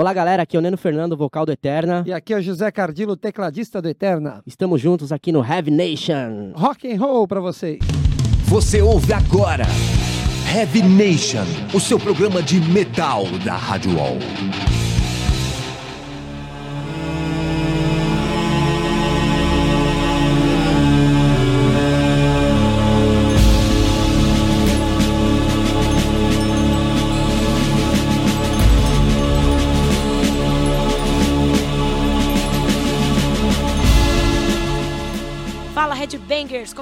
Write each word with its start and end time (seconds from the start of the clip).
Olá, 0.00 0.14
galera. 0.14 0.44
Aqui 0.44 0.56
é 0.56 0.58
o 0.58 0.62
Neno 0.62 0.78
Fernando, 0.78 1.14
vocal 1.14 1.44
do 1.44 1.52
Eterna. 1.52 2.02
E 2.06 2.12
aqui 2.14 2.32
é 2.32 2.38
o 2.38 2.40
José 2.40 2.70
Cardilo, 2.70 3.18
tecladista 3.18 3.82
do 3.82 3.88
Eterna. 3.90 4.42
Estamos 4.46 4.80
juntos 4.80 5.12
aqui 5.12 5.30
no 5.30 5.44
Heavy 5.44 5.70
Nation. 5.70 6.52
Rock 6.54 6.90
and 6.90 6.98
roll 6.98 7.28
pra 7.28 7.38
vocês. 7.38 7.80
Você 8.46 8.80
ouve 8.80 9.12
agora 9.12 9.66
Heavy 10.56 10.82
Nation, 10.82 11.44
o 11.74 11.78
seu 11.78 11.98
programa 12.00 12.42
de 12.42 12.58
metal 12.72 13.26
da 13.44 13.54
Rádio 13.58 13.94
Wall. 13.94 14.16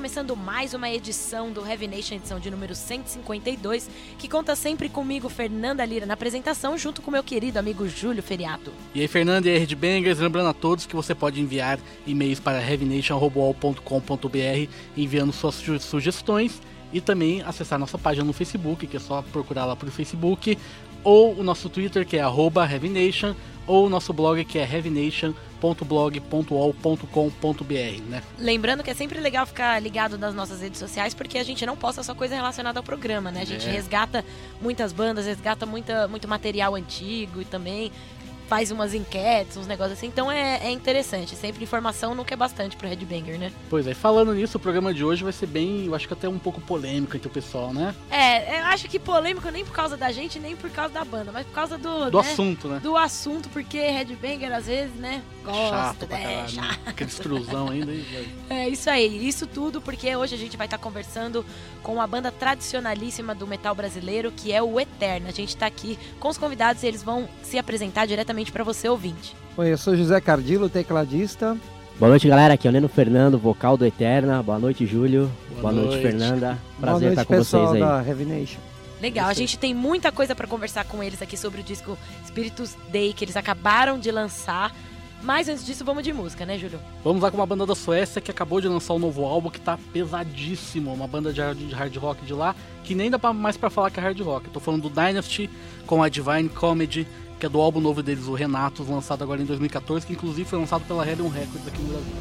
Começando 0.09 0.35
mais 0.35 0.73
uma 0.73 0.89
edição 0.89 1.53
do 1.53 1.61
Heavy 1.67 1.87
Nation, 1.87 2.15
edição 2.15 2.41
de 2.41 2.51
número 2.51 2.75
152, 2.75 3.91
que 4.19 4.27
conta 4.27 4.57
sempre 4.57 4.89
comigo, 4.89 5.29
Fernanda 5.29 5.85
Lira, 5.85 6.07
na 6.07 6.15
apresentação, 6.15 6.79
junto 6.79 7.03
com 7.03 7.11
meu 7.11 7.23
querido 7.23 7.59
amigo 7.59 7.87
Júlio 7.87 8.23
Feriato. 8.23 8.73
E 8.95 9.03
aí, 9.03 9.07
Fernando 9.07 9.45
e 9.45 9.51
aí, 9.51 9.59
Redbangers, 9.59 10.19
lembrando 10.19 10.49
a 10.49 10.55
todos 10.55 10.87
que 10.87 10.97
você 10.97 11.15
pode 11.15 11.43
enviar 11.43 11.79
e-mails 12.07 12.41
para 12.41 12.59
heavynation.com.br 12.59 14.71
enviando 14.97 15.31
suas 15.31 15.57
su- 15.57 15.79
sugestões 15.79 16.63
e 16.91 17.03
também 17.03 17.43
acessar 17.43 17.79
nossa 17.79 17.99
página 17.99 18.25
no 18.25 18.33
Facebook, 18.33 18.87
que 18.87 18.97
é 18.97 19.01
só 19.01 19.21
procurar 19.21 19.67
lá 19.67 19.77
por 19.77 19.91
Facebook, 19.91 20.57
ou 21.05 21.39
o 21.39 21.43
nosso 21.43 21.69
Twitter, 21.69 22.07
que 22.07 22.17
é 22.17 22.23
arroba 22.23 22.65
heavynation, 22.65 23.35
ou 23.67 23.87
o 23.87 23.91
nosso 23.91 24.15
blog, 24.15 24.43
que 24.47 24.59
é 24.59 24.65
heavynation.blog.wall.com.br, 25.63 28.03
né? 28.09 28.23
Lembrando 28.39 28.83
que 28.83 28.91
é 28.91 28.95
sempre 28.95 29.21
legal 29.21 29.47
ficar 29.47 29.81
ligado 29.81 30.19
nas 30.19 30.35
nossas 30.35 30.61
redes 30.61 30.79
sociais, 30.79 31.15
porque 31.15 31.39
a 31.39 31.45
gente 31.45 31.65
não 31.67 31.77
posta 31.77 32.03
só 32.03 32.15
coisa 32.15 32.35
relacionada 32.35 32.79
ao 32.79 32.83
programa, 32.83 33.31
né? 33.31 33.43
A 33.43 33.45
gente 33.45 33.69
É. 33.69 33.73
resgata 33.73 34.25
muitas 34.61 34.93
bandas, 34.93 35.27
resgata 35.27 35.67
muita, 35.67 36.09
muito 36.09 36.29
material 36.29 36.75
antigo 36.75 37.41
e 37.41 37.45
também 37.45 37.91
faz 38.49 38.71
umas 38.71 38.95
enquetes, 38.95 39.57
uns 39.57 39.67
negócios 39.67 39.99
assim. 39.99 40.07
Então 40.07 40.33
é, 40.33 40.67
é 40.67 40.71
interessante. 40.71 41.37
Sempre 41.37 41.63
informação 41.63 42.15
nunca 42.15 42.35
é 42.35 42.37
bastante 42.37 42.77
pro 42.77 42.89
Headbanger, 42.89 43.39
né? 43.39 43.53
Pois 43.69 43.87
é, 43.87 43.91
e 43.93 43.95
falando 43.95 44.35
nisso, 44.35 44.57
o 44.57 44.61
programa 44.61 44.93
de 44.93 45.05
hoje 45.05 45.23
vai 45.23 45.33
ser 45.33 45.47
bem, 45.47 45.87
eu 45.87 45.95
acho 45.95 46.09
que 46.09 46.15
até 46.15 46.29
um 46.29 46.39
pouco 46.39 46.61
polêmico 46.61 47.15
entre 47.15 47.29
o 47.29 47.31
pessoal, 47.31 47.73
né? 47.73 47.95
É, 48.11 48.61
eu 48.61 48.65
acho 48.67 48.89
que 48.89 48.99
polêmico 48.99 49.49
nem 49.51 49.65
por 49.65 49.75
causa 49.75 49.97
da 49.97 50.11
gente, 50.11 50.41
nem 50.41 50.57
por 50.57 50.71
causa 50.71 50.95
da 50.95 51.05
banda, 51.05 51.31
mas 51.31 51.47
por 51.47 51.53
causa 51.53 51.77
do. 51.77 52.11
Do 52.11 52.23
né? 52.23 52.31
assunto, 52.31 52.69
né? 52.69 52.81
do 52.81 52.97
assunto, 52.97 53.49
porque 53.51 53.79
Headbanger 53.79 54.53
às 54.53 54.67
vezes, 54.67 54.95
né, 54.95 55.23
gosta, 55.45 55.69
Chato 55.69 56.07
pra 56.07 56.19
né, 56.19 56.25
caralho, 56.25 56.41
né? 56.41 56.49
chato. 56.49 56.81
Aquele 56.87 57.11
extrusão 57.11 57.69
ainda. 57.69 57.93
É 58.51 58.69
isso 58.69 58.89
aí, 58.89 59.29
isso 59.29 59.47
tudo 59.47 59.81
porque 59.81 60.15
hoje 60.17 60.35
a 60.35 60.39
gente 60.39 60.57
vai 60.57 60.67
estar 60.67 60.79
conversando 60.79 61.45
com 61.83 61.95
uma 61.95 62.07
banda 62.07 62.31
tradicionalíssima 62.31 63.35
do 63.35 63.47
metal 63.47 63.75
brasileiro, 63.75 64.33
que 64.33 64.53
é 64.53 64.63
o 64.63 64.81
Eterna. 64.81 65.29
A 65.29 65.33
gente 65.33 65.57
tá 65.57 65.67
aqui 65.67 65.99
com 66.19 66.29
os 66.29 66.39
convidados 66.39 66.83
e 66.83 66.87
eles 66.87 67.03
vão 67.03 67.29
se 67.43 67.59
apresentar 67.59 68.07
diretamente 68.07 68.38
para 68.53 68.63
você 68.65 68.89
ouvinte. 68.89 69.35
Oi, 69.57 69.73
eu 69.73 69.79
sou 69.79 69.97
José 69.97 70.21
Cardilo, 70.21 70.69
tecladista. 70.69 71.57
Boa 71.99 72.11
noite, 72.11 72.29
galera. 72.29 72.55
Aqui 72.55 72.69
é 72.69 72.71
o 72.71 72.73
Neno 72.73 72.89
Fernando, 72.89 73.37
vocal 73.37 73.77
do 73.77 73.85
Eterna. 73.85 74.41
Boa 74.41 74.59
noite, 74.59 74.87
Júlio. 74.87 75.29
Boa 75.61 75.73
noite, 75.73 75.89
noite. 75.89 76.03
Fernanda. 76.03 76.47
Boa 76.47 76.59
Prazer 76.81 77.01
noite, 77.09 77.11
estar 77.11 77.25
com 77.25 77.35
pessoal 77.35 77.67
vocês 77.67 77.83
aí. 77.83 77.89
da 77.89 78.09
Heavy 78.09 78.25
Nation. 78.25 78.61
Legal, 79.03 79.29
a 79.29 79.35
gente 79.35 79.59
tem 79.59 79.75
muita 79.75 80.13
coisa 80.13 80.35
para 80.35 80.47
conversar 80.47 80.85
com 80.85 81.03
eles 81.03 81.21
aqui 81.21 81.37
sobre 81.37 81.61
o 81.61 81.65
disco 81.65 81.99
Spiritus 82.27 82.77
Day 82.91 83.13
que 83.13 83.25
eles 83.25 83.37
acabaram 83.37 83.99
de 83.99 84.11
lançar. 84.11 84.73
Mas 85.23 85.49
antes 85.49 85.67
disso, 85.67 85.85
vamos 85.85 86.05
de 86.05 86.13
música, 86.13 86.47
né, 86.47 86.57
Júlio? 86.57 86.79
Vamos 87.03 87.21
lá 87.21 87.31
com 87.31 87.37
uma 87.37 87.47
banda 87.47 87.67
da 87.67 87.75
Suécia 87.75 88.21
que 88.21 88.31
acabou 88.31 88.61
de 88.61 88.69
lançar 88.69 88.95
um 88.95 89.01
novo 89.01 89.25
álbum 89.25 89.51
que 89.51 89.61
tá 89.61 89.77
pesadíssimo. 89.93 90.93
Uma 90.93 91.09
banda 91.09 91.33
de 91.33 91.41
hard, 91.41 91.97
rock 91.97 92.25
de 92.25 92.33
lá 92.33 92.55
que 92.85 92.95
nem 92.95 93.11
dá 93.11 93.19
mais 93.33 93.57
pra 93.57 93.69
falar 93.69 93.91
que 93.91 93.99
é 93.99 94.03
hard 94.03 94.21
rock. 94.21 94.47
Eu 94.47 94.53
tô 94.53 94.61
falando 94.61 94.83
do 94.83 94.91
Dynasty 94.91 95.51
com 95.87 96.03
a 96.03 96.09
Divine 96.09 96.49
Comedy, 96.49 97.07
que 97.39 97.47
é 97.47 97.49
do 97.49 97.61
álbum 97.61 97.81
novo 97.81 98.03
deles, 98.03 98.27
o 98.27 98.35
Renatos, 98.35 98.89
lançado 98.89 99.23
agora 99.23 99.41
em 99.41 99.45
2014, 99.45 100.07
que 100.07 100.13
inclusive 100.13 100.49
foi 100.49 100.59
lançado 100.59 100.85
pela 100.87 101.09
Hellion 101.09 101.29
Records 101.29 101.67
aqui 101.67 101.81
no 101.81 101.89
Brasil. 101.89 102.13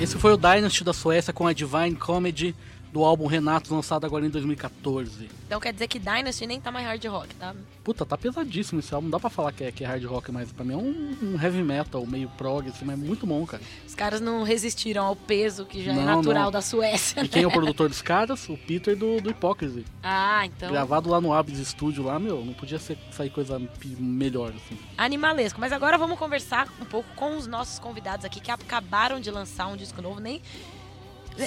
Esse 0.00 0.18
foi 0.18 0.32
o 0.32 0.36
Dynasty 0.36 0.82
da 0.82 0.92
Suécia 0.92 1.32
com 1.32 1.46
a 1.46 1.52
Divine 1.52 1.94
Comedy 1.94 2.56
do 2.92 3.02
álbum 3.04 3.26
Renatos, 3.26 3.70
lançado 3.70 4.04
agora 4.04 4.26
em 4.26 4.28
2014. 4.28 5.30
Então 5.46 5.58
quer 5.58 5.72
dizer 5.72 5.88
que 5.88 5.98
Dynasty 5.98 6.46
nem 6.46 6.60
tá 6.60 6.70
mais 6.70 6.86
hard 6.86 7.02
rock, 7.06 7.34
tá? 7.36 7.54
Puta, 7.82 8.04
tá 8.04 8.18
pesadíssimo 8.18 8.80
esse 8.80 8.94
álbum. 8.94 9.06
Não 9.06 9.12
dá 9.12 9.18
pra 9.18 9.30
falar 9.30 9.50
que 9.52 9.64
é, 9.64 9.72
que 9.72 9.82
é 9.82 9.86
hard 9.86 10.04
rock, 10.04 10.30
mas 10.30 10.52
pra 10.52 10.62
mim 10.64 10.74
é 10.74 10.76
um, 10.76 11.16
um 11.22 11.42
heavy 11.42 11.62
metal, 11.62 12.04
meio 12.06 12.28
prog, 12.36 12.68
assim, 12.68 12.84
mas 12.84 13.00
é 13.00 13.02
muito 13.02 13.26
bom, 13.26 13.44
cara. 13.46 13.62
Os 13.86 13.94
caras 13.94 14.20
não 14.20 14.42
resistiram 14.42 15.06
ao 15.06 15.16
peso 15.16 15.64
que 15.64 15.82
já 15.82 15.92
é 15.92 15.94
Não, 15.94 16.16
natural 16.16 16.44
não. 16.44 16.50
da 16.50 16.60
Suécia. 16.60 17.24
E 17.24 17.28
quem 17.28 17.42
é 17.44 17.46
o 17.46 17.50
produtor 17.50 17.88
dos 17.88 18.02
caras? 18.02 18.46
O 18.48 18.58
Peter 18.58 18.94
do, 18.94 19.20
do 19.22 19.30
Hypocrisy. 19.30 19.86
Ah, 20.02 20.44
então. 20.44 20.70
Gravado 20.70 21.08
lá 21.08 21.18
no 21.20 21.32
Abyss 21.32 21.66
Studio 21.68 22.04
lá, 22.04 22.18
meu, 22.18 22.44
não 22.44 22.52
podia 22.52 22.78
ser, 22.78 22.98
sair 23.10 23.30
coisa 23.30 23.60
melhor, 23.98 24.50
assim. 24.50 24.78
Animalesco. 24.98 25.58
Mas 25.58 25.72
agora 25.72 25.96
vamos 25.96 26.18
conversar 26.18 26.68
um 26.80 26.84
pouco 26.84 27.08
com 27.16 27.38
os 27.38 27.46
nossos 27.46 27.78
convidados 27.78 28.26
aqui 28.26 28.38
que 28.38 28.50
acabaram 28.50 29.18
de 29.18 29.30
lançar 29.30 29.66
um 29.68 29.76
disco 29.76 30.02
novo. 30.02 30.20
Nem. 30.20 30.42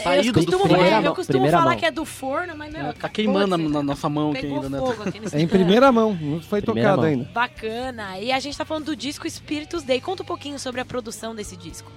Saído 0.02 0.28
eu 0.28 0.34
do 0.34 0.40
costumo, 0.40 0.68
forno. 0.68 0.84
é, 0.84 0.98
eu 1.08 1.16
costumo 1.16 1.26
primeira 1.40 1.58
falar 1.58 1.72
mão. 1.72 1.80
que 1.80 1.86
é 1.86 1.92
do 1.92 2.06
forno, 2.06 2.58
mas 2.58 2.74
meu. 2.74 2.86
É, 2.88 2.94
tá 2.94 3.08
queimando 3.10 3.58
na, 3.58 3.70
na 3.70 3.84
nossa 3.84 4.10
mão 4.10 4.32
aqui 4.32 4.46
ainda, 4.48 4.68
né? 4.70 4.80
aqui 5.06 5.36
É 5.36 5.42
em 5.42 5.48
primeira 5.48 5.92
mão, 5.92 6.14
não 6.20 6.42
foi 6.42 6.62
Primeira 6.62 6.90
tocado 6.90 7.02
mão. 7.04 7.12
ainda. 7.12 7.30
Bacana. 7.34 8.20
E 8.20 8.32
a 8.32 8.40
gente 8.40 8.58
tá 8.58 8.66
falando 8.66 8.86
do 8.86 8.96
disco 8.96 9.30
Spiritus 9.30 9.84
Day. 9.84 10.02
Conta 10.02 10.24
um 10.24 10.26
pouquinho 10.26 10.58
sobre 10.60 10.82
a 10.82 10.86
produção 10.86 11.36
desse 11.36 11.56
disco. 11.56 11.92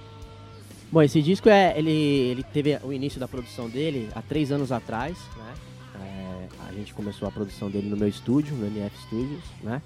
Bom, 0.91 1.01
esse 1.01 1.21
disco 1.21 1.49
é. 1.49 1.73
Ele, 1.77 1.91
ele 1.91 2.43
teve 2.43 2.77
o 2.83 2.91
início 2.93 3.19
da 3.19 3.27
produção 3.27 3.69
dele 3.69 4.09
há 4.15 4.21
três 4.21 4.51
anos 4.51 4.71
atrás, 4.71 5.17
né? 5.37 5.53
É, 6.01 6.47
a 6.69 6.73
gente 6.73 6.93
começou 6.93 7.27
a 7.27 7.31
produção 7.31 7.69
dele 7.69 7.89
no 7.89 7.97
meu 7.97 8.07
estúdio, 8.07 8.55
no 8.55 8.65
MF 8.67 8.95
Studios, 9.03 9.43
né? 9.63 9.81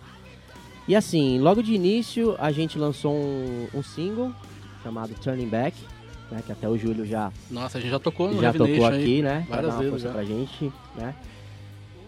E 0.87 0.95
assim, 0.95 1.39
logo 1.39 1.63
de 1.63 1.73
início 1.73 2.35
a 2.39 2.51
gente 2.51 2.77
lançou 2.77 3.13
um, 3.13 3.67
um 3.73 3.81
single 3.81 4.33
chamado 4.83 5.13
Turning 5.15 5.47
Back, 5.47 5.77
né? 6.33 6.41
Que 6.45 6.51
até 6.51 6.67
o 6.67 6.77
Júlio 6.77 7.05
já 7.05 7.31
Nossa, 7.49 7.77
a 7.77 7.81
gente 7.81 7.91
já 7.91 7.99
tocou 7.99 8.27
no 8.31 8.41
já 8.41 8.47
Heavy 8.47 8.57
tocou 8.57 8.73
Nation 8.75 8.87
aí. 8.89 9.01
aqui, 9.03 9.21
né? 9.21 9.45
Várias 9.49 9.75
vezes 9.77 10.01
já. 10.01 10.11
pra 10.11 10.23
gente, 10.23 10.71
né? 10.95 11.13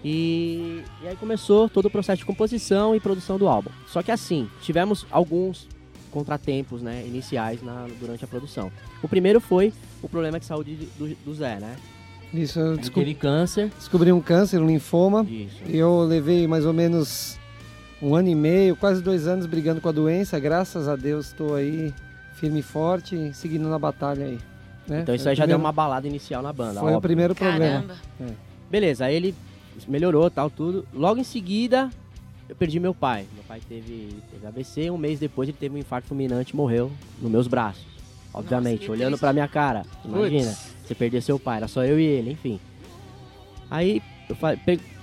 E, 0.03 0.83
e 1.03 1.07
aí 1.07 1.15
começou 1.15 1.67
todo 1.67 1.85
o 1.85 1.89
processo 1.89 2.19
de 2.19 2.25
composição 2.25 2.95
e 2.95 2.99
produção 2.99 3.37
do 3.37 3.47
álbum. 3.47 3.71
Só 3.87 4.03
que 4.03 4.11
assim, 4.11 4.47
tivemos 4.61 5.05
alguns 5.09 5.67
contratempos, 6.11 6.81
né, 6.81 7.03
iniciais 7.05 7.61
na, 7.63 7.87
durante 7.99 8.23
a 8.23 8.27
produção. 8.27 8.71
O 9.03 9.07
primeiro 9.07 9.41
foi 9.41 9.73
o 10.01 10.07
problema 10.07 10.39
de 10.39 10.45
saúde 10.45 10.75
de- 10.75 10.85
do, 10.97 11.15
do 11.25 11.33
Zé, 11.33 11.59
né? 11.59 11.75
Isso, 12.33 12.59
eu 12.59 12.67
Ele 12.73 12.77
desco- 12.77 12.99
teve 12.99 13.13
câncer. 13.15 13.69
descobri 13.77 14.11
um 14.11 14.21
câncer, 14.21 14.59
um 14.61 14.67
linfoma. 14.67 15.25
Isso. 15.29 15.57
E 15.67 15.75
eu 15.77 16.03
levei 16.03 16.47
mais 16.47 16.65
ou 16.65 16.73
menos 16.73 17.37
um 18.01 18.13
ano 18.15 18.29
e 18.29 18.35
meio, 18.35 18.75
quase 18.75 19.01
dois 19.01 19.27
anos 19.27 19.45
brigando 19.45 19.81
com 19.81 19.89
a 19.89 19.91
doença. 19.91 20.39
Graças 20.39 20.87
a 20.87 20.95
Deus 20.95 21.27
estou 21.27 21.55
aí 21.55 21.93
firme 22.35 22.59
e 22.59 22.63
forte, 22.63 23.31
seguindo 23.33 23.67
na 23.67 23.79
batalha 23.79 24.25
aí. 24.25 24.39
né? 24.87 25.01
Então 25.01 25.15
isso 25.15 25.27
aí 25.27 25.33
o 25.33 25.35
já 25.37 25.45
deu 25.45 25.55
primeiro- 25.55 25.63
uma 25.63 25.71
balada 25.71 26.07
inicial 26.07 26.41
na 26.43 26.53
banda. 26.53 26.79
Foi 26.79 26.83
o 26.91 26.95
óbvio. 26.95 27.01
primeiro 27.01 27.33
problema. 27.35 27.95
Caramba. 28.19 28.35
Beleza, 28.69 29.05
aí 29.05 29.15
ele 29.15 29.35
melhorou, 29.87 30.29
tal, 30.29 30.49
tudo. 30.49 30.85
Logo 30.93 31.19
em 31.19 31.23
seguida, 31.23 31.89
eu 32.47 32.55
perdi 32.55 32.79
meu 32.79 32.93
pai. 32.93 33.25
Meu 33.33 33.43
pai 33.45 33.61
teve, 33.67 34.15
teve 34.31 34.45
AVC, 34.47 34.91
um 34.91 34.97
mês 34.97 35.19
depois 35.19 35.49
ele 35.49 35.57
teve 35.59 35.75
um 35.75 35.77
infarto 35.77 36.07
fulminante 36.07 36.53
e 36.53 36.55
morreu 36.55 36.91
nos 37.21 37.31
meus 37.31 37.47
braços. 37.47 37.83
Obviamente, 38.33 38.81
Nossa, 38.81 38.91
olhando 38.91 39.07
triste. 39.11 39.21
pra 39.21 39.33
minha 39.33 39.47
cara. 39.47 39.83
Imagina, 40.03 40.49
Puts. 40.51 40.67
você 40.85 40.93
perder 40.95 41.21
seu 41.21 41.39
pai, 41.39 41.57
era 41.57 41.67
só 41.67 41.83
eu 41.85 41.97
e 41.99 42.03
ele, 42.03 42.31
enfim. 42.31 42.59
Aí 43.71 44.01
eu 44.29 44.35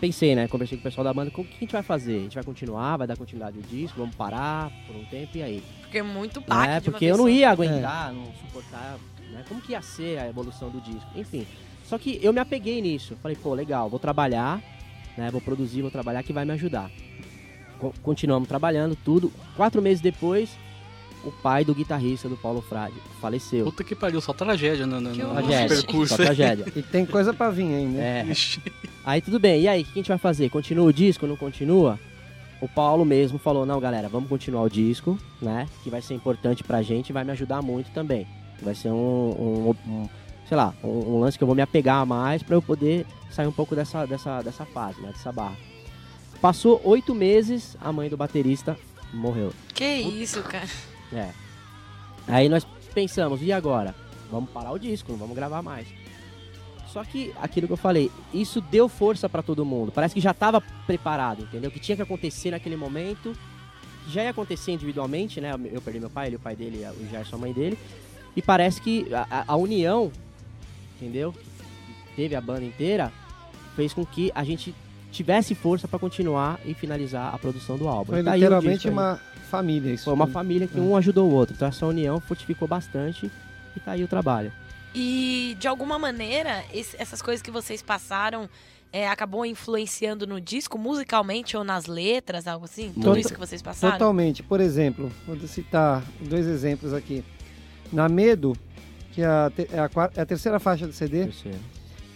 pensei, 0.00 0.34
né? 0.34 0.48
Conversei 0.48 0.76
com 0.78 0.80
o 0.80 0.84
pessoal 0.84 1.04
da 1.04 1.12
banda, 1.14 1.30
o 1.30 1.44
que 1.44 1.56
a 1.56 1.60
gente 1.60 1.72
vai 1.72 1.82
fazer? 1.82 2.16
A 2.16 2.20
gente 2.20 2.34
vai 2.34 2.44
continuar, 2.44 2.96
vai 2.96 3.06
dar 3.06 3.16
continuidade 3.16 3.56
ao 3.56 3.62
disco, 3.62 3.98
vamos 3.98 4.14
parar 4.14 4.70
por 4.86 4.96
um 4.96 5.04
tempo 5.04 5.36
e 5.38 5.42
aí? 5.42 5.62
Porque 5.82 5.98
é 5.98 6.02
muito 6.02 6.40
baque 6.40 6.70
É, 6.70 6.80
de 6.80 6.88
uma 6.88 6.92
porque 6.92 7.04
eu 7.06 7.16
não 7.16 7.28
ia 7.28 7.50
aguentar, 7.50 8.12
não 8.12 8.24
suportar, 8.34 8.98
né? 9.30 9.44
Como 9.48 9.60
que 9.60 9.72
ia 9.72 9.82
ser 9.82 10.18
a 10.18 10.28
evolução 10.28 10.70
do 10.70 10.80
disco? 10.80 11.06
Enfim. 11.14 11.46
Só 11.84 11.98
que 11.98 12.18
eu 12.22 12.32
me 12.32 12.40
apeguei 12.40 12.80
nisso. 12.80 13.16
Falei, 13.22 13.36
pô, 13.36 13.52
legal, 13.54 13.88
vou 13.90 13.98
trabalhar, 13.98 14.60
né? 15.16 15.30
Vou 15.30 15.40
produzir, 15.40 15.82
vou 15.82 15.90
trabalhar 15.90 16.22
que 16.22 16.32
vai 16.32 16.44
me 16.44 16.52
ajudar. 16.52 16.90
Co- 17.78 17.92
continuamos 18.02 18.48
trabalhando, 18.48 18.96
tudo. 18.96 19.30
Quatro 19.56 19.82
meses 19.82 20.00
depois, 20.00 20.50
o 21.24 21.30
pai 21.30 21.64
do 21.64 21.74
guitarrista 21.74 22.28
do 22.28 22.36
Paulo 22.36 22.62
Frade 22.62 22.94
faleceu. 23.20 23.64
Puta 23.66 23.84
que 23.84 23.94
pariu, 23.94 24.20
só 24.20 24.32
tragédia 24.32 24.86
no, 24.86 25.00
no, 25.00 25.10
no 25.14 25.32
Tragédia, 25.34 25.68
percurso. 25.68 26.16
só 26.16 26.22
tragédia. 26.22 26.64
E 26.74 26.82
tem 26.82 27.04
coisa 27.04 27.34
pra 27.34 27.50
vir 27.50 27.64
ainda. 27.74 27.98
né? 27.98 28.20
É. 28.26 28.32
Ixi. 28.32 28.62
Aí 29.04 29.20
tudo 29.20 29.38
bem, 29.38 29.62
e 29.62 29.68
aí, 29.68 29.82
o 29.82 29.84
que 29.84 29.90
a 29.92 29.94
gente 29.94 30.08
vai 30.08 30.18
fazer? 30.18 30.48
Continua 30.50 30.86
o 30.86 30.92
disco, 30.92 31.26
não 31.26 31.36
continua? 31.36 31.98
O 32.60 32.68
Paulo 32.68 33.04
mesmo 33.04 33.38
falou, 33.38 33.66
não, 33.66 33.80
galera, 33.80 34.08
vamos 34.08 34.28
continuar 34.28 34.62
o 34.62 34.70
disco, 34.70 35.18
né? 35.40 35.66
Que 35.82 35.90
vai 35.90 36.00
ser 36.00 36.14
importante 36.14 36.62
pra 36.62 36.80
gente 36.82 37.10
e 37.10 37.12
vai 37.12 37.24
me 37.24 37.32
ajudar 37.32 37.60
muito 37.60 37.90
também. 37.90 38.26
Vai 38.62 38.74
ser 38.76 38.90
um, 38.90 38.94
um- 38.94 39.74
um- 39.88 40.08
sei 40.46 40.56
lá, 40.56 40.72
um, 40.84 41.16
um 41.16 41.20
lance 41.20 41.36
que 41.36 41.42
eu 41.42 41.46
vou 41.46 41.56
me 41.56 41.62
apegar 41.62 42.06
mais 42.06 42.42
pra 42.44 42.54
eu 42.54 42.62
poder 42.62 43.04
sair 43.30 43.48
um 43.48 43.52
pouco 43.52 43.74
dessa, 43.74 44.06
dessa, 44.06 44.40
dessa 44.42 44.64
fase, 44.64 45.00
né? 45.00 45.08
Dessa 45.08 45.32
barra. 45.32 45.56
Passou 46.40 46.80
oito 46.84 47.12
meses, 47.14 47.76
a 47.80 47.92
mãe 47.92 48.08
do 48.08 48.16
baterista 48.16 48.78
morreu. 49.12 49.52
Que 49.74 49.84
isso, 49.84 50.40
cara. 50.42 50.68
É. 51.12 51.30
Aí 52.28 52.48
nós 52.48 52.64
pensamos, 52.94 53.42
e 53.42 53.50
agora? 53.52 53.92
Vamos 54.30 54.50
parar 54.50 54.70
o 54.70 54.78
disco, 54.78 55.10
não 55.10 55.18
vamos 55.18 55.34
gravar 55.34 55.60
mais. 55.62 55.88
Só 56.92 57.02
que 57.04 57.32
aquilo 57.40 57.66
que 57.66 57.72
eu 57.72 57.76
falei, 57.78 58.10
isso 58.34 58.60
deu 58.60 58.88
força 58.88 59.28
pra 59.28 59.40
todo 59.42 59.64
mundo. 59.64 59.90
Parece 59.90 60.14
que 60.14 60.20
já 60.20 60.34
tava 60.34 60.60
preparado, 60.86 61.42
entendeu? 61.42 61.70
Que 61.70 61.80
tinha 61.80 61.96
que 61.96 62.02
acontecer 62.02 62.50
naquele 62.50 62.76
momento. 62.76 63.34
Já 64.08 64.22
ia 64.24 64.30
acontecer 64.30 64.72
individualmente, 64.72 65.40
né? 65.40 65.52
Eu 65.72 65.80
perdi 65.80 66.00
meu 66.00 66.10
pai, 66.10 66.26
ele, 66.26 66.36
o 66.36 66.40
pai 66.40 66.54
dele, 66.56 66.84
o 67.00 67.08
Gerson, 67.10 67.36
a 67.36 67.38
mãe 67.38 67.52
dele. 67.52 67.78
E 68.36 68.42
parece 68.42 68.80
que 68.80 69.06
a, 69.14 69.44
a- 69.48 69.56
união, 69.56 70.10
entendeu? 70.96 71.34
Teve 72.16 72.34
a 72.34 72.40
banda 72.40 72.64
inteira, 72.64 73.10
fez 73.76 73.94
com 73.94 74.04
que 74.04 74.30
a 74.34 74.44
gente 74.44 74.74
tivesse 75.10 75.54
força 75.54 75.86
pra 75.86 75.98
continuar 75.98 76.58
e 76.64 76.74
finalizar 76.74 77.34
a 77.34 77.38
produção 77.38 77.76
do 77.78 77.88
álbum. 77.88 78.12
Foi 78.12 78.22
Tá 78.22 78.34
literalmente 78.34 78.88
uma 78.88 79.20
família 79.50 79.92
isso. 79.94 80.04
Foi 80.04 80.14
uma 80.14 80.26
família 80.26 80.66
que 80.66 80.78
É. 80.78 80.80
um 80.80 80.96
ajudou 80.96 81.30
o 81.30 81.32
outro. 81.34 81.54
Então 81.54 81.68
essa 81.68 81.86
união 81.86 82.20
fortificou 82.20 82.66
bastante 82.66 83.30
e 83.76 83.80
tá 83.80 83.92
aí 83.92 84.02
o 84.04 84.08
trabalho. 84.08 84.52
E 84.94 85.56
de 85.58 85.66
alguma 85.68 85.98
maneira, 85.98 86.64
esse- 86.72 86.96
essas 87.00 87.22
coisas 87.22 87.40
que 87.42 87.50
vocês 87.50 87.80
passaram 87.82 88.48
é, 88.94 89.08
acabou 89.08 89.46
influenciando 89.46 90.26
no 90.26 90.38
disco, 90.38 90.76
musicalmente 90.76 91.56
ou 91.56 91.64
nas 91.64 91.86
letras, 91.86 92.46
algo 92.46 92.66
assim? 92.66 92.90
Tudo 92.92 93.04
Tota- 93.04 93.20
isso 93.20 93.32
que 93.32 93.38
vocês 93.40 93.62
passaram? 93.62 93.94
Totalmente. 93.96 94.42
Por 94.42 94.60
exemplo, 94.60 95.10
vou 95.26 95.34
citar 95.48 96.02
dois 96.20 96.46
exemplos 96.46 96.92
aqui. 96.92 97.24
Na 97.90 98.06
Medo, 98.06 98.54
que 99.12 99.22
é 99.22 99.26
a, 99.26 99.50
te- 99.54 99.66
é 99.72 99.78
a 99.78 99.90
é 100.14 100.20
a 100.20 100.26
terceira 100.26 100.60
faixa 100.60 100.86
do 100.86 100.92
CD, 100.92 101.26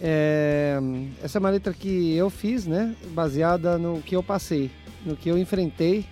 é, 0.00 0.78
essa 1.22 1.38
é 1.38 1.40
uma 1.40 1.48
letra 1.50 1.72
que 1.72 2.14
eu 2.14 2.28
fiz, 2.28 2.66
né? 2.66 2.94
Baseada 3.12 3.78
no 3.78 4.02
que 4.02 4.14
eu 4.14 4.22
passei, 4.22 4.70
no 5.04 5.16
que 5.16 5.30
eu 5.30 5.38
enfrentei, 5.38 6.04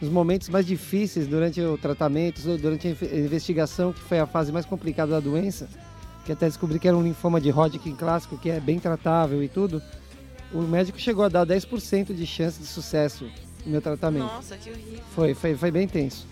nos 0.00 0.10
momentos 0.10 0.48
mais 0.50 0.66
difíceis 0.66 1.26
durante 1.26 1.60
o 1.62 1.78
tratamento, 1.78 2.42
durante 2.58 2.88
a 2.88 2.90
investigação, 3.16 3.92
que 3.94 4.00
foi 4.00 4.18
a 4.18 4.26
fase 4.26 4.52
mais 4.52 4.66
complicada 4.66 5.12
da 5.12 5.20
doença, 5.20 5.68
que 6.24 6.32
até 6.32 6.46
descobri 6.46 6.78
que 6.78 6.86
era 6.86 6.96
um 6.96 7.02
linfoma 7.02 7.40
de 7.40 7.50
Hodgkin 7.50 7.94
clássico, 7.94 8.38
que 8.38 8.50
é 8.50 8.60
bem 8.60 8.78
tratável 8.78 9.42
e 9.42 9.48
tudo. 9.48 9.82
O 10.52 10.62
médico 10.62 10.98
chegou 10.98 11.24
a 11.24 11.28
dar 11.28 11.46
10% 11.46 12.14
de 12.14 12.26
chance 12.26 12.60
de 12.60 12.66
sucesso 12.66 13.28
no 13.64 13.72
meu 13.72 13.80
tratamento. 13.80 14.24
Nossa, 14.24 14.56
que 14.56 14.70
horrível. 14.70 15.00
Foi, 15.14 15.34
foi, 15.34 15.56
foi 15.56 15.70
bem 15.70 15.88
tenso. 15.88 16.26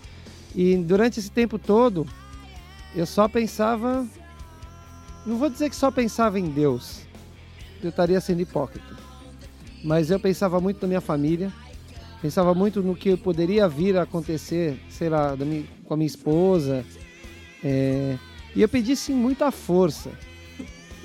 E 0.55 0.77
durante 0.77 1.19
esse 1.19 1.31
tempo 1.31 1.57
todo, 1.57 2.07
eu 2.95 3.05
só 3.05 3.27
pensava. 3.27 4.05
Não 5.25 5.37
vou 5.37 5.49
dizer 5.49 5.69
que 5.69 5.75
só 5.75 5.91
pensava 5.91 6.39
em 6.39 6.49
Deus, 6.49 7.01
eu 7.83 7.89
estaria 7.89 8.19
sendo 8.19 8.41
hipócrita. 8.41 8.97
Mas 9.83 10.09
eu 10.09 10.19
pensava 10.19 10.59
muito 10.59 10.81
na 10.81 10.87
minha 10.87 11.01
família, 11.01 11.51
pensava 12.21 12.53
muito 12.53 12.81
no 12.81 12.95
que 12.95 13.15
poderia 13.17 13.67
vir 13.67 13.97
a 13.97 14.03
acontecer, 14.03 14.79
sei 14.89 15.09
lá, 15.09 15.35
com 15.85 15.93
a 15.93 15.97
minha 15.97 16.07
esposa. 16.07 16.85
é, 17.63 18.17
e 18.55 18.61
eu 18.61 18.69
pedi 18.69 18.95
sim 18.95 19.13
muita 19.13 19.51
força. 19.51 20.11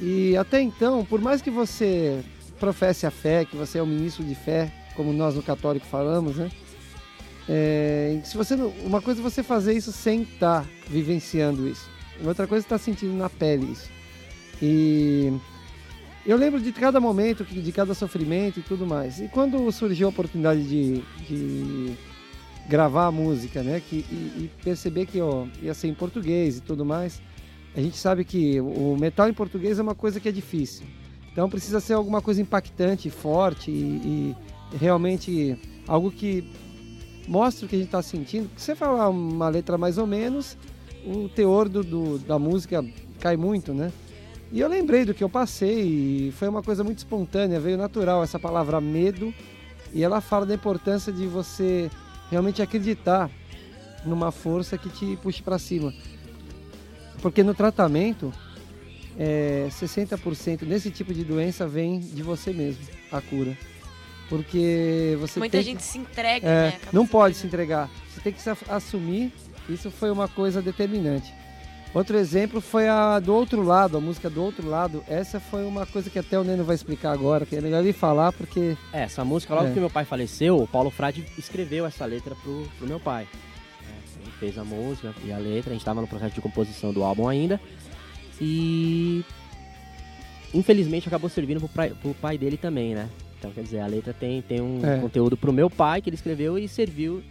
E 0.01 0.37
até 0.37 0.61
então, 0.61 1.05
por 1.05 1.21
mais 1.21 1.41
que 1.41 1.51
você 1.51 2.23
professe 2.59 3.07
a 3.07 3.11
fé, 3.11 3.45
que 3.45 3.57
você 3.57 3.79
é 3.79 3.83
um 3.83 3.87
ministro 3.87 4.25
de 4.25 4.35
fé, 4.35 4.73
como 4.95 5.13
nós 5.13 5.35
no 5.35 5.43
católico 5.43 5.87
falamos, 5.87 6.37
né? 6.37 6.51
É, 7.49 8.21
se 8.25 8.37
você 8.37 8.55
uma 8.85 9.01
coisa 9.01 9.21
é 9.21 9.23
você 9.23 9.43
fazer 9.43 9.75
isso 9.75 9.93
sem 9.93 10.23
estar 10.23 10.67
vivenciando 10.89 11.69
isso. 11.69 11.89
Outra 12.25 12.47
coisa 12.47 12.65
é 12.65 12.67
estar 12.67 12.79
sentindo 12.79 13.15
na 13.15 13.31
pele 13.31 13.71
isso. 13.71 13.89
E 14.61 15.33
eu 16.25 16.37
lembro 16.37 16.61
de 16.61 16.73
cada 16.73 16.99
momento, 16.99 17.45
de 17.45 17.73
cada 17.73 17.95
sofrimento 17.95 18.59
e 18.59 18.63
tudo 18.63 18.87
mais. 18.87 19.21
E 19.21 19.29
quando 19.29 19.71
surgiu 19.71 20.09
a 20.09 20.11
oportunidade 20.11 20.65
de, 20.65 21.03
de 21.29 21.95
gravar 22.69 23.07
a 23.07 23.13
música, 23.13 23.63
né, 23.63 23.81
que, 23.87 24.05
e, 24.11 24.45
e 24.45 24.51
perceber 24.65 25.07
que 25.07 25.21
ó, 25.21 25.47
ia 25.63 25.73
ser 25.73 25.89
em 25.89 25.95
português 25.95 26.59
e 26.59 26.61
tudo 26.61 26.85
mais, 26.85 27.21
a 27.77 27.81
gente 27.81 27.97
sabe 27.97 28.25
que 28.25 28.61
o 28.61 28.97
metal 28.99 29.29
em 29.29 29.35
português 29.35 29.79
é 29.79 29.83
uma 29.83 29.95
coisa 29.95 30.19
que 30.19 30.29
é 30.29 30.33
difícil. 30.33 30.87
Então 31.31 31.49
precisa 31.51 31.79
ser 31.81 31.93
alguma 31.93 32.23
coisa 32.23 32.41
impactante, 32.41 33.11
forte 33.11 33.71
e, 33.71 34.35
e 34.73 34.77
realmente 34.77 35.59
algo 35.87 36.11
que 36.11 36.43
mostre 37.29 37.67
o 37.67 37.69
que 37.69 37.75
a 37.77 37.79
gente 37.79 37.89
está 37.89 38.01
sentindo. 38.03 38.49
Porque 38.49 38.63
você 38.63 38.75
falar 38.75 39.11
uma 39.11 39.49
letra 39.51 39.77
mais 39.77 39.99
ou 39.99 40.07
menos, 40.07 40.57
o 41.05 41.29
teor 41.29 41.69
do, 41.69 41.85
do- 41.85 42.19
da 42.21 42.39
música 42.39 42.83
cai 43.21 43.37
muito, 43.37 43.75
né? 43.75 43.93
E 44.51 44.61
eu 44.61 44.69
lembrei 44.69 45.05
do 45.05 45.13
que 45.13 45.23
eu 45.23 45.29
passei 45.29 46.29
e 46.29 46.33
foi 46.33 46.49
uma 46.49 46.63
coisa 46.63 46.83
muito 46.83 46.99
espontânea, 46.99 47.61
veio 47.61 47.77
natural 47.77 48.23
essa 48.23 48.39
palavra 48.39 48.81
medo. 48.81 49.35
E 49.93 50.03
ela 50.03 50.21
fala 50.21 50.47
da 50.47 50.55
importância 50.55 51.13
de 51.13 51.27
você 51.27 51.91
realmente 52.31 52.63
acreditar 52.63 53.31
numa 54.05 54.31
força 54.31 54.79
que 54.79 54.89
te 54.89 55.17
puxe 55.23 55.43
para 55.43 55.59
cima. 55.59 55.93
Porque 57.23 57.43
no 57.43 57.55
tratamento, 57.55 58.33
é, 59.19 59.69
60% 59.71 60.65
desse 60.65 60.91
tipo 60.91 61.13
de 61.15 61.25
doença 61.25 61.67
vem 61.67 61.99
de 62.01 62.23
você 62.23 62.53
mesmo, 62.53 62.83
a 63.11 63.21
cura. 63.21 63.57
Porque 64.29 65.17
você 65.21 65.39
Muita 65.39 65.59
tem 65.59 65.65
gente 65.65 65.83
se 65.83 65.99
entrega, 65.99 66.47
é, 66.47 66.63
né? 66.63 66.69
Acaba 66.69 66.91
não 66.93 67.07
pode 67.07 67.37
se 67.37 67.47
entregar. 67.47 67.89
Você 68.13 68.21
tem 68.21 68.33
que 68.33 68.43
se 68.43 68.51
assumir. 68.69 69.33
Isso 69.69 69.91
foi 69.91 70.11
uma 70.11 70.29
coisa 70.29 70.61
determinante. 70.61 71.33
Outro 71.95 72.17
exemplo 72.19 72.61
foi 72.61 72.89
a 72.89 73.19
do 73.19 73.33
outro 73.35 73.63
lado, 73.63 73.97
a 73.97 74.01
música 74.01 74.29
do 74.29 74.43
outro 74.43 74.69
lado. 74.69 75.03
Essa 75.09 75.41
foi 75.41 75.65
uma 75.65 75.87
coisa 75.87 76.11
que 76.11 76.19
até 76.19 76.39
o 76.39 76.45
Neno 76.45 76.63
vai 76.63 76.75
explicar 76.75 77.13
agora, 77.13 77.47
que 77.47 77.57
é 77.57 77.61
melhor 77.61 77.81
ele 77.83 77.93
falar 77.93 78.33
porque 78.33 78.77
É, 78.93 79.05
essa 79.05 79.25
música, 79.25 79.55
logo 79.55 79.69
É. 79.69 79.71
que 79.73 79.81
meu 79.81 79.89
pai 79.89 80.05
faleceu, 80.05 80.59
o 80.59 80.67
Paulo 80.67 80.91
Frade 80.91 81.25
escreveu 81.39 81.87
essa 81.87 82.05
letra 82.05 82.35
pro, 82.35 82.69
pro 82.79 82.87
meu 82.87 83.01
pai. 83.01 83.27
Fez 84.39 84.59
a 84.59 84.65
música 84.65 85.15
e 85.25 85.33
a 85.33 85.39
letra, 85.39 85.71
a 85.71 85.73
gente 85.75 85.85
tava 85.85 86.01
no 86.01 86.07
processo 86.07 86.35
de 86.35 86.41
composição 86.41 86.93
do 86.93 87.03
álbum 87.03 87.27
ainda. 87.29 87.61
E 88.41 89.25
infelizmente 90.53 91.09
acabou 91.09 91.29
servindo 91.31 91.59
pro, 91.61 91.69
pai- 91.69 91.91
pro 91.91 92.15
pai 92.15 92.37
dele 92.39 92.57
também, 92.57 92.95
né? 92.95 93.09
Então 93.39 93.51
quer 93.51 93.63
dizer, 93.63 93.81
a 93.81 93.87
letra 93.87 94.13
tem, 94.13 94.43
tem 94.43 94.61
um 94.61 94.85
É. 94.85 94.99
conteúdo 94.99 95.37
pro 95.37 95.53
meu 95.53 95.69
pai 95.71 96.01
que 96.03 96.09
ele 96.09 96.17
escreveu 96.17 96.59
e 96.59 96.69
serviu 96.69 97.23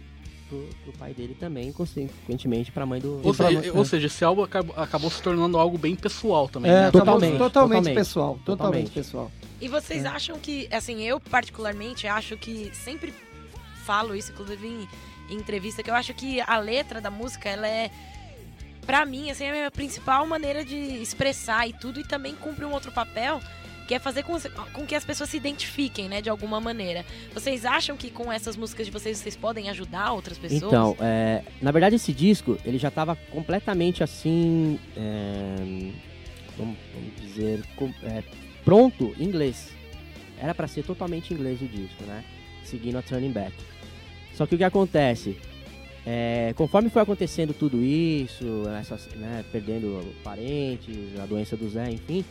pro, 0.48 0.68
pro 0.84 0.92
pai 0.98 1.12
dele 1.12 1.36
também, 1.38 1.72
consequentemente 1.72 2.70
pra 2.72 2.84
mãe 2.86 3.00
do. 3.00 3.20
Ou, 3.24 3.34
seja, 3.34 3.66
é. 3.66 3.72
ou 3.72 3.84
seja, 3.84 4.06
esse 4.06 4.24
álbum 4.24 4.42
acabou, 4.42 4.74
acabou 4.76 5.10
se 5.10 5.20
tornando 5.22 5.58
algo 5.58 5.76
bem 5.78 5.94
pessoal 5.96 6.48
também, 6.48 6.70
é, 6.70 6.74
né? 6.74 6.90
totalmente, 6.90 7.38
totalmente, 7.38 7.52
totalmente, 7.52 7.94
pessoal, 7.94 8.38
totalmente, 8.44 8.56
totalmente. 8.58 8.90
pessoal. 8.90 9.30
E 9.60 9.68
vocês 9.68 10.04
É. 10.04 10.08
acham 10.08 10.38
que, 10.38 10.68
assim, 10.72 11.02
eu 11.02 11.18
particularmente 11.20 12.06
acho 12.06 12.36
que 12.36 12.70
sempre 12.74 13.12
falo 13.84 14.14
isso, 14.14 14.30
inclusive 14.32 14.66
em, 14.66 14.88
entrevista, 15.30 15.82
que 15.82 15.90
eu 15.90 15.94
acho 15.94 16.12
que 16.14 16.40
a 16.40 16.58
letra 16.58 17.00
da 17.00 17.10
música, 17.10 17.48
ela 17.48 17.66
é, 17.68 17.90
pra 18.86 19.04
mim, 19.04 19.30
assim, 19.30 19.44
é 19.44 19.50
a 19.50 19.52
minha 19.52 19.70
principal 19.70 20.26
maneira 20.26 20.64
de 20.64 20.76
expressar 20.76 21.68
e 21.68 21.72
tudo, 21.72 22.00
e 22.00 22.04
também 22.04 22.34
cumpre 22.34 22.64
um 22.64 22.72
outro 22.72 22.92
papel, 22.92 23.40
que 23.88 23.94
é 23.94 23.98
fazer 24.00 24.24
com, 24.24 24.36
com 24.72 24.84
que 24.84 24.96
as 24.96 25.04
pessoas 25.04 25.30
se 25.30 25.36
identifiquem, 25.36 26.08
né, 26.08 26.20
de 26.20 26.28
alguma 26.28 26.60
maneira. 26.60 27.04
Vocês 27.32 27.64
acham 27.64 27.96
que 27.96 28.10
com 28.10 28.32
essas 28.32 28.56
músicas 28.56 28.86
de 28.86 28.92
vocês, 28.92 29.16
vocês 29.18 29.36
podem 29.36 29.70
ajudar 29.70 30.12
outras 30.12 30.36
pessoas? 30.36 30.62
Então, 30.62 30.96
é, 31.00 31.42
na 31.62 31.70
verdade 31.70 31.94
esse 31.94 32.12
disco, 32.12 32.58
ele 32.64 32.78
já 32.78 32.88
estava 32.88 33.14
completamente 33.30 34.02
assim, 34.02 34.78
é, 34.96 35.92
vamos, 36.58 36.76
vamos 36.92 37.14
dizer, 37.22 37.64
com- 37.76 37.92
é, 38.02 38.24
pronto 38.64 39.14
em 39.20 39.22
inglês. 39.24 39.68
Era 40.38 40.52
para 40.52 40.66
ser 40.66 40.82
totalmente 40.82 41.32
inglês 41.32 41.62
o 41.62 41.66
disco, 41.68 42.02
né? 42.04 42.24
Seguindo 42.64 42.98
a 42.98 43.02
Turning 43.02 43.30
Back. 43.30 43.52
Só 44.36 44.46
que 44.46 44.54
o 44.54 44.58
que 44.58 44.64
acontece? 44.64 45.36
É, 46.06 46.52
conforme 46.56 46.88
foi 46.88 47.02
acontecendo 47.02 47.52
tudo 47.52 47.82
isso, 47.82 48.44
essas, 48.78 49.06
né, 49.16 49.44
perdendo 49.50 50.14
parentes, 50.22 50.96
a 51.20 51.26
doença 51.26 51.56
do 51.56 51.68
Zé, 51.68 51.90
enfim, 51.90 52.24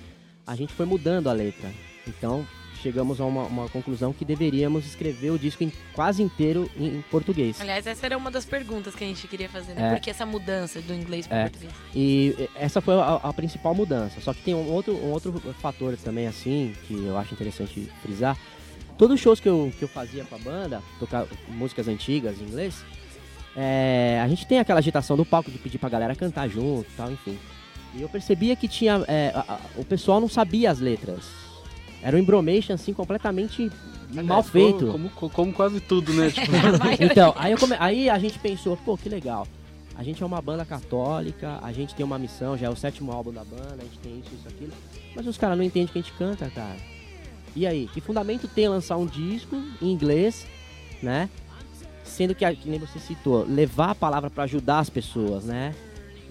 a 0.48 0.56
gente 0.56 0.72
foi 0.74 0.86
mudando 0.86 1.28
a 1.30 1.34
letra. 1.34 1.70
Então, 2.08 2.48
chegamos 2.82 3.20
a 3.20 3.26
uma, 3.26 3.44
uma 3.48 3.68
conclusão 3.68 4.14
que 4.14 4.24
deveríamos 4.24 4.86
escrever 4.86 5.32
o 5.32 5.40
disco 5.40 5.64
em- 5.64 5.74
quase 5.94 6.22
inteiro 6.24 6.70
em- 6.78 7.00
em 7.00 7.02
português. 7.12 7.60
Aliás, 7.60 7.86
essa 7.88 8.06
era 8.06 8.16
uma 8.16 8.30
das 8.32 8.46
perguntas 8.46 8.96
que 8.96 9.04
a 9.04 9.08
gente 9.08 9.28
queria 9.28 9.50
fazer, 9.50 9.74
né? 9.74 9.88
É. 9.88 9.96
Por 9.96 10.00
que 10.00 10.10
essa 10.12 10.26
mudança 10.26 10.80
do 10.82 10.94
inglês 10.94 11.26
para 11.28 11.38
É. 11.40 11.44
português? 11.50 11.74
E 11.94 12.48
essa 12.56 12.80
foi 12.80 12.94
a, 12.94 13.16
a 13.16 13.34
principal 13.34 13.74
mudança. 13.76 14.22
Só 14.22 14.34
que 14.34 14.42
tem 14.44 14.54
um 14.54 14.70
outro, 14.72 14.94
um 14.96 15.10
outro 15.12 15.34
fator 15.60 15.98
também, 15.98 16.28
assim, 16.28 16.74
que 16.88 16.94
eu 16.94 17.18
acho 17.18 17.34
interessante 17.34 17.90
frisar. 18.04 18.38
Todos 18.98 19.16
os 19.16 19.20
shows 19.22 19.40
que 19.40 19.50
eu, 19.50 19.72
que 19.78 19.84
eu 19.84 19.88
fazia 19.88 20.24
com 20.24 20.36
a 20.36 20.40
banda, 20.40 20.82
tocar 21.00 21.25
músicas 21.50 21.88
antigas 21.88 22.40
em 22.40 22.46
inglês, 22.46 22.84
eh, 23.56 24.20
a 24.24 24.28
gente 24.28 24.48
tem 24.48 24.60
aquela 24.60 24.80
agitação 24.80 25.18
do 25.18 25.25
palco 25.25 25.52
de 25.52 25.58
pedir 25.58 25.78
pra 25.78 25.90
galera 25.90 26.16
cantar 26.16 26.48
junto 26.50 26.90
e 26.90 26.94
tal, 26.96 27.12
enfim. 27.12 27.38
E 27.94 28.02
eu 28.02 28.10
percebia 28.10 28.56
que 28.56 28.68
tinha. 28.68 29.04
eh, 29.08 29.32
a- 29.36 29.54
a- 29.56 29.60
o 29.78 29.84
pessoal 29.86 30.20
não 30.22 30.28
sabia 30.30 30.72
as 30.72 30.80
letras. 30.80 31.25
Era 32.02 32.16
um 32.16 32.20
embromation, 32.20 32.74
assim, 32.74 32.94
completamente 32.94 33.72
mal 34.14 34.24
Aliás, 34.24 34.50
feito. 34.50 34.88
Como, 34.88 35.10
como, 35.10 35.32
como 35.32 35.54
quase 35.54 35.80
tudo, 35.80 36.14
né? 36.14 36.30
Tipo, 36.32 36.52
Então, 37.00 37.34
aí, 37.38 37.56
come- 37.58 37.78
aí 37.80 38.10
a 38.10 38.20
gente 38.20 38.38
pensou, 38.40 38.78
pô, 38.78 38.98
que 38.98 39.10
legal. 39.10 39.48
A 39.98 40.04
gente 40.04 40.22
é 40.22 40.25
uma 40.25 40.42
banda 40.42 40.66
católica, 40.66 41.58
a 41.62 41.72
gente 41.72 41.96
tem 41.96 42.06
uma 42.06 42.20
missão, 42.20 42.58
já 42.58 42.68
é 42.68 42.70
o 42.70 42.75
sétimo 42.75 43.12
álbum 43.14 43.32
da 43.32 43.44
banda, 43.46 43.78
a 43.80 43.84
gente 43.84 43.98
tem 44.00 44.20
isso, 44.20 44.30
isso, 44.38 44.48
aquilo. 44.48 44.74
Mas 45.16 45.25
os 45.25 45.38
caras 45.38 45.58
não 45.58 45.64
entendem 45.64 45.88
que 45.88 45.98
a 45.98 46.02
gente 46.02 46.14
canta, 46.14 46.50
cara. 46.50 46.75
E 47.56 47.66
aí, 47.66 47.90
que 47.94 48.02
fundamento 48.02 48.48
tem 48.48 48.68
lançar 48.68 48.98
um 48.98 49.06
disco 49.06 49.56
em 49.82 49.92
inglês 49.92 50.46
né? 51.02 51.30
Sendo 52.04 52.36
que, 52.36 52.50
que 52.56 52.70
nem 52.70 52.80
você 52.80 53.00
citou, 53.00 53.46
levar 53.48 53.92
a 53.92 53.96
palavra 53.96 54.30
para 54.30 54.44
ajudar 54.44 54.80
as 54.80 54.90
pessoas, 54.90 55.46
né? 55.46 55.74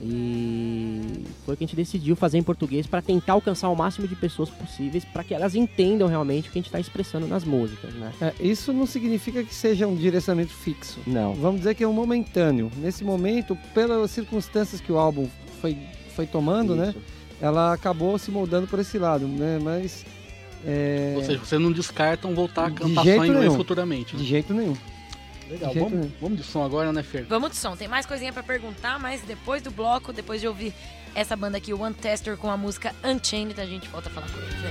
E 0.00 1.24
foi 1.44 1.54
o 1.54 1.56
que 1.56 1.64
a 1.64 1.66
gente 1.66 1.76
decidiu 1.76 2.16
fazer 2.16 2.36
em 2.36 2.42
português 2.42 2.86
para 2.86 3.00
tentar 3.00 3.34
alcançar 3.34 3.68
o 3.68 3.76
máximo 3.76 4.08
de 4.08 4.16
pessoas 4.16 4.50
possíveis 4.50 5.04
para 5.04 5.22
que 5.22 5.32
elas 5.32 5.54
entendam 5.54 6.08
realmente 6.08 6.48
o 6.48 6.52
que 6.52 6.58
a 6.58 6.60
gente 6.60 6.66
está 6.66 6.80
expressando 6.80 7.28
nas 7.28 7.44
músicas, 7.44 7.94
né? 7.94 8.12
É, 8.20 8.34
isso 8.40 8.72
não 8.72 8.86
significa 8.86 9.42
que 9.44 9.54
seja 9.54 9.86
um 9.86 9.94
direcionamento 9.94 10.52
fixo. 10.52 10.98
Não. 11.06 11.34
Vamos 11.34 11.60
dizer 11.60 11.74
que 11.74 11.84
é 11.84 11.88
um 11.88 11.92
momentâneo. 11.92 12.70
Nesse 12.76 13.04
momento, 13.04 13.56
pelas 13.72 14.10
circunstâncias 14.10 14.80
que 14.80 14.90
o 14.90 14.98
álbum 14.98 15.28
foi, 15.60 15.78
foi 16.14 16.26
tomando, 16.26 16.74
né? 16.74 16.90
Isso. 16.90 17.14
Ela 17.40 17.72
acabou 17.72 18.18
se 18.18 18.30
moldando 18.30 18.66
por 18.66 18.78
esse 18.78 18.98
lado, 18.98 19.26
né? 19.26 19.58
Mas 19.62 20.04
é, 20.66 21.14
Ou 21.16 21.24
seja, 21.24 21.38
vocês 21.38 21.60
não 21.60 21.72
descartam 21.72 22.34
voltar 22.34 22.66
a 22.66 22.68
De 22.70 22.76
cantar 22.76 23.02
só 23.02 23.08
em 23.10 23.14
inglês 23.28 23.40
nenhum. 23.40 23.54
futuramente. 23.56 24.16
de 24.16 24.22
né? 24.22 24.28
jeito 24.28 24.54
nenhum. 24.54 24.76
Legal, 25.48 25.68
de 25.72 25.74
jeito 25.74 25.88
vamos, 25.90 25.92
nenhum. 25.92 26.12
vamos 26.20 26.38
de 26.38 26.44
som 26.44 26.64
agora, 26.64 26.92
né, 26.92 27.02
Fer? 27.02 27.24
Vamos 27.28 27.50
de 27.50 27.56
som. 27.56 27.76
Tem 27.76 27.86
mais 27.88 28.06
coisinha 28.06 28.32
pra 28.32 28.42
perguntar, 28.42 28.98
mas 28.98 29.20
depois 29.22 29.62
do 29.62 29.70
bloco, 29.70 30.12
depois 30.12 30.40
de 30.40 30.48
ouvir 30.48 30.72
essa 31.14 31.36
banda 31.36 31.58
aqui, 31.58 31.72
o 31.72 31.80
One 31.80 31.94
Tester, 31.94 32.36
com 32.36 32.50
a 32.50 32.56
música 32.56 32.94
Unchained, 33.04 33.60
a 33.60 33.66
gente 33.66 33.88
volta 33.88 34.08
a 34.08 34.12
falar 34.12 34.26
com 34.28 34.38
eles. 34.38 34.54
né? 34.54 34.70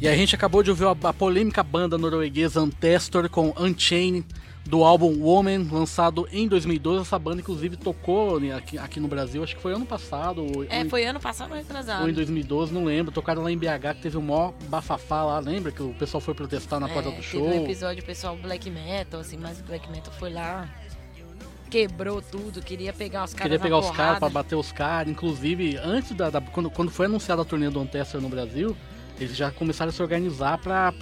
E 0.00 0.08
a 0.08 0.16
gente 0.16 0.34
acabou 0.34 0.62
de 0.62 0.70
ouvir 0.70 0.86
a, 0.86 0.96
a 1.08 1.12
polêmica 1.12 1.62
banda 1.62 1.98
norueguesa 1.98 2.60
Antestor 2.60 3.28
com 3.28 3.52
Unchained 3.58 4.24
do 4.70 4.84
álbum 4.84 5.20
Woman, 5.20 5.66
lançado 5.70 6.28
em 6.30 6.46
2012. 6.46 7.02
Essa 7.02 7.18
banda, 7.18 7.40
inclusive, 7.40 7.76
tocou 7.76 8.38
aqui, 8.56 8.78
aqui 8.78 9.00
no 9.00 9.08
Brasil, 9.08 9.42
acho 9.42 9.56
que 9.56 9.60
foi 9.60 9.74
ano 9.74 9.84
passado. 9.84 10.46
É, 10.70 10.84
foi 10.84 11.04
ano 11.04 11.18
passado 11.18 11.50
ou 11.50 11.56
retrasado? 11.56 12.04
ou 12.04 12.08
em 12.08 12.12
2012, 12.12 12.72
não 12.72 12.84
lembro. 12.84 13.10
Tocaram 13.12 13.42
lá 13.42 13.50
em 13.50 13.58
BH, 13.58 13.94
que 13.96 14.02
teve 14.02 14.16
um 14.16 14.22
maior 14.22 14.54
bafafá 14.68 15.24
lá, 15.24 15.38
lembra? 15.40 15.72
Que 15.72 15.82
o 15.82 15.92
pessoal 15.94 16.20
foi 16.20 16.34
protestar 16.34 16.78
na 16.78 16.88
É, 16.88 16.92
porta 16.92 17.10
do 17.10 17.16
teve 17.16 17.26
show. 17.26 17.48
um 17.48 17.64
episódio 17.64 18.04
pessoal 18.04 18.36
black 18.36 18.70
metal, 18.70 19.20
assim, 19.20 19.36
mas 19.36 19.58
o 19.58 19.64
black 19.64 19.90
metal 19.90 20.12
foi 20.14 20.32
lá, 20.32 20.68
quebrou 21.68 22.20
tudo, 22.20 22.60
queria 22.62 22.92
pegar 22.92 23.24
os 23.24 23.32
caras 23.32 23.42
Queria 23.42 23.58
pegar 23.58 23.78
os 23.78 23.90
caras 23.90 24.18
pra 24.18 24.28
bater 24.28 24.54
os 24.56 24.72
caras. 24.72 25.10
Inclusive, 25.10 25.76
antes 25.82 26.12
da. 26.12 26.30
da- 26.30 26.40
quando, 26.40 26.70
quando 26.70 26.90
foi 26.90 27.06
anunciada 27.06 27.42
a 27.42 27.44
turnê 27.44 27.68
do 27.70 27.80
Antester 27.80 28.20
no 28.20 28.28
Brasil, 28.28 28.76
eles 29.20 29.36
já 29.36 29.50
começaram 29.50 29.90
a 29.90 29.92
se 29.92 30.00
organizar 30.02 30.56
pra 30.58 30.92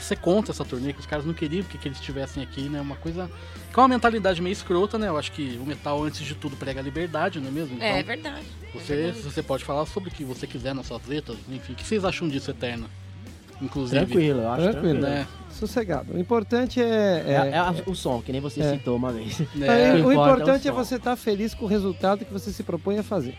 ser 0.00 0.16
contra 0.16 0.52
essa 0.52 0.64
turnê, 0.64 0.92
que 0.92 1.00
os 1.00 1.06
caras 1.06 1.24
não 1.26 1.34
queriam 1.34 1.62
que, 1.64 1.76
que 1.76 1.86
eles 1.88 1.98
estivessem 1.98 2.42
aqui, 2.42 2.68
né? 2.68 2.80
Uma 2.80 2.96
coisa. 2.96 3.30
Que 3.72 3.78
é 3.78 3.82
uma 3.82 3.88
mentalidade 3.88 4.40
meio 4.40 4.52
escrota, 4.52 4.98
né? 4.98 5.08
Eu 5.08 5.18
acho 5.18 5.30
que 5.32 5.58
o 5.62 5.66
metal, 5.66 6.02
antes 6.02 6.20
de 6.24 6.34
tudo, 6.34 6.56
prega 6.56 6.80
a 6.80 6.82
liberdade, 6.82 7.38
não 7.38 7.48
é 7.48 7.50
mesmo? 7.50 7.76
Então, 7.76 7.86
É, 7.86 8.00
é 8.00 8.02
verdade. 8.02 8.46
é 8.74 8.78
você, 8.78 8.96
verdade. 8.96 9.20
você 9.20 9.42
pode 9.42 9.64
falar 9.64 9.84
sobre 9.86 10.08
o 10.08 10.12
que 10.12 10.24
você 10.24 10.46
quiser 10.46 10.74
nas 10.74 10.86
suas 10.86 11.06
letras, 11.06 11.36
enfim. 11.50 11.74
O 11.74 11.76
que 11.76 11.84
vocês 11.86 12.04
acham 12.04 12.26
disso, 12.28 12.50
Eterna? 12.50 12.86
Inclusive. 13.60 14.04
Tranquilo, 14.06 14.40
eu 14.40 14.50
acho 14.52 14.62
Tranquilo. 14.70 15.00
tranquilo. 15.00 15.06
Né? 15.20 15.26
Sossegado. 15.50 16.12
O 16.14 16.18
importante 16.18 16.80
é. 16.80 17.24
É, 17.26 17.32
é- 17.52 17.56
é 17.56 17.90
o 17.90 17.94
som, 17.94 18.20
que 18.20 18.30
nem 18.32 18.40
você 18.40 18.60
É. 18.60 18.72
citou 18.72 18.96
uma 18.96 19.10
vez. 19.12 19.38
né? 19.54 19.90
é, 19.90 19.94
o 20.02 20.08
o 20.08 20.12
importante 20.12 20.66
é 20.66 20.70
é, 20.70 20.72
o 20.72 20.76
você 20.76 20.96
estar 20.96 21.16
feliz 21.16 21.54
com 21.54 21.64
o 21.64 21.68
resultado 21.68 22.24
que 22.24 22.32
você 22.32 22.50
se 22.50 22.62
propõe 22.62 22.98
a 22.98 23.02
fazer. 23.02 23.34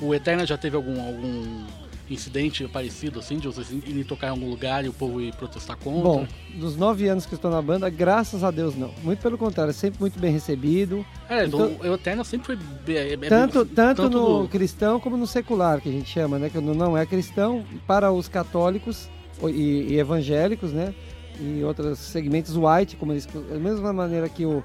O 0.00 0.14
Eterna 0.14 0.46
já 0.46 0.56
teve 0.56 0.76
algum, 0.76 0.98
algum 1.06 1.64
incidente 2.10 2.66
parecido, 2.68 3.18
assim, 3.20 3.38
de 3.38 3.46
vocês 3.46 3.70
irem 3.70 4.02
tocar 4.04 4.26
em 4.26 4.30
algum 4.30 4.48
lugar 4.50 4.84
e 4.84 4.88
o 4.88 4.92
povo 4.92 5.20
ir 5.20 5.34
protestar 5.34 5.76
contra? 5.76 6.02
Bom, 6.02 6.26
dos 6.56 6.76
nove 6.76 7.08
anos 7.08 7.24
que 7.26 7.32
eu 7.34 7.36
estou 7.36 7.50
na 7.50 7.62
banda, 7.62 7.88
graças 7.88 8.42
a 8.42 8.50
Deus 8.50 8.74
não. 8.76 8.92
Muito 9.02 9.20
pelo 9.20 9.38
contrário, 9.38 9.70
é 9.70 9.74
sempre 9.74 10.00
muito 10.00 10.18
bem 10.18 10.32
recebido. 10.32 11.04
É, 11.28 11.44
Então- 11.44 11.76
o 11.80 11.94
Eterna 11.94 12.24
sempre 12.24 12.46
foi. 12.46 12.56
bem- 12.84 12.96
é- 12.96 13.12
é 13.12 13.16
bem- 13.16 13.28
Tanto, 13.28 13.64
tanto, 13.64 14.02
no 14.10 14.42
do- 14.42 14.48
cristão 14.48 14.98
como 14.98 15.16
no 15.16 15.26
secular, 15.26 15.80
que 15.80 15.88
a 15.88 15.92
gente 15.92 16.08
chama, 16.10 16.38
né? 16.38 16.50
Que 16.50 16.60
não 16.60 16.96
é 16.96 17.06
cristão, 17.06 17.64
para 17.86 18.10
os 18.12 18.28
católicos 18.28 19.08
e, 19.44 19.92
e 19.92 19.98
evangélicos, 19.98 20.72
né? 20.72 20.92
E 21.40 21.62
outros 21.64 21.98
segmentos 21.98 22.54
white, 22.56 22.96
como 22.96 23.12
eles. 23.12 23.24
Da 23.26 23.58
mesma 23.58 23.92
maneira 23.92 24.28
que 24.28 24.44
o, 24.44 24.62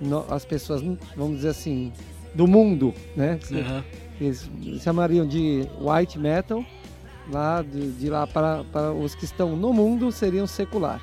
no- 0.00 0.24
as 0.30 0.44
pessoas, 0.44 0.82
vamos 1.16 1.36
dizer 1.36 1.48
assim, 1.48 1.92
do 2.34 2.46
mundo, 2.46 2.94
né? 3.16 3.38
Aham. 3.50 3.84
Eles 4.20 4.48
chamariam 4.80 5.26
de 5.26 5.66
white 5.80 6.18
metal. 6.18 6.64
Lá, 7.30 7.62
de, 7.62 7.92
de 7.92 8.10
lá 8.10 8.26
para, 8.26 8.64
para 8.64 8.92
os 8.92 9.14
que 9.14 9.24
estão 9.24 9.54
no 9.56 9.72
mundo, 9.72 10.10
seriam 10.10 10.46
secular. 10.46 11.00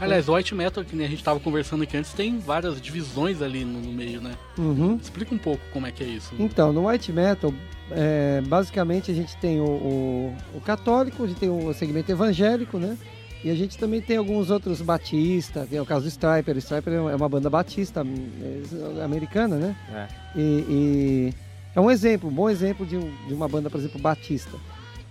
Aliás, 0.00 0.28
o 0.28 0.34
White 0.34 0.54
Metal, 0.54 0.84
que 0.84 0.96
nem 0.96 1.06
a 1.06 1.08
gente 1.08 1.22
tava 1.22 1.38
conversando 1.38 1.82
aqui 1.84 1.96
antes, 1.96 2.12
tem 2.12 2.38
várias 2.38 2.80
divisões 2.80 3.40
ali 3.40 3.64
no, 3.64 3.80
no 3.80 3.92
meio, 3.92 4.20
né? 4.20 4.32
Uhum. 4.58 4.96
Explica 5.00 5.34
um 5.34 5.38
pouco 5.38 5.62
como 5.72 5.86
é 5.86 5.92
que 5.92 6.02
é 6.02 6.06
isso. 6.08 6.34
Então, 6.38 6.72
no 6.72 6.88
white 6.88 7.12
metal, 7.12 7.54
é, 7.90 8.40
basicamente 8.46 9.10
a 9.10 9.14
gente 9.14 9.36
tem 9.36 9.60
o, 9.60 9.64
o- 9.64 10.36
o 10.56 10.60
católico, 10.60 11.22
a 11.22 11.26
gente 11.26 11.38
tem 11.38 11.48
o 11.48 11.72
segmento 11.72 12.10
evangélico, 12.10 12.78
né? 12.78 12.98
E 13.44 13.50
a 13.50 13.54
gente 13.54 13.76
também 13.78 14.00
tem 14.00 14.16
alguns 14.16 14.50
outros 14.50 14.80
batista, 14.80 15.66
tem 15.68 15.78
o 15.80 15.86
caso 15.86 16.02
do 16.04 16.08
Striper. 16.08 16.54
O 16.56 16.58
Striper 16.58 16.92
é 16.94 17.14
uma 17.16 17.28
banda 17.28 17.48
batista 17.50 18.04
é, 18.04 19.04
americana, 19.04 19.56
né? 19.56 19.76
É. 19.94 20.08
E, 20.36 20.40
e 20.68 21.34
é 21.74 21.80
um 21.80 21.90
exemplo, 21.90 22.28
um 22.28 22.32
bom 22.32 22.48
exemplo 22.50 22.84
de, 22.86 22.98
de 22.98 23.34
uma 23.34 23.48
banda, 23.48 23.68
por 23.70 23.78
exemplo, 23.78 24.00
batista. 24.00 24.56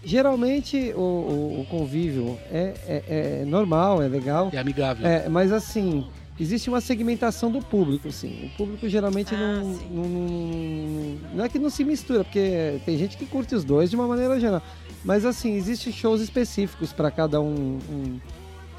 Geralmente 0.04 0.94
o, 0.96 1.00
o- 1.00 1.62
o 1.62 1.66
convívio 1.66 2.38
é, 2.52 2.74
é- 2.88 3.40
é 3.42 3.46
normal, 3.46 4.02
é 4.02 4.08
legal, 4.08 4.50
É 4.52 4.58
amigável. 4.58 5.06
é, 5.08 5.30
mas 5.30 5.52
assim, 5.52 6.06
existe 6.40 6.70
uma 6.70 6.82
segmentação 6.82 7.52
do 7.52 7.60
público, 7.60 8.12
sim. 8.12 8.50
O 8.54 8.58
público 8.58 8.90
geralmente 8.90 9.36
Ah, 9.36 9.38
não, 9.38 9.64
não, 9.92 10.04
não- 10.10 11.18
não 11.36 11.46
é 11.46 11.50
que 11.50 11.60
não 11.60 11.70
se 11.70 11.84
mistura, 11.84 12.24
porque 12.24 12.80
tem 12.86 12.98
gente 12.98 13.16
que 13.16 13.26
curte 13.28 13.54
os 13.54 13.64
dois 13.64 13.90
de 13.92 13.96
uma 13.96 14.08
maneira 14.08 14.40
geral. 14.40 14.62
Mas 15.04 15.24
assim, 15.24 15.54
existem 15.56 15.94
shows 15.94 16.20
específicos 16.22 16.92
para 16.92 17.12
cada 17.12 17.40
um, 17.40 17.78
um, 17.90 18.20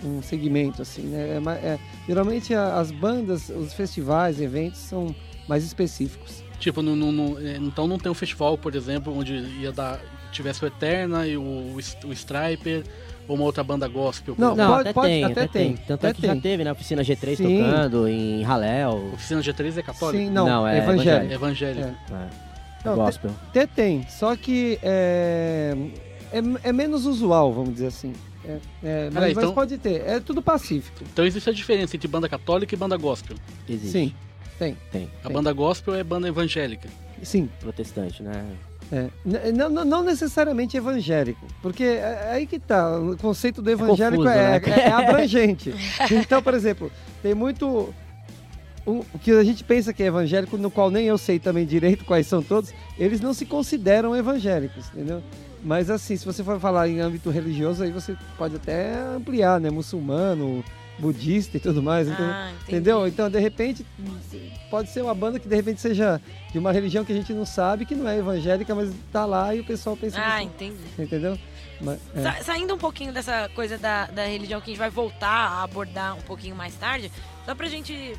um 0.05 0.23
segmento, 0.23 0.83
assim, 0.83 1.02
né? 1.02 1.41
É 1.62 1.67
é- 1.67 1.79
geralmente 2.07 2.52
a- 2.52 2.79
as 2.81 2.91
bandas, 2.91 3.49
os 3.49 3.73
festivais, 3.73 4.41
eventos 4.41 4.81
são 4.81 5.14
mais 5.49 5.64
específicos. 5.64 6.43
Tipo, 6.59 6.81
não, 6.83 6.95
não- 6.95 7.11
não- 7.12 7.38
é, 7.38 7.57
então 7.57 7.88
não 7.88 7.99
tem 7.99 8.11
um 8.11 8.14
festival, 8.14 8.57
por 8.57 8.75
exemplo, 8.76 9.17
onde 9.17 9.35
ia 9.35 9.73
dar. 9.73 10.00
Tivesse 10.33 10.65
o 10.65 10.67
Eterna 10.67 11.27
e 11.27 11.37
o, 11.37 11.43
o, 12.05 12.12
Striper, 12.12 12.83
ou 13.29 13.37
uma 13.37 13.45
outra 13.45 13.62
banda 13.62 13.87
gospel. 13.87 14.35
Não, 14.39 14.57
Não, 14.57 14.69
pode- 14.69 14.81
até, 14.81 14.93
pode- 14.93 15.07
tem, 15.09 15.25
até 15.25 15.33
até 15.33 15.47
tem. 15.47 15.75
tem, 15.77 15.85
Tanto 15.87 16.07
é 16.07 16.11
até 16.11 16.21
que 16.21 16.27
já 16.27 16.33
tem. 16.33 16.41
teve, 16.41 16.65
né? 16.65 16.73
Oficina 16.73 17.03
G3 17.03 17.37
Sim. 17.37 17.62
tocando 17.65 18.09
em 18.09 18.43
Raléu. 18.43 19.11
Oficina 19.15 19.41
G3 19.41 19.77
é 19.79 19.83
católica? 19.83 20.25
Sim, 20.25 20.31
não, 20.31 20.47
Não, 20.47 20.67
é, 20.69 20.79
é 20.79 20.83
evangélico. 20.83 21.33
É 21.33 21.35
evangélico. 21.35 21.89
É. 21.89 22.15
É, 22.15 22.29
Não, 22.85 22.95
gospel. 22.97 23.31
Até 23.49 23.67
tem, 23.67 24.05
só 24.09 24.35
que 24.35 24.79
é, 24.83 25.77
é, 26.33 26.39
é 26.69 26.73
menos 26.73 27.07
usual, 27.07 27.53
vamos 27.53 27.75
dizer 27.75 27.87
assim. 27.87 28.12
É, 28.45 28.59
é, 28.83 29.05
mas, 29.05 29.15
Peraí, 29.15 29.35
mas 29.37 29.45
então- 29.45 29.55
pode 29.55 29.79
ter, 29.79 30.01
é 30.05 30.19
tudo 30.19 30.43
pacífico. 30.43 31.05
Então 31.12 31.25
existe 31.25 31.49
a 31.49 31.53
diferença 31.53 31.95
entre 31.95 32.09
banda 32.09 32.29
católica 32.29 32.75
e 32.75 32.79
banda 32.79 32.97
gospel. 32.97 33.37
Existe. 33.69 33.93
Sim, 33.93 34.15
tem. 34.59 34.77
Tem. 34.91 35.09
A 35.23 35.29
Tem. 35.29 35.33
banda 35.37 35.53
gospel 35.53 35.95
é 35.95 36.03
banda 36.03 36.27
evangélica. 36.27 36.89
Sim. 37.23 37.49
Protestante, 37.61 38.21
né? 38.21 38.45
É. 38.93 39.09
Não, 39.53 39.71
não- 39.71 39.85
não 39.87 40.03
necessariamente 40.05 40.77
evangélico, 40.77 41.47
porque 41.63 41.83
é 41.83 42.27
é 42.27 42.31
aí 42.33 42.47
que 42.47 42.59
tá, 42.59 42.99
o 42.99 43.17
conceito 43.17 43.63
do 43.63 43.71
evangélico 43.71 44.23
confuso, 44.23 44.29
é, 44.39 44.61
né? 44.61 44.63
é- 44.67 44.81
é 44.81 44.91
abrangente. 44.93 45.75
Então, 46.13 46.43
por 46.43 46.53
exemplo, 46.53 46.93
tem 47.23 47.35
muito. 47.35 47.93
O 48.85 49.05
o 49.15 49.19
que 49.19 49.31
a 49.31 49.43
gente 49.45 49.65
pensa 49.65 49.93
que 49.95 50.03
é 50.03 50.07
evangélico, 50.07 50.59
no 50.59 50.71
qual 50.71 50.91
nem 50.91 51.07
eu 51.07 51.17
sei 51.17 51.39
também 51.39 51.65
direito 51.65 52.05
quais 52.05 52.27
são 52.27 52.43
todos, 52.43 52.75
eles 52.99 53.21
não 53.21 53.33
se 53.33 53.47
consideram 53.47 54.15
evangélicos, 54.15 54.89
entendeu? 54.93 55.23
Mas 55.65 55.89
assim, 55.89 56.17
se 56.17 56.27
você 56.27 56.43
for 56.45 56.59
falar 56.61 56.89
em 56.89 57.01
âmbito 57.01 57.31
religioso, 57.31 57.85
aí 57.85 57.93
você 57.93 58.15
pode 58.37 58.57
até 58.57 58.93
ampliar, 59.17 59.61
né? 59.61 59.71
Muçulmano, 59.71 60.63
budista 61.03 61.57
e 61.57 61.61
tudo 61.61 61.83
mais, 61.83 62.07
entendeu? 62.07 62.33
Ah. 62.33 62.53
Entendeu? 62.63 63.07
Então, 63.09 63.29
de 63.29 63.41
repente, 63.41 63.85
pode 64.71 64.89
ser 64.91 65.03
uma 65.03 65.15
banda 65.15 65.41
que 65.41 65.49
de 65.49 65.57
repente 65.57 65.81
seja 65.81 66.21
de 66.53 66.59
uma 66.59 66.71
religião 66.73 67.05
que 67.05 67.13
a 67.13 67.17
gente 67.17 67.33
não 67.35 67.45
sabe, 67.45 67.85
que 67.85 67.95
não 67.95 68.09
é 68.09 68.17
evangélica, 68.19 68.73
mas 68.75 68.91
tá 69.13 69.27
lá 69.27 69.53
e 69.55 69.61
o 69.61 69.65
pessoal 69.65 69.97
pensa 69.97 70.19
Ah, 70.21 70.39
que 70.39 70.45
entendi. 70.45 70.77
entendeu? 70.99 71.37
Mas, 71.81 71.99
é. 72.15 72.23
Sa- 72.23 72.43
saindo 72.45 72.73
um 72.75 72.79
pouquinho 72.79 73.13
dessa 73.13 73.51
coisa 73.53 73.77
da, 73.77 74.07
da 74.07 74.25
religião 74.27 74.61
que 74.61 74.71
a 74.71 74.73
gente 74.73 74.79
vai 74.79 74.91
voltar 74.91 75.29
a 75.29 75.63
abordar 75.65 76.17
um 76.17 76.23
pouquinho 76.23 76.55
mais 76.55 76.75
tarde, 76.77 77.11
só 77.45 77.53
pra 77.55 77.67
gente 77.67 78.15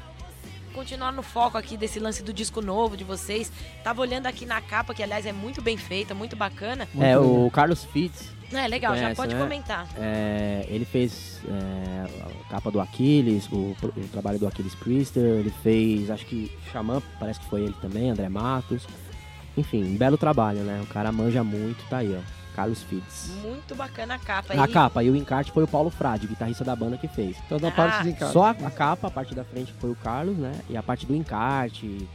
continuar 0.74 1.12
no 1.13 1.24
foco 1.24 1.58
aqui 1.58 1.78
desse 1.78 2.00
lance 2.00 2.22
do 2.22 2.34
disco 2.34 2.60
novo 2.62 2.98
de 2.98 3.04
vocês. 3.06 3.50
Tava 3.84 4.02
olhando 4.02 4.25
aqui 4.25 4.46
na 4.46 4.60
capa, 4.60 4.94
que 4.94 5.02
aliás 5.02 5.25
é 5.25 5.32
muito 5.32 5.62
bem 5.62 5.78
feita, 5.78 6.13
muito 6.13 6.36
bacana. 6.36 6.88
É, 7.00 7.18
o 7.18 7.50
Carlos 7.52 7.86
Fitz, 7.86 8.30
É 8.57 8.67
legal, 8.67 8.93
já 8.95 9.01
Conhece, 9.01 9.15
pode 9.15 9.36
né? 9.36 9.41
comentar. 9.41 9.88
é, 9.98 10.65
ele 10.69 10.86
fez 10.86 11.39
é, 11.48 12.05
a 12.48 12.50
capa 12.50 12.69
do 12.72 12.79
Aquiles, 12.79 13.48
o, 13.51 13.75
o 13.81 14.07
trabalho 14.12 14.39
do 14.39 14.48
Aquiles 14.48 14.75
Priester, 14.75 15.24
ele 15.24 15.53
fez, 15.63 16.10
acho 16.12 16.25
que 16.25 16.51
Xamã, 16.72 17.01
parece 17.19 17.39
que 17.39 17.45
foi 17.48 17.62
ele 17.62 17.75
também, 17.81 18.10
André 18.10 18.29
Matos. 18.29 18.86
Enfim, 19.55 19.83
um 19.83 19.95
belo 19.98 20.17
trabalho, 20.17 20.60
né? 20.62 20.81
O 20.83 20.88
cara 20.88 21.12
manja 21.12 21.43
muito, 21.43 21.83
tá 21.89 21.98
aí, 21.98 22.15
ó. 22.17 22.22
Carlos 22.55 22.83
Fitz. 22.83 23.31
Muito 23.41 23.74
bacana 23.75 24.13
a 24.15 24.19
capa. 24.19 24.53
A 24.53 24.65
E- 24.67 24.72
capa 24.72 25.03
e 25.03 25.10
o 25.10 25.15
encarte 25.15 25.51
foi 25.51 25.63
o 25.63 25.67
Paulo 25.67 25.89
Frade, 25.89 26.27
guitarrista 26.27 26.63
da 26.63 26.75
banda 26.75 26.98
que 26.98 27.07
fez. 27.07 27.36
A 27.51 27.67
Ah, 27.67 27.72
parte 27.72 28.03
de 28.03 28.13
casa. 28.13 28.31
Só 28.31 28.45
a, 28.45 28.50
a 28.51 28.69
capa, 28.72 29.07
a 29.07 29.12
parte 29.12 29.33
da 29.33 29.43
frente 29.43 29.74
foi 29.79 29.89
o 29.89 29.95
Carlos, 29.95 30.38
né? 30.38 30.51
E 30.69 30.77
a 30.77 30.83
parte 30.83 31.05
do 31.07 31.15
encarte, 31.15 32.07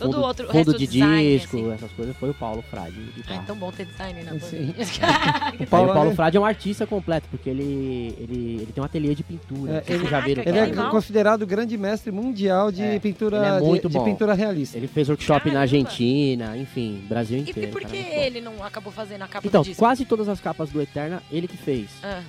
Todo 0.00 0.12
fundo, 0.14 0.24
outro- 0.26 0.44
o 0.46 0.48
fundo 0.48 0.56
resto 0.72 0.78
de 0.78 0.86
design, 0.86 1.38
disco, 1.38 1.56
assim. 1.56 1.72
essas 1.72 1.92
coisas, 1.92 2.16
foi 2.16 2.30
o 2.30 2.34
Paulo 2.34 2.62
Frade. 2.70 2.92
de 2.92 3.22
Ah, 3.28 3.34
é 3.34 3.38
tão 3.46 3.56
bom 3.56 3.70
ter 3.70 3.86
design 3.86 4.22
na 4.24 4.30
banda. 4.32 4.44
Sim. 4.46 4.74
Aí 5.60 5.66
Paulo 5.66 5.90
o 5.90 5.94
Paulo 5.94 6.10
é- 6.10 6.14
Frade 6.14 6.36
é 6.36 6.40
um 6.40 6.44
artista 6.44 6.86
completo, 6.86 7.28
porque 7.30 7.48
ele, 7.50 8.14
ele, 8.18 8.56
ele 8.62 8.72
tem 8.74 8.82
um 8.82 8.84
ateliê 8.84 9.14
de 9.14 9.22
pintura. 9.22 9.84
É, 9.86 9.92
ele- 9.92 10.06
já 10.08 10.20
viram. 10.20 10.42
Caraca, 10.44 10.66
Ele 10.70 10.80
o 10.80 10.86
é 10.86 10.90
considerado 10.90 11.42
o 11.42 11.46
grande 11.46 11.76
mestre 11.78 12.10
mundial 12.10 12.72
de 12.72 12.82
É, 12.82 12.98
pintura 12.98 13.36
ele 13.36 13.46
é 13.46 13.60
muito 13.60 13.88
de, 13.88 13.98
de 13.98 14.04
pintura 14.04 14.34
realista. 14.34 14.76
Ele 14.76 14.88
fez 14.88 15.08
workshop 15.08 15.40
Caramba. 15.40 15.54
na 15.54 15.60
Argentina, 15.60 16.56
enfim, 16.56 17.04
Brasil 17.08 17.38
inteiro. 17.38 17.60
e 17.62 17.66
por 17.72 17.82
que 17.84 17.96
ele 17.96 18.40
não 18.40 18.64
acabou 18.64 18.92
fazendo 18.92 19.22
a 19.22 19.28
capa 19.28 19.46
Então, 19.46 19.62
do 19.62 19.66
disco? 19.66 19.78
quase 19.78 20.04
todas 20.04 20.28
as 20.28 20.40
capas 20.40 20.70
do 20.70 20.80
Eterna, 20.80 21.22
ele 21.30 21.46
que 21.46 21.56
fez. 21.56 21.88
Ah, 22.02 22.22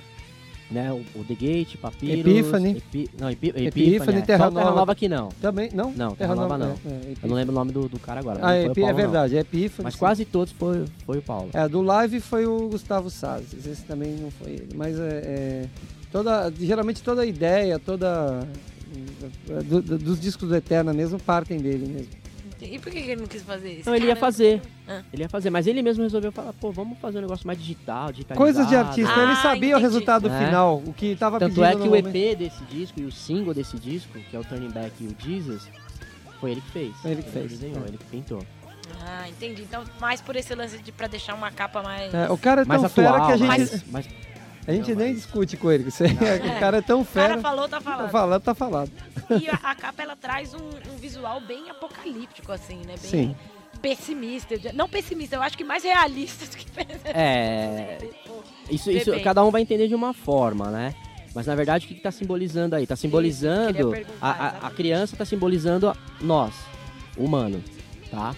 Né? 0.72 0.90
O, 0.92 1.20
o 1.20 1.24
The 1.24 1.34
Gate, 1.34 1.76
Papyrus... 1.76 2.20
Epiphany. 2.26 2.70
Epi- 2.78 3.10
não, 3.20 3.30
Epi, 3.30 3.48
Epiphany, 3.48 3.66
Epiphany, 3.66 4.18
é. 4.18 4.20
Terra 4.22 4.44
Só 4.44 4.50
Terra 4.50 4.64
Nova. 4.64 4.76
Nova 4.78 4.92
aqui 4.92 5.08
não. 5.08 5.28
Também, 5.40 5.70
não? 5.72 5.92
Não, 5.92 6.14
Terra 6.14 6.34
Nova 6.34 6.56
não. 6.58 6.70
É, 6.70 6.88
é, 6.88 7.12
Eu 7.22 7.28
não 7.28 7.36
lembro 7.36 7.52
o 7.52 7.54
nome 7.54 7.72
do, 7.72 7.88
do 7.88 7.98
cara 7.98 8.20
agora. 8.20 8.38
Ah, 8.42 8.54
é, 8.54 8.60
foi 8.62 8.68
o 8.68 8.72
Epi- 8.72 8.80
é 8.80 8.84
Paulo, 8.84 8.96
não. 8.96 9.02
verdade, 9.10 9.36
é 9.36 9.40
Epífano. 9.40 9.84
Mas 9.84 9.94
sim. 9.94 9.98
quase 9.98 10.24
todos 10.24 10.52
foi, 10.52 10.84
foi 11.04 11.18
o 11.18 11.22
Paulo. 11.22 11.50
É, 11.52 11.68
do 11.68 11.82
live 11.82 12.20
foi 12.20 12.46
o 12.46 12.68
Gustavo 12.68 13.10
Sazes, 13.10 13.66
esse 13.66 13.82
também 13.82 14.14
não 14.16 14.30
foi 14.30 14.52
ele. 14.52 14.68
Mas 14.74 14.98
é, 14.98 15.02
é, 15.02 15.64
toda, 16.10 16.52
geralmente 16.58 17.02
toda 17.02 17.22
a 17.22 17.26
ideia, 17.26 17.78
toda. 17.78 18.46
do- 19.68 19.82
do- 19.82 19.98
dos 19.98 20.20
discos 20.20 20.48
do 20.48 20.56
Eterna 20.56 20.92
mesmo 20.92 21.18
partem 21.18 21.58
dele 21.58 21.86
mesmo. 21.86 22.21
E 22.64 22.78
por 22.78 22.90
que 22.92 22.98
ele 22.98 23.16
não 23.16 23.26
quis 23.26 23.42
fazer 23.42 23.72
isso? 23.78 23.88
Não, 23.88 23.96
ele 23.96 24.06
ia 24.06 24.16
fazer. 24.16 24.62
Ah. 24.88 25.02
Ele 25.12 25.22
ia 25.22 25.28
fazer, 25.28 25.50
mas 25.50 25.66
ele 25.66 25.82
mesmo 25.82 26.02
resolveu 26.02 26.30
falar, 26.32 26.52
pô, 26.54 26.70
vamos 26.72 26.98
fazer 26.98 27.18
um 27.18 27.22
negócio 27.22 27.46
mais 27.46 27.58
digital, 27.58 28.10
digitalizado. 28.12 28.38
Coisas 28.38 28.66
de 28.68 28.74
artista, 28.76 29.12
Ah, 29.14 29.22
ele 29.24 29.36
sabia 29.36 29.60
o 29.76 29.78
entendi. 29.78 29.82
resultado 29.82 30.28
É. 30.28 30.44
final, 30.46 30.82
o 30.86 30.92
que 30.92 31.06
estava 31.06 31.38
Tanto 31.38 31.50
pedindo 31.54 31.64
é 31.66 31.70
que 31.72 31.76
no 31.78 31.84
o 31.84 31.86
momento. 31.88 32.14
EP 32.14 32.36
desse 32.36 32.64
disco 32.64 33.00
e 33.00 33.04
o 33.04 33.12
single 33.12 33.52
desse 33.54 33.78
disco, 33.78 34.12
que 34.30 34.36
é 34.36 34.38
o 34.38 34.44
Turning 34.44 34.70
Back 34.70 34.92
e 35.00 35.06
o 35.06 35.16
Jesus, 35.18 35.68
foi 36.40 36.52
ele 36.52 36.60
que 36.60 36.70
fez. 36.70 36.96
Foi 37.02 37.10
ele 37.12 37.22
que 37.22 37.30
fez, 37.30 37.50
desenhou, 37.50 37.84
é. 37.84 37.88
ele 37.88 37.98
que 37.98 38.04
pintou. 38.04 38.44
Ah, 39.04 39.28
entendi. 39.28 39.62
Então, 39.62 39.82
mais 40.00 40.20
por 40.20 40.36
esse 40.36 40.54
lance 40.54 40.78
de 40.78 40.92
pra 40.92 41.06
deixar 41.06 41.34
uma 41.34 41.50
capa 41.50 41.82
mais. 41.82 42.12
É, 42.12 42.30
o 42.30 42.36
cara 42.36 42.62
é 42.62 42.64
Mais 42.64 42.80
tão 42.80 42.86
atual, 42.90 43.14
fera 43.14 43.26
que 43.26 43.32
a 43.32 43.36
gente, 43.36 43.48
mais, 43.48 43.84
mais- 43.90 44.08
a 44.66 44.72
gente 44.72 44.90
Não, 44.90 44.96
nem 44.98 45.08
mas- 45.08 45.16
discute 45.22 45.56
com 45.56 45.70
ele. 45.70 45.88
Isso 45.88 46.02
aí, 46.04 46.10
o 46.56 46.60
cara 46.60 46.78
é 46.78 46.82
tão 46.82 47.00
O 47.00 47.04
cara 47.06 47.28
fera. 47.28 47.40
falou, 47.40 47.68
tá 47.68 47.78
Tá 47.78 47.80
falando. 47.82 48.10
falando, 48.10 48.42
tá 48.42 48.54
falado. 48.54 48.90
E 49.40 49.48
a, 49.48 49.54
a 49.70 49.74
capa 49.74 50.02
ela 50.02 50.16
traz 50.16 50.54
um, 50.54 50.58
um 50.92 50.96
visual 50.98 51.40
bem 51.40 51.68
apocalíptico, 51.70 52.52
assim, 52.52 52.76
né? 52.86 52.94
Bem 53.00 53.10
Sim. 53.10 53.36
pessimista. 53.80 54.54
Não 54.74 54.88
pessimista, 54.88 55.36
eu 55.36 55.42
acho 55.42 55.56
que 55.56 55.64
mais 55.64 55.82
realista 55.84 56.46
do 56.46 56.56
que 56.56 56.70
pessimista. 56.70 57.08
É, 57.10 57.98
isso, 58.70 58.90
isso 58.90 59.06
Depende. 59.06 59.24
cada 59.24 59.44
um 59.44 59.50
vai 59.50 59.62
entender 59.62 59.88
de 59.88 59.94
uma 59.94 60.12
forma, 60.14 60.70
né? 60.70 60.94
Mas 61.34 61.46
na 61.46 61.54
verdade 61.54 61.86
o 61.86 61.88
que, 61.88 61.94
que 61.94 62.00
tá 62.02 62.10
simbolizando 62.12 62.76
aí? 62.76 62.86
Tá 62.86 62.94
simbolizando. 62.94 63.94
a, 64.20 64.30
a- 64.30 64.66
a 64.66 64.70
criança 64.70 65.16
tá 65.16 65.24
simbolizando 65.24 65.90
nós, 66.20 66.52
humano, 67.16 67.62
tá? 68.10 68.34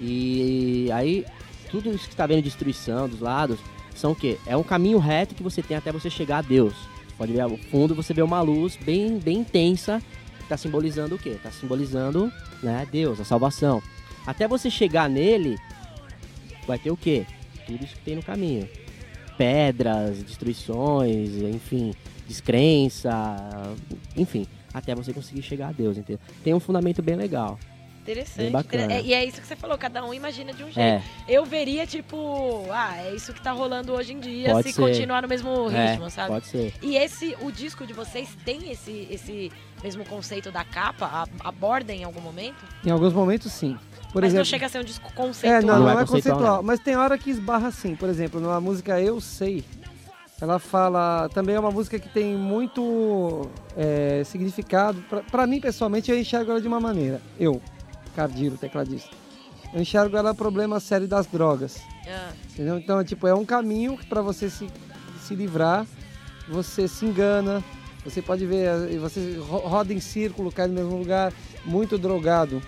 E 0.00 0.90
aí, 0.92 1.24
tudo 1.70 1.90
isso 1.92 2.08
que 2.08 2.14
tá 2.14 2.26
vendo 2.26 2.42
destruição 2.42 3.08
dos 3.08 3.20
lados, 3.20 3.58
são 3.98 4.12
o 4.12 4.16
quê? 4.16 4.38
É 4.46 4.56
um 4.56 4.62
caminho 4.62 4.98
reto 4.98 5.34
que 5.34 5.42
você 5.42 5.62
tem 5.62 5.76
até 5.76 5.92
você 5.92 6.08
chegar 6.08 6.38
a 6.38 6.42
Deus. 6.42 6.74
Pode 7.16 7.32
ver 7.32 7.40
ao 7.40 7.56
fundo, 7.56 7.94
você 7.94 8.14
vê 8.14 8.22
uma 8.22 8.40
luz 8.40 8.76
bem, 8.76 9.18
bem 9.18 9.38
intensa, 9.38 10.00
que 10.38 10.44
tá 10.48 10.56
simbolizando 10.56 11.16
o 11.16 11.18
quê? 11.18 11.36
Tá 11.42 11.50
simbolizando, 11.50 12.32
né, 12.62 12.86
Deus, 12.90 13.20
a 13.20 13.24
salvação. 13.24 13.82
Até 14.24 14.46
você 14.46 14.70
chegar 14.70 15.10
nele, 15.10 15.56
vai 16.66 16.78
ter 16.78 16.90
o 16.90 16.96
quê? 16.96 17.26
Tudo 17.66 17.84
isso 17.84 17.96
que 17.96 18.02
tem 18.02 18.14
no 18.14 18.22
caminho. 18.22 18.68
Pedras, 19.36 20.22
destruições, 20.22 21.30
enfim, 21.36 21.92
descrença, 22.26 23.10
enfim, 24.16 24.46
até 24.72 24.94
você 24.94 25.12
conseguir 25.12 25.42
chegar 25.42 25.68
a 25.68 25.72
Deus, 25.72 25.96
entendeu? 25.96 26.20
Tem 26.44 26.54
um 26.54 26.60
fundamento 26.60 27.02
bem 27.02 27.16
legal. 27.16 27.58
Interessante. 28.12 28.38
Bem 28.44 28.50
bacana. 28.50 28.84
inter- 28.84 28.96
é- 28.96 29.02
e 29.02 29.12
é 29.14 29.24
isso 29.24 29.40
que 29.40 29.46
você 29.46 29.54
falou, 29.54 29.76
cada 29.76 30.02
um 30.04 30.14
imagina 30.14 30.52
de 30.52 30.62
um 30.62 30.70
jeito. 30.70 30.78
É, 30.80 31.02
Eu 31.28 31.44
veria, 31.44 31.86
tipo, 31.86 32.64
ah, 32.70 32.96
é 32.96 33.14
isso 33.14 33.34
que 33.34 33.42
tá 33.42 33.52
rolando 33.52 33.92
hoje 33.92 34.14
em 34.14 34.18
dia, 34.20 34.50
Pode 34.52 34.68
se 34.68 34.74
ser. 34.74 34.80
continuar 34.82 35.20
no 35.22 35.28
mesmo 35.28 35.66
ritmo, 35.68 36.06
é, 36.06 36.10
sabe? 36.10 36.28
pode 36.28 36.46
ser. 36.46 36.72
E 36.80 36.96
esse, 36.96 37.36
o 37.42 37.52
disco 37.52 37.86
de 37.86 37.92
vocês 37.92 38.28
tem 38.44 38.70
esse, 38.70 39.06
esse 39.10 39.52
mesmo 39.84 40.04
conceito 40.06 40.50
da 40.50 40.64
capa? 40.64 41.04
A- 41.06 41.26
aborda 41.48 41.92
em 41.92 42.02
algum 42.04 42.20
momento? 42.20 42.64
Em 42.84 42.90
alguns 42.90 43.12
momentos, 43.12 43.52
sim. 43.52 43.76
Por 44.12 44.22
Mas 44.22 44.30
exemplo, 44.30 44.38
não 44.38 44.44
chega 44.46 44.64
a 44.66 44.68
ser 44.70 44.78
um 44.78 44.84
disco 44.84 45.12
conceitual. 45.12 45.60
É, 45.60 45.64
não, 45.64 45.74
Não 45.74 45.80
não, 45.80 45.88
é 45.90 45.92
é 45.92 46.06
conceitual, 46.06 46.34
conceitual. 46.36 46.56
não. 46.56 46.62
Mas 46.62 46.80
tem 46.80 46.96
hora 46.96 47.18
que 47.18 47.28
esbarra 47.30 47.68
assim. 47.68 47.94
Por 47.94 48.08
exemplo, 48.08 48.40
numa 48.40 48.58
música 48.58 48.98
Eu 48.98 49.20
Sei, 49.20 49.62
ela 50.40 50.58
fala. 50.58 51.28
Também 51.34 51.54
é 51.56 51.60
uma 51.60 51.70
música 51.70 51.98
que 51.98 52.08
tem 52.08 52.34
muito 52.34 53.46
é, 53.76 54.22
significado. 54.24 55.04
Pra 55.30 55.46
mim, 55.46 55.60
pessoalmente, 55.60 56.10
eu 56.10 56.18
enxergo 56.18 56.52
ela 56.52 56.60
de 56.60 56.66
uma 56.66 56.80
maneira. 56.80 57.20
Eu, 57.38 57.60
Cardilo, 58.18 58.56
tecladista. 58.58 59.10
Eu 59.72 59.80
enxergo 59.80 60.16
ela 60.16 60.34
problema 60.34 60.80
sério 60.80 61.06
das 61.06 61.24
drogas. 61.28 61.76
Ah, 62.04 62.32
Entendeu? 62.50 62.76
Então, 62.76 63.04
tipo, 63.04 63.28
é 63.28 63.34
um 63.34 63.44
caminho 63.44 63.96
para 64.08 64.20
você 64.20 64.50
se, 64.50 64.68
se 65.22 65.36
livrar. 65.36 65.86
Você 66.48 66.88
se 66.88 67.06
engana. 67.06 67.62
Você 68.04 68.20
pode 68.20 68.44
ver, 68.44 68.66
eh, 68.92 68.98
você 68.98 69.36
ro- 69.38 69.58
roda 69.58 69.92
em 69.94 70.00
círculo, 70.00 70.50
cai 70.50 70.66
no 70.66 70.74
mesmo 70.74 70.98
lugar, 70.98 71.32
muito 71.64 71.96
drogado. 71.96 72.60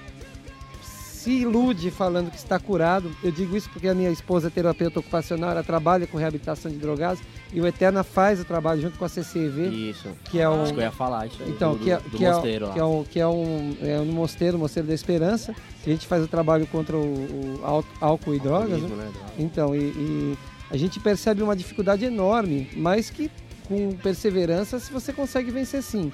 Se 1.21 1.31
ilude 1.31 1.91
falando 1.91 2.31
que 2.31 2.39
está 2.39 2.59
curado. 2.59 3.11
Eu 3.23 3.31
digo 3.31 3.55
isso 3.55 3.69
porque 3.71 3.87
a 3.89 3.95
minha 3.95 4.09
esposa 4.11 4.47
é 4.47 4.51
terapeuta 4.51 5.01
ocupacional, 5.01 5.51
ela 5.51 5.63
trabalha 5.63 6.07
com 6.07 6.17
reabilitação 6.17 6.71
de 6.71 6.79
drogados 6.79 7.23
e 7.53 7.61
o 7.61 7.67
Eterna 7.67 8.03
faz 8.03 8.41
o 8.41 8.45
trabalho 8.45 8.81
junto 8.81 8.99
com 8.99 9.05
a 9.05 9.09
CCV, 9.09 9.69
Isso. 9.69 10.09
que 10.25 10.41
é 10.41 10.49
um, 10.49 10.63
Acho 10.63 10.73
que 10.73 10.79
eu 10.81 10.85
ia 10.85 10.91
falar 10.91 11.27
isso 11.27 11.43
aí. 11.43 11.51
então, 11.51 11.73
do, 11.75 11.79
que 11.81 11.91
é, 11.91 11.97
do 11.99 12.11
que 12.17 12.25
é, 12.25 12.33
mosteiro 12.33 12.67
lá. 12.69 12.73
que 12.73 12.79
é 12.79 12.85
um, 12.85 13.05
que 13.05 13.21
é 13.21 13.27
um, 13.27 13.77
é 13.83 14.01
um 14.01 14.07
mosteiro, 14.07 14.57
o 14.57 14.61
Mosteiro 14.61 14.89
da 14.89 14.95
Esperança. 14.95 15.55
A 15.85 15.91
gente 15.91 16.07
faz 16.07 16.25
o 16.25 16.29
trabalho 16.29 16.67
contra 16.69 16.97
o, 16.97 17.01
o 17.01 17.61
ál- 17.65 17.85
álcool 18.01 18.35
e 18.35 18.39
drogas, 18.41 18.81
né? 18.81 18.89
Né? 18.89 19.11
Então, 19.39 19.75
e, 19.77 19.81
e 19.81 20.39
a 20.71 20.77
gente 20.79 20.99
percebe 21.01 21.43
uma 21.43 21.55
dificuldade 21.57 22.03
enorme, 22.05 22.71
mas 22.77 23.11
que 23.11 23.31
com 23.69 23.93
perseverança 23.97 24.79
se 24.81 24.91
você 24.91 25.13
consegue 25.13 25.51
vencer 25.51 25.83
sim. 25.83 26.11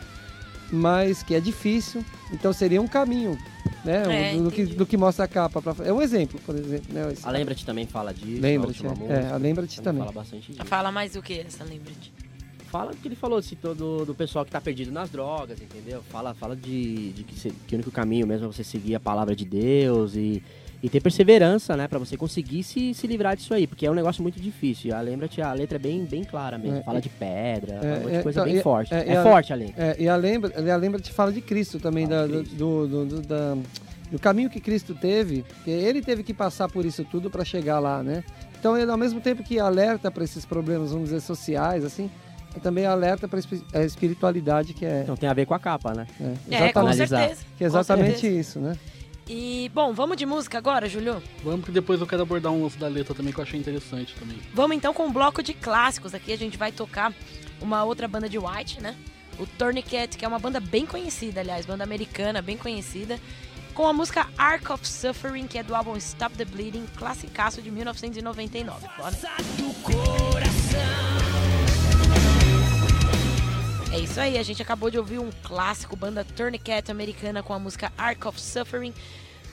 Mas 0.73 1.23
que 1.23 1.35
é 1.35 1.41
difícil, 1.41 2.05
então 2.33 2.53
seria 2.53 2.83
um 2.83 2.89
caminho, 2.89 3.39
né? 3.87 4.33
É, 4.33 4.37
do, 4.37 4.45
do 4.45 4.51
que, 4.51 4.65
do 4.67 4.87
que 4.87 4.97
mostra 4.97 5.25
a 5.25 5.29
capa. 5.29 5.63
pra- 5.63 5.87
é 5.87 5.93
um 5.93 6.03
exemplo, 6.03 6.39
por 6.45 6.55
exemplo. 6.55 6.93
Né? 6.93 7.13
Esse- 7.13 7.27
A 7.27 7.31
Lembra-te 7.31 7.65
também 7.65 7.87
fala 7.87 8.13
disso. 8.13 8.43
Lembra-te, 8.43 8.87
a 8.87 8.91
é. 8.91 9.23
É, 9.23 9.27
a 9.33 9.37
Lembra-te 9.37 9.81
também. 9.81 10.01
Fala 10.01 10.13
bastante 10.13 10.53
disso. 10.53 10.65
Fala 10.67 10.93
mais 10.93 11.13
do 11.13 11.23
que 11.23 11.39
essa, 11.41 11.65
lembrete? 11.65 12.13
Fala 12.67 12.91
o 12.93 12.97
que 12.97 13.07
ele 13.09 13.15
falou, 13.15 13.41
citou 13.41 13.75
do, 13.75 14.05
do 14.05 14.15
pessoal 14.15 14.45
que 14.45 14.51
tá 14.51 14.61
perdido 14.61 14.91
nas 14.91 15.09
drogas, 15.09 15.59
entendeu? 15.63 16.03
Fala, 16.11 16.35
fala 16.35 16.57
de, 16.57 17.13
de 17.13 17.23
que, 17.23 17.39
se- 17.39 17.53
que 17.67 17.75
o 17.75 17.77
único 17.77 17.91
caminho 17.93 18.27
mesmo 18.27 18.45
é 18.47 18.49
você 18.53 18.65
seguir 18.65 18.95
a 18.97 19.01
palavra 19.01 19.37
de 19.37 19.45
Deus 19.45 20.17
e, 20.17 20.43
e 20.87 20.89
ter 20.89 21.01
perseverança, 21.01 21.77
né? 21.77 21.89
Pra 21.89 21.99
você 21.99 22.17
conseguir 22.17 22.63
se, 22.63 22.95
se 22.95 23.09
livrar 23.09 23.35
disso 23.35 23.53
aí, 23.53 23.67
porque 23.67 23.85
é 23.85 23.91
um 23.91 23.95
negócio 23.95 24.23
muito 24.23 24.41
difícil. 24.41 24.95
A 24.95 25.01
lembra-te, 25.01 25.43
a 25.43 25.53
letra 25.53 25.79
é 25.79 25.79
bem, 25.81 26.05
bem 26.05 26.23
clara 26.23 26.57
mesmo. 26.57 26.79
É, 26.79 26.83
fala 26.85 26.99
é- 26.99 27.01
de 27.01 27.09
pedra, 27.09 27.75
é, 27.75 27.81
fala 27.81 28.11
de 28.11 28.17
é, 28.17 28.23
coisa 28.23 28.41
então, 28.41 28.45
bem 28.45 28.61
e- 28.61 28.63
forte. 28.63 28.95
é, 28.95 28.99
É, 29.01 29.13
e 29.13 29.17
a- 29.17 29.23
forte 29.25 29.53
a 29.53 29.57
letra. 29.57 29.85
É, 29.85 29.97
e 29.99 30.09
a 30.09 30.15
Lembra, 30.15 30.53
a 30.73 30.77
Lembra 30.77 31.01
te 31.01 31.13
fala 31.13 31.33
de 31.33 31.41
Cristo 31.41 31.81
também, 31.81 32.07
da, 32.07 32.25
Cristo. 32.29 32.55
do, 32.55 32.87
do- 32.87 33.05
do- 33.07 33.21
da- 33.23 33.57
do 34.13 34.19
caminho 34.21 34.49
que 34.49 34.61
Cristo 34.61 34.95
teve, 34.95 35.45
que 35.65 35.71
ele 35.73 36.01
teve 36.01 36.23
que 36.23 36.33
passar 36.33 36.69
por 36.69 36.85
isso 36.87 37.05
tudo 37.05 37.29
para 37.29 37.45
chegar 37.45 37.81
lá, 37.81 38.01
né? 38.01 38.23
Então 38.61 38.79
ele 38.79 38.89
ao 38.89 38.97
mesmo 38.97 39.21
tempo 39.21 39.43
que 39.43 39.59
alerta 39.59 40.09
para 40.09 40.23
esses 40.23 40.45
problemas, 40.45 40.93
vamos 40.93 41.09
dizer, 41.09 41.21
sociais, 41.21 41.85
assim, 41.85 42.09
também 42.63 42.87
alerta 42.87 43.27
para 43.27 43.41
a 43.75 43.83
espiritualidade 43.83 44.73
que 44.73 44.87
é, 44.87 45.01
Então 45.03 45.17
tem 45.17 45.29
a 45.29 45.35
ver 45.35 45.47
com 45.47 45.55
a 45.55 45.59
capa, 45.59 45.93
né? 45.95 46.07
é, 46.49 46.55
É, 46.67 46.73
com 46.73 46.93
certeza. 46.93 47.43
que 47.59 47.65
é 47.65 47.67
exatamente 47.67 48.21
certeza. 48.21 48.41
isso, 48.41 48.61
né? 48.61 48.77
E, 49.29 49.71
bom, 49.75 49.93
vamos 49.93 50.17
de 50.17 50.25
música 50.25 50.57
agora, 50.57 50.89
Julio? 50.89 51.21
Vamos 51.43 51.65
que 51.65 51.73
depois 51.73 52.01
eu 52.01 52.07
quero 52.07 52.23
abordar 52.23 52.53
um 52.53 52.63
lance 52.63 52.79
da 52.79 52.87
letra 52.87 53.13
também 53.15 53.33
que 53.33 53.41
eu 53.41 53.43
achei 53.43 53.59
interessante 53.59 54.15
também. 54.15 54.39
Vamos 54.55 54.77
então 54.77 54.95
com 54.95 55.07
um 55.07 55.13
bloco 55.13 55.43
de 55.43 55.53
clássicos. 55.53 56.15
Aqui 56.15 56.33
a 56.33 56.39
gente 56.39 56.57
vai 56.57 56.71
tocar 56.71 57.13
uma 57.61 57.83
outra 57.83 58.07
banda 58.07 58.29
de 58.29 58.39
White, 58.39 58.81
né? 58.81 58.95
O 59.39 59.47
Tourniquet, 59.47 60.17
que 60.17 60.25
é 60.25 60.29
uma 60.29 60.39
banda 60.39 60.61
bem 60.61 60.87
conhecida, 60.87 61.41
aliás, 61.41 61.67
banda 61.67 61.83
americana 61.83 62.41
bem 62.41 62.57
conhecida, 62.57 63.21
com 63.75 63.87
a 63.87 63.93
música 63.93 64.29
Ark 64.39 64.73
of 64.73 64.89
Suffering, 64.89 65.47
que 65.47 65.59
é 65.59 65.63
do 65.63 65.75
álbum 65.75 65.97
Stop 65.97 66.37
the 66.37 66.45
Bleeding, 66.45 66.87
classicaço 66.97 67.61
de 67.61 67.71
1999. 67.71 68.87
Bora? 68.97 69.15
É 71.33 71.36
isso 74.17 74.21
aí, 74.23 74.39
a 74.39 74.43
gente 74.43 74.63
acabou 74.63 74.91
de 74.91 74.97
ouvir 74.97 75.19
um 75.19 75.29
clássico, 75.43 75.95
banda 75.95 76.25
Tourniquet 76.25 76.85
americana 76.91 77.43
com 77.43 77.53
a 77.53 77.59
música 77.59 77.93
Ark 77.99 78.27
of 78.27 78.41
Suffering, 78.41 78.95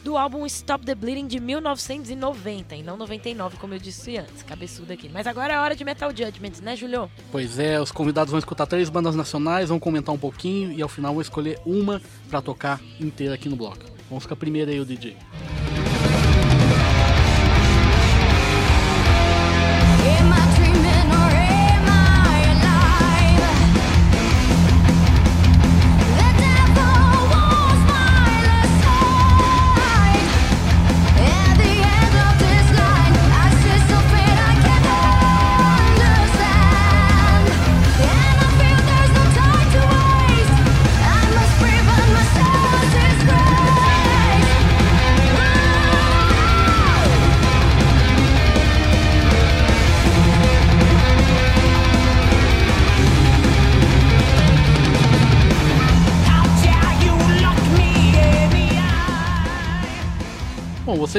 do 0.06 0.16
álbum 0.16 0.46
Stop 0.46 0.86
the 0.86 0.96
Bleeding 0.96 1.28
de 1.28 1.38
1990, 1.38 2.74
e 2.74 2.82
não 2.82 2.96
99, 2.96 3.58
como 3.58 3.74
eu 3.74 3.78
disse 3.80 4.16
antes, 4.16 4.42
cabeçudo 4.42 4.94
aqui. 4.94 5.10
Mas 5.10 5.28
agora 5.28 5.52
é 5.52 5.60
hora 5.60 5.76
de 5.76 5.84
Metal 5.84 6.10
Judgment, 6.12 6.62
né, 6.62 6.78
Julio? 6.78 7.12
Pois 7.30 7.60
é, 7.60 7.78
os 7.82 7.92
convidados 7.92 8.32
vão 8.32 8.40
escutar 8.40 8.66
três 8.66 8.88
bandas 8.88 9.18
nacionais, 9.18 9.68
vão 9.68 9.82
comentar 9.82 10.16
um 10.16 10.18
pouquinho 10.18 10.72
e 10.72 10.82
ao 10.82 10.88
final 10.88 11.12
vão 11.12 11.22
escolher 11.22 11.60
uma 11.66 12.02
pra 12.30 12.42
tocar 12.42 12.80
inteira 13.02 13.36
aqui 13.36 13.50
no 13.50 13.58
bloco. 13.58 13.84
Vamos 14.10 14.26
com 14.26 14.34
a 14.34 14.38
primeira 14.38 14.72
aí, 14.72 14.80
o 14.80 14.86
DJ. 14.86 15.18
Am 15.58 15.63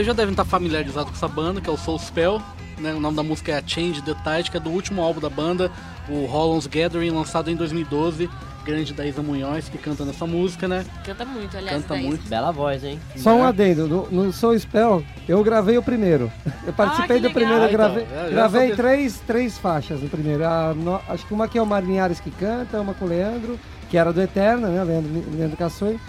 vocês 0.05 0.07
já 0.09 0.13
devem 0.13 0.33
estar 0.33 0.45
familiarizados 0.45 1.11
com 1.11 1.17
essa 1.17 1.29
banda, 1.29 1.61
que 1.63 1.69
é 1.71 1.73
o 1.73 1.77
Soul 1.79 1.99
Spell. 1.99 2.41
Né? 2.79 2.93
O 2.93 3.01
nome 3.01 3.17
da 3.17 3.23
música 3.23 3.53
é 3.53 3.59
A 3.59 3.63
Change 3.67 4.03
the 4.03 4.15
Tide, 4.25 4.51
que 4.51 4.57
é 4.57 4.61
do 4.61 4.69
último 4.71 5.01
álbum 5.01 5.21
da 5.21 5.31
banda, 5.31 5.71
o 6.09 6.27
Holland's 6.27 6.67
Gathering, 6.67 7.11
lançado 7.11 7.51
em 7.51 7.57
2012. 7.57 8.29
Grande 8.65 8.93
da 8.95 9.07
Isa 9.07 9.23
Munhoz, 9.23 9.69
que 9.69 9.77
canta 9.79 10.05
nessa 10.07 10.27
música, 10.27 10.67
né? 10.67 10.85
Canta 11.05 11.25
muito, 11.25 11.55
aliás. 11.57 11.83
Canta 11.83 11.95
daí. 11.95 12.03
muito. 12.07 12.27
Bela 12.29 12.51
voz, 12.51 12.83
hein? 12.83 12.99
Só 13.17 13.35
um 13.35 13.45
adendo, 13.45 13.87
no, 13.87 14.11
no 14.11 14.33
Soul 14.33 14.59
Spell, 14.59 15.05
eu 15.29 15.43
gravei 15.45 15.77
o 15.77 15.83
primeiro. 15.83 16.33
Eu 16.67 16.73
participei 16.73 17.19
Ah, 17.19 17.21
do 17.21 17.31
primeiro, 17.31 17.63
eu 17.65 17.71
gravei, 17.71 18.05
Então, 18.05 18.31
gravei 18.31 18.61
sabia. 18.71 18.77
três, 18.77 19.21
três 19.27 19.59
faixas 19.59 20.01
no 20.01 20.09
primeiro. 20.09 20.45
A 20.47 20.73
no- 20.75 20.99
acho 21.09 21.27
que 21.27 21.35
uma 21.35 21.47
que 21.47 21.59
é 21.59 21.63
o 21.63 21.67
Marinhares 21.67 22.21
que 22.21 22.31
canta, 22.31 22.81
uma 22.81 22.95
com 22.95 23.05
o 23.05 23.09
Leandro, 23.09 23.59
que 23.91 23.99
era 23.99 24.13
do 24.15 24.21
Eterna, 24.23 24.69
né? 24.69 24.83
Leandro, 24.83 25.25
Leandro 25.37 25.57
Cassoi. 25.59 26.01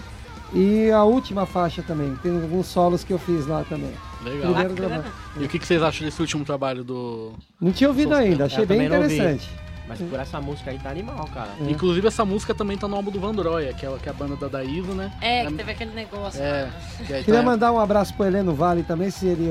E 0.58 0.90
a 0.90 1.04
última 1.04 1.44
faixa 1.44 1.82
também, 1.82 2.16
tem 2.22 2.34
alguns 2.34 2.66
solos 2.66 3.04
que 3.04 3.12
eu 3.12 3.18
fiz 3.18 3.46
lá 3.46 3.62
também. 3.68 3.92
Legal. 4.24 4.54
Primeiro. 4.54 5.04
E 5.38 5.44
o 5.44 5.48
que, 5.50 5.58
que 5.58 5.66
vocês 5.66 5.82
acham 5.82 6.06
desse 6.06 6.18
último 6.18 6.46
trabalho 6.46 6.82
do. 6.82 7.34
Não 7.60 7.70
tinha 7.72 7.88
ouvido 7.88 8.14
ainda, 8.14 8.46
achei 8.46 8.64
Eu 8.64 8.66
bem 8.66 8.78
também 8.78 8.88
não 8.88 9.02
ouvi. 9.02 9.14
interessante. 9.16 9.50
Mas 9.88 10.00
por 10.00 10.18
essa 10.18 10.40
música 10.40 10.70
aí 10.70 10.78
tá 10.78 10.90
animal, 10.90 11.28
cara. 11.32 11.50
É. 11.60 11.70
Inclusive, 11.70 12.06
essa 12.08 12.24
música 12.24 12.54
também 12.54 12.76
tá 12.76 12.88
no 12.88 12.96
álbum 12.96 13.10
do 13.10 13.20
Vandroia, 13.20 13.72
que 13.72 13.86
é, 13.86 13.90
que 14.02 14.08
é 14.08 14.10
a 14.10 14.14
banda 14.14 14.34
da 14.36 14.48
Daísa, 14.48 14.92
né? 14.94 15.12
É, 15.20 15.46
que 15.46 15.52
teve 15.54 15.70
aquele 15.70 15.92
negócio. 15.92 16.42
É. 16.42 16.68
Queria 17.06 17.24
tá- 17.34 17.42
mandar 17.42 17.72
um 17.72 17.78
abraço 17.78 18.12
pro 18.14 18.26
Heleno 18.26 18.54
Vale 18.54 18.82
também, 18.82 19.10
se 19.10 19.26
ele 19.26 19.48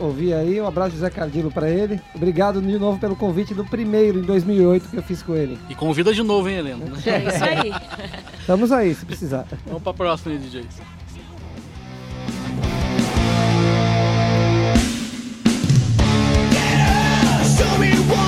ouvir 0.00 0.34
aí. 0.34 0.60
Um 0.60 0.66
abraço 0.66 0.92
José 0.96 1.08
Cardilo 1.10 1.50
pra 1.50 1.70
ele. 1.70 2.00
Obrigado 2.14 2.60
de 2.60 2.78
novo 2.78 2.98
pelo 2.98 3.14
convite 3.14 3.54
do 3.54 3.64
primeiro, 3.64 4.18
em 4.18 4.22
2008, 4.22 4.88
que 4.88 4.96
eu 4.96 5.02
fiz 5.02 5.22
com 5.22 5.34
ele. 5.34 5.58
E 5.68 5.74
convida 5.74 6.12
de 6.12 6.22
novo, 6.22 6.48
hein, 6.48 6.56
Helena? 6.56 6.84
né? 6.84 6.98
É 7.06 7.28
isso 7.28 7.44
aí. 7.44 7.72
Estamos 8.40 8.72
aí, 8.72 8.94
se 8.94 9.04
precisar. 9.06 9.46
Vamos 9.66 9.82
pra 9.82 9.94
próxima 9.94 10.32
aí, 10.32 10.38
DJs. 10.38 10.80
Show 17.56 17.78
me 17.78 17.90
what 18.10 18.25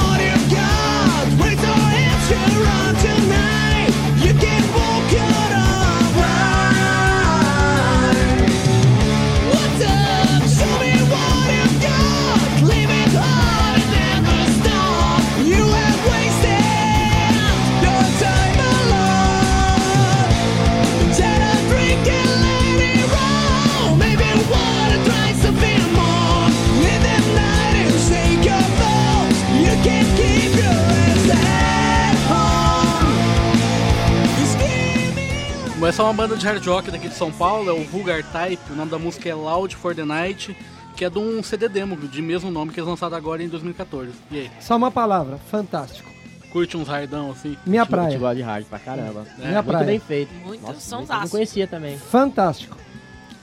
Essa 35.89 36.03
é 36.03 36.05
uma 36.05 36.13
banda 36.13 36.37
de 36.37 36.45
hard 36.45 36.65
rock 36.67 36.91
daqui 36.91 37.09
de 37.09 37.15
São 37.15 37.33
Paulo, 37.33 37.71
é 37.71 37.73
o 37.73 37.83
Vulgar 37.85 38.23
Type. 38.23 38.61
O 38.73 38.77
nome 38.77 38.91
da 38.91 38.99
música 38.99 39.27
é 39.29 39.35
Loud 39.35 39.75
for 39.75 39.95
the 39.95 40.05
Night, 40.05 40.55
que 40.95 41.03
é 41.05 41.09
de 41.09 41.19
um 41.19 41.43
CD 41.43 41.67
demo 41.67 41.97
de 41.97 42.21
mesmo 42.21 42.51
nome 42.51 42.73
que 42.73 42.79
eles 42.79 42.89
lançaram 42.89 43.17
agora 43.17 43.43
em 43.43 43.49
2014. 43.49 44.11
E 44.31 44.41
aí, 44.41 44.51
Só 44.61 44.77
uma 44.77 44.91
palavra, 44.91 45.39
fantástico. 45.51 46.07
curte 46.53 46.77
uns 46.77 46.89
hardão 46.89 47.31
assim? 47.31 47.57
Minha 47.65 47.83
Eu 47.83 47.87
praia. 47.87 48.19
gosto 48.19 48.37
de 48.37 48.43
hard 48.43 48.67
pra 48.67 48.79
caramba. 48.79 49.25
Minha 49.39 49.53
Muito 49.55 49.67
praia. 49.67 49.87
bem 49.87 49.99
feito. 49.99 50.31
Muito 50.45 50.61
Nossa, 50.61 50.81
sonsaço. 50.81 51.23
Não 51.23 51.29
conhecia 51.31 51.67
também. 51.67 51.97
Fantástico. 51.99 52.77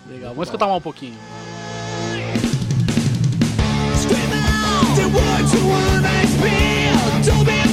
Legal, 0.07 0.29
vamos 0.29 0.47
escutar 0.47 0.67
mais 0.67 0.77
um 0.77 0.81
pouquinho. 0.81 1.15
Scream 3.95 4.21
out 4.21 4.95
the 4.95 5.07
words 5.07 5.53
you 5.53 5.67
wanna 5.67 6.27
spill. 6.27 7.33
Don't 7.33 7.43
be 7.45 7.64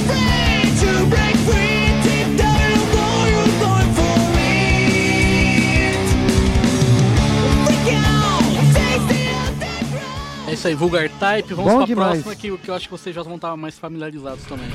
É 10.53 10.55
isso 10.55 10.67
aí, 10.67 10.75
Vulgar 10.75 11.09
Type. 11.09 11.51
Vamos 11.55 11.71
Bom 11.71 11.77
pra 11.79 11.87
demais. 11.87 12.21
próxima 12.21 12.35
que, 12.35 12.57
que 12.59 12.69
eu 12.69 12.75
acho 12.75 12.85
que 12.85 12.91
vocês 12.91 13.15
já 13.15 13.23
vão 13.23 13.37
estar 13.37 13.57
mais 13.57 13.79
familiarizados 13.79 14.43
também. 14.43 14.67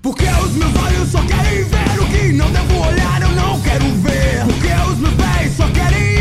Porque 0.00 0.24
os 0.24 0.52
meus 0.52 0.76
olhos 0.76 1.08
só 1.10 1.20
querem 1.26 1.62
ver 1.64 2.00
o 2.00 2.06
que 2.06 2.32
não 2.32 2.50
devo 2.52 2.88
olhar, 2.88 3.20
eu 3.20 3.28
não 3.32 3.60
quero 3.60 3.84
ver. 3.96 4.44
Porque 4.46 4.90
os 4.90 4.98
meus 4.98 5.14
pés 5.14 5.52
só 5.54 5.68
querem 5.68 6.19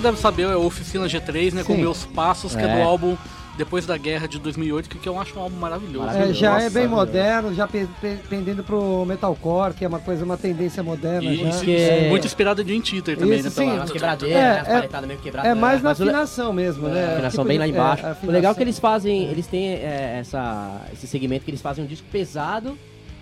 já 0.00 0.10
deve 0.10 0.20
saber, 0.20 0.42
é 0.44 0.56
o 0.56 0.64
Oficina 0.64 1.06
G3, 1.06 1.52
né? 1.54 1.64
Com 1.64 1.74
Sim. 1.74 1.80
Meus 1.80 2.04
Passos, 2.04 2.54
que 2.54 2.62
é. 2.62 2.66
É. 2.68 2.76
do 2.76 2.82
álbum 2.82 3.16
Depois 3.56 3.84
da 3.84 3.96
Guerra 3.96 4.28
de 4.28 4.38
2008, 4.38 4.88
que, 4.88 4.98
que 5.00 5.08
eu 5.08 5.18
acho 5.20 5.36
um 5.36 5.42
álbum 5.42 5.56
maravilhoso. 5.56 6.04
É, 6.04 6.12
Maravilhoso. 6.12 6.38
já 6.38 6.50
é 6.50 6.52
Nossa, 6.64 6.70
bem 6.70 6.86
meu. 6.86 6.96
moderno, 6.96 7.52
já 7.52 7.66
pe- 7.66 7.88
pe- 8.00 8.18
pendendo 8.30 8.62
pro 8.62 9.04
metalcore, 9.04 9.74
que 9.74 9.84
é 9.84 9.88
uma 9.88 9.98
coisa, 9.98 10.24
uma 10.24 10.36
tendência 10.36 10.80
moderna 10.80 11.28
E, 11.28 11.36
já. 11.38 11.48
isso- 11.48 11.64
que- 11.64 11.74
é 11.76 12.08
muito 12.08 12.24
inspirado 12.24 12.62
de 12.62 12.72
Intitter 12.76 13.16
também, 13.18 13.34
Isso, 13.40 13.44
né? 13.46 13.50
sim. 13.50 13.64
pela- 13.64 13.74
Umas 13.74 13.90
quebradeiras, 13.90 14.38
É, 14.38 14.62
né? 14.62 14.88
É- 14.92 15.06
meio. 15.08 15.20
É 15.44 15.54
mais 15.56 15.82
na 15.82 15.90
afinação 15.90 16.52
mesmo, 16.52 16.86
né? 16.86 17.02
A 17.04 17.12
afinação 17.14 17.30
Tipo 17.44 17.48
bem 17.48 17.54
de- 17.56 17.58
lá 17.58 17.64
é, 17.64 17.68
embaixo. 17.68 18.16
o 18.22 18.30
legal 18.30 18.52
é 18.52 18.54
que 18.54 18.62
eles 18.62 18.78
fazem, 18.78 19.24
eles 19.24 19.48
têm 19.48 19.70
é, 19.70 20.18
essa, 20.20 20.80
esse 20.92 21.08
segmento 21.08 21.44
que 21.44 21.50
eles 21.50 21.60
fazem 21.60 21.82
um 21.82 21.86
disco 21.88 22.06
pesado 22.12 22.78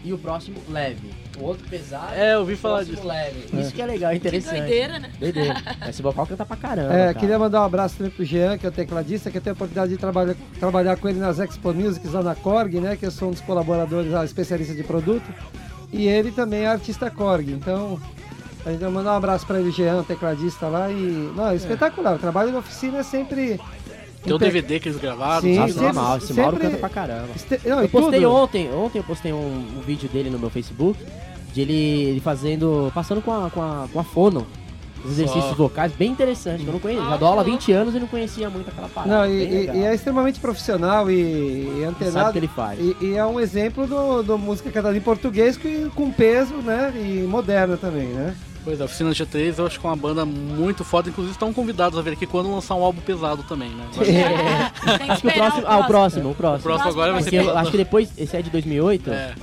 e 0.07 0.13
o 0.13 0.19
próximo 0.19 0.57
leve. 0.71 1.11
O 1.39 1.45
outro 1.45 1.69
pesado 1.69 2.15
É, 2.15 2.35
eu 2.35 2.41
ouvi 2.41 2.55
falar 2.55 2.85
disso. 2.85 3.05
leve. 3.05 3.45
Isso 3.61 3.73
que 3.73 3.83
é 3.83 3.87
legal, 3.87 4.11
é 4.11 4.15
Que 4.15 4.19
interessante. 4.21 4.59
doideira, 4.61 4.99
né? 5.01 5.11
Doideira. 5.19 5.55
Esse 5.89 6.01
vocal 6.01 6.25
canta 6.27 6.47
pra 6.47 6.57
caramba, 6.57 6.95
É, 6.95 6.99
cara. 7.07 7.15
queria 7.15 7.39
mandar 7.39 7.61
um 7.63 7.65
abraço 7.65 7.97
também 7.97 8.13
pro 8.13 8.25
Jean, 8.25 8.57
que 8.57 8.65
é 8.65 8.69
o 8.69 8.73
tecladista, 8.73 9.31
que 9.31 9.39
eu 9.39 9.43
tenho 9.43 9.53
a 9.55 9.57
oportunidade 9.57 9.91
de 9.91 9.99
trabalhar, 9.99 10.37
trabalhar 10.61 10.97
com 10.97 11.09
ele 11.09 11.19
nas 11.19 11.41
Expo 11.41 11.75
Musics 11.75 12.13
lá 12.13 12.23
na 12.23 12.35
Korg, 12.37 12.81
né? 12.81 12.95
Que 12.97 13.07
eu 13.07 13.11
sou 13.11 13.29
um 13.29 13.33
dos 13.33 13.41
colaboradores, 13.41 14.13
lá, 14.13 14.25
especialista 14.25 14.75
de 14.75 14.85
produto. 14.85 15.25
E 15.93 16.07
ele 16.07 16.31
também 16.31 16.63
é 16.63 16.69
artista 16.69 17.11
Korg, 17.11 17.51
então 17.51 18.01
a 18.65 18.71
gente 18.71 18.81
vai 18.81 18.91
mandar 18.91 19.13
um 19.13 19.17
abraço 19.17 19.45
pra 19.47 19.59
ele, 19.61 19.71
Jean, 19.73 20.03
tecladista 20.05 20.69
lá. 20.69 20.89
E. 20.91 21.33
Não, 21.37 21.49
é 21.49 21.57
espetacular. 21.57 22.15
O 22.15 22.19
trabalho 22.19 22.53
da 22.53 22.59
oficina 22.59 22.99
é 22.99 23.03
sempre. 23.03 23.61
Tem 24.27 24.37
impec- 24.37 24.53
DVD 24.53 24.81
que 24.81 24.89
eles 24.89 25.01
gravaram, 25.01 25.41
Sim? 25.43 25.57
Nossa, 25.57 25.73
sempre- 25.73 25.85
normal, 25.87 26.19
esse 26.19 26.35
Mauro 26.35 26.57
canta 26.59 26.77
pra 26.77 26.89
caramba. 26.89 27.29
este- 27.35 27.61
Não, 27.69 27.81
Eu 27.83 27.89
postei 27.89 28.21
tudo. 28.21 28.33
ontem, 28.33 28.71
ontem 28.75 28.99
eu 28.99 29.05
postei 29.05 29.33
um, 29.33 29.37
um 29.79 29.81
vídeo 29.87 30.09
dele 30.09 30.31
no 30.31 30.39
meu 30.39 30.51
Facebook, 30.51 30.99
de 31.53 31.61
ele, 31.63 31.73
ele 32.11 32.21
fazendo, 32.21 32.91
passando 32.95 33.23
com 33.23 33.33
a, 33.33 33.49
com 33.51 33.63
a, 33.63 33.87
com 33.93 33.99
a 34.01 34.05
fono, 34.05 34.47
os 35.05 35.13
exercícios 35.13 35.51
Só. 35.51 35.55
vocais, 35.55 35.93
bem 35.93 36.11
interessante, 36.11 36.63
que 36.63 36.67
eu 36.69 36.73
não 36.73 36.81
conhecia, 36.81 37.05
já 37.05 37.15
Ah, 37.15 37.17
dou 37.17 37.29
aula 37.29 37.43
há 37.43 37.45
que 37.45 37.51
20 37.53 37.71
anos 37.73 37.95
e 37.95 38.01
não 38.01 38.07
conhecia 38.09 38.51
muito 38.51 38.69
aquela 38.69 38.89
parada. 38.89 39.15
Não, 39.19 39.27
e, 39.33 39.67
e- 39.67 39.85
é 39.85 39.95
extremamente 39.95 40.41
profissional 40.41 41.09
e, 41.11 41.15
e 41.15 41.65
Sabe 41.71 41.85
o 41.85 41.89
antenado. 41.89 42.33
que 42.33 42.39
ele 42.39 42.49
faz. 42.49 42.79
E, 42.81 42.97
e 43.01 43.15
é 43.17 43.25
um 43.25 43.39
exemplo 43.39 43.87
do, 43.87 44.23
do 44.23 44.37
música 44.39 44.71
cantada 44.71 44.97
em 44.97 45.01
português 45.01 45.57
que, 45.57 45.89
com 45.95 46.11
peso, 46.11 46.55
né? 46.57 46.93
E 46.97 47.25
moderna 47.29 47.77
também, 47.77 48.09
né? 48.09 48.35
Pois 48.67 48.81
é, 48.81 48.85
Oficina 48.85 49.11
G3 49.11 49.55
eu 49.59 49.67
acho 49.67 49.79
que 49.79 49.87
é 49.87 49.89
uma 49.89 49.95
banda 49.95 50.27
muito 50.27 50.83
foda. 50.83 51.09
Inclusive 51.09 51.33
estão 51.33 51.53
convidados 51.53 51.97
a 51.97 52.03
vir 52.03 52.15
aqui 52.15 52.27
quando 52.27 52.53
lançar 52.53 52.75
um 52.75 52.83
álbum 52.83 53.01
pesado 53.01 53.45
também, 53.45 53.71
né? 53.71 53.87
É. 55.07 55.13
Acho 55.13 55.21
que 55.21 55.29
o 55.29 55.31
esperar 55.31 55.53
próximo, 55.53 55.67
ah, 55.69 55.79
o 55.79 55.87
próximo, 55.87 56.31
o 56.31 56.35
próximo. 56.35 56.59
O 56.59 56.75
próximo 56.75 56.91
agora 56.91 57.13
vai 57.13 57.23
ser 57.23 57.49
acho 57.49 57.71
que 57.71 57.77
depois, 57.77 58.13
esse 58.19 58.37
é 58.37 58.43
de 58.43 58.51
2008, 58.51 59.09
É, 59.09 59.35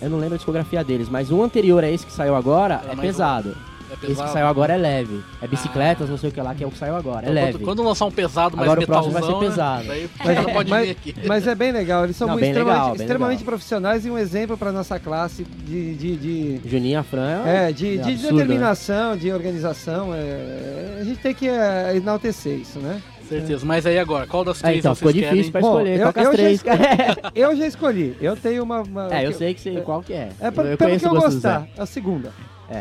eu 0.00 0.08
não 0.08 0.18
lembro 0.18 0.34
a 0.34 0.36
discografia 0.38 0.82
deles, 0.82 1.10
mas 1.10 1.30
o 1.30 1.42
anterior 1.42 1.84
a 1.84 1.90
esse 1.90 2.06
que 2.06 2.12
saiu 2.12 2.34
agora 2.34 2.80
é 2.84 2.94
mais 2.94 3.00
pesado. 3.00 3.54
É 3.90 4.10
Esse 4.10 4.22
que 4.22 4.28
saiu 4.30 4.46
agora 4.46 4.74
é 4.74 4.76
leve. 4.76 5.22
É 5.42 5.46
bicicletas, 5.46 6.08
não 6.08 6.16
sei 6.16 6.30
o 6.30 6.32
que 6.32 6.40
lá, 6.40 6.54
que 6.54 6.64
é 6.64 6.66
o 6.66 6.70
que 6.70 6.78
saiu 6.78 6.96
agora. 6.96 7.26
É 7.26 7.30
Então, 7.30 7.34
leve. 7.34 7.52
Quando, 7.58 7.64
quando 7.64 7.82
lançar 7.84 8.06
um 8.06 8.10
pesado 8.10 8.56
mais 8.56 8.68
Agora 8.68 8.84
o 8.84 8.86
próximo 8.86 9.14
metalzão, 9.14 9.38
vai 9.40 9.48
ser 9.48 9.48
né? 9.48 9.54
pesado. 9.54 9.84
Daí 9.88 10.10
Mas, 10.24 10.34
cara 10.38 10.52
pode 10.52 10.70
mas- 10.70 10.84
vir 10.86 10.90
aqui. 10.92 11.14
mas 11.26 11.46
é 11.46 11.54
bem 11.54 11.72
legal, 11.72 12.04
eles 12.04 12.16
são 12.16 12.26
Não, 12.28 12.34
muito 12.34 12.46
extremamente, 12.46 12.80
legal, 12.80 12.96
extremamente 12.96 13.38
legal. 13.38 13.44
profissionais 13.46 14.06
e 14.06 14.10
um 14.10 14.18
exemplo 14.18 14.56
para 14.56 14.72
nossa 14.72 14.98
classe 14.98 15.44
de, 15.44 15.94
de, 15.94 16.16
de, 16.16 16.68
Juninho 16.68 16.98
Afran 17.00 17.42
é, 17.46 17.72
de, 17.72 17.98
de 17.98 18.10
absurdo, 18.12 18.36
né? 18.36 18.42
determinação, 18.42 19.16
de 19.16 19.32
organização. 19.32 20.14
é, 20.14 20.98
a 21.00 21.04
gente 21.04 21.20
tem 21.20 21.34
que 21.34 21.48
é, 21.48 21.96
enaltecer 21.96 22.58
isso, 22.58 22.78
né? 22.78 23.00
Certeza. 23.28 23.64
Mas 23.64 23.86
aí 23.86 23.98
agora, 23.98 24.26
qual 24.26 24.44
das 24.44 24.58
É, 24.62 24.66
três 24.66 24.78
então, 24.80 24.94
vocês 24.94 24.98
ficou 24.98 25.12
querem? 25.14 25.30
difícil 25.30 25.52
pra 25.52 25.60
Bom, 25.62 25.68
escolher. 25.68 25.98
eu- 25.98 26.06
é 26.06 26.10
as 26.10 26.16
eu 26.16 26.24
já 26.24 26.30
três? 26.32 26.62
Eu 27.34 27.56
já 27.56 27.66
escolhi. 27.66 28.16
Eu 28.20 28.36
tenho 28.36 28.62
uma. 28.62 28.82
uma- 28.82 29.08
é, 29.16 29.26
eu 29.26 29.32
sei 29.32 29.54
que 29.54 29.62
sei 29.62 29.80
qual 29.80 30.02
que 30.02 30.12
é. 30.12 30.28
É 30.38 30.50
pra- 30.50 30.64
eu 30.64 30.76
pelo 30.76 30.98
que 30.98 31.06
eu 31.06 31.10
gostar. 31.14 31.66
A 31.78 31.86
segunda. 31.86 32.32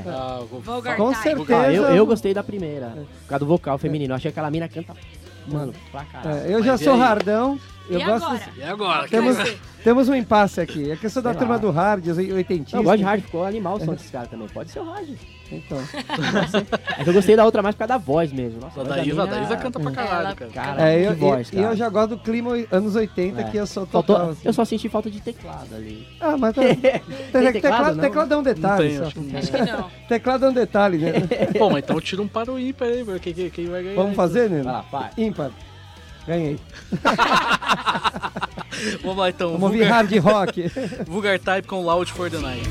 Ah, 0.08 0.42
vou- 0.50 0.62
Vulgar 0.62 0.96
Com 0.98 1.14
certeza. 1.14 1.60
Ah, 1.62 1.72
eu, 1.74 1.84
eu 1.96 2.06
gostei 2.06 2.34
da 2.34 2.44
primeira. 2.44 2.90
Por 2.90 3.28
causa 3.28 3.40
do 3.40 3.46
vocal 3.48 3.78
feminino. 3.78 4.12
Eu 4.12 4.16
achei 4.16 4.32
que 4.32 4.40
aquela 4.40 4.52
mina 4.52 4.68
canta. 4.68 4.94
Mano, 5.48 5.74
pra 5.92 6.06
caralho. 6.06 6.38
É, 6.40 6.54
eu 6.54 6.64
já 6.64 6.72
Mas 6.74 6.82
e 6.82 6.84
sou 6.86 6.94
aí? 6.94 7.00
hardão. 7.00 7.60
Eu 7.90 8.00
E 8.00 8.04
gosto. 8.06 8.26
agora? 8.26 8.42
E 8.56 8.64
agora? 8.64 9.08
Temos, 9.10 9.38
temos 9.84 10.08
um 10.10 10.16
impasse 10.16 10.62
aqui. 10.62 10.90
A 10.90 10.96
questão 10.96 11.22
da 11.22 11.32
Sei 11.32 11.40
turma 11.40 11.56
lá. 11.56 11.60
do 11.60 11.70
hard, 11.70 12.08
os 12.08 12.18
oitentista. 12.18 12.78
Eu 12.78 12.84
gosto 12.84 12.98
de 13.00 13.04
hard, 13.04 13.22
ficou 13.24 13.46
animal 13.46 13.76
o 13.76 13.80
som 13.82 13.92
desses 13.94 14.10
caras 14.10 14.30
também. 14.30 14.48
Pode 14.48 14.72
ser 14.72 14.80
o 14.80 14.86
hard. 14.90 15.10
Então. 15.56 15.78
É 16.98 17.04
que 17.04 17.10
eu 17.10 17.14
gostei 17.14 17.36
da 17.36 17.44
outra 17.46 17.62
mais 17.62 17.76
por 17.76 17.80
causa 17.80 17.94
da 17.94 17.98
voz 17.98 18.32
mesmo. 18.32 18.60
Nossa, 18.62 18.82
A 18.82 18.84
voz 18.84 18.96
Daísa, 18.96 19.22
a 19.22 19.26
mina- 19.26 19.38
Daísa 19.38 19.58
canta 19.58 19.80
pra 19.80 19.92
caralho, 19.92 20.14
Ela- 20.28 20.36
cara. 20.36 20.52
Cara, 20.52 20.90
É, 20.90 21.00
que 21.02 21.06
eu, 21.08 21.16
voz, 21.16 21.50
e, 21.52 21.56
e 21.56 21.58
eu 21.60 21.64
cara. 21.66 21.76
já 21.76 21.90
gosto 21.90 22.10
do 22.12 22.18
clima 22.20 22.52
anos 22.72 22.96
80, 22.96 23.42
É. 23.42 23.44
que 23.46 23.58
eu 23.58 23.66
sou 23.68 23.86
Faltou, 23.86 24.16
assim. 24.16 24.42
eu 24.46 24.54
só 24.54 24.64
senti 24.66 24.88
falta 24.90 25.10
de 25.10 25.20
teclado 25.22 25.74
ali. 25.76 26.08
Ah, 26.20 26.38
mas 26.38 26.54
tá, 26.56 26.62
te- 26.62 26.76
teclado, 26.76 27.52
teclado, 27.62 27.96
não? 27.96 28.04
teclado 28.04 28.34
é 28.34 28.38
um 28.38 28.40
Não 28.40 28.44
detalhe. 28.44 28.90
tem, 28.90 28.98
só. 28.98 29.04
acho 29.06 29.14
que 29.16 29.20
não 29.22 29.66
não. 29.78 29.90
Teclado 30.08 30.46
é 30.46 30.50
um 30.50 30.54
detalhe, 30.54 30.98
né? 30.98 31.12
Pô, 31.58 31.70
mas 31.70 31.84
então 31.84 32.00
tira 32.00 32.22
um 32.22 32.28
para 32.28 32.52
o 32.52 32.60
ímpar 32.60 32.88
aí, 32.88 33.06
quem, 33.20 33.34
quem, 33.34 33.50
quem 33.50 33.66
vai 33.68 33.84
ganhar. 33.84 33.96
Vamos 33.96 34.16
fazer, 34.16 34.50
né? 34.50 34.62
Vai 34.62 34.74
lá, 34.74 34.86
vai. 34.92 35.10
Ímpar. 35.18 35.52
Ganhei. 36.28 36.58
Vamos 39.02 39.18
lá 39.18 39.30
então. 39.30 39.50
Vamos 39.52 39.64
ouvir 39.64 39.80
Vulgar, 39.80 39.96
hard 40.06 40.18
rock. 40.20 40.72
Vulgar 41.06 41.40
Type 41.40 41.68
com 41.68 41.82
Loud 41.84 42.12
for 42.12 42.30
the 42.30 42.38
Night. 42.40 42.64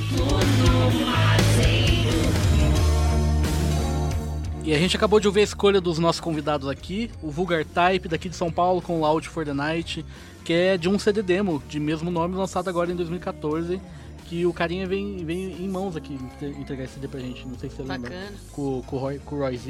E 4.65 4.73
a 4.73 4.79
gente 4.79 4.97
acabou 4.97 5.19
de 5.19 5.27
ouvir 5.27 5.41
a 5.41 5.45
escolha 5.45 5.81
dos 5.81 5.99
nossos 5.99 6.21
convidados 6.21 6.69
aqui, 6.69 7.11
o 7.21 7.31
Vulgar 7.31 7.65
Type 7.65 8.09
daqui 8.09 8.29
de 8.29 8.37
São 8.37 8.51
Paulo 8.51 8.81
com 8.81 9.01
Loud 9.01 9.29
for 9.29 9.45
the 9.45 9.53
Night, 9.53 10.05
que 10.45 10.53
é 10.53 10.77
de 10.77 10.89
um 10.89 10.99
CD 10.99 11.21
demo 11.21 11.61
de 11.69 11.81
mesmo 11.81 12.11
nome 12.13 12.37
lançado 12.37 12.69
agora 12.69 12.93
em 12.93 12.95
2014, 12.95 13.81
que 14.27 14.47
o 14.47 14.53
carinha 14.53 14.87
vem, 14.87 15.25
vem 15.25 15.53
em 15.65 15.69
mãos 15.69 15.97
aqui 15.97 16.15
entre- 16.15 16.51
entregar 16.51 16.85
esse 16.85 16.95
CD 16.95 17.09
pra 17.09 17.19
gente, 17.19 17.47
não 17.47 17.59
sei 17.59 17.69
se 17.71 17.77
você 17.77 17.83
lembra. 17.83 18.11
Bacana. 18.11 18.33
Com, 18.53 18.83
com, 18.83 18.97
o 18.97 18.99
Roy, 19.01 19.19
com 19.19 19.35
o 19.35 19.39
Roy 19.41 19.57
Z, 19.57 19.65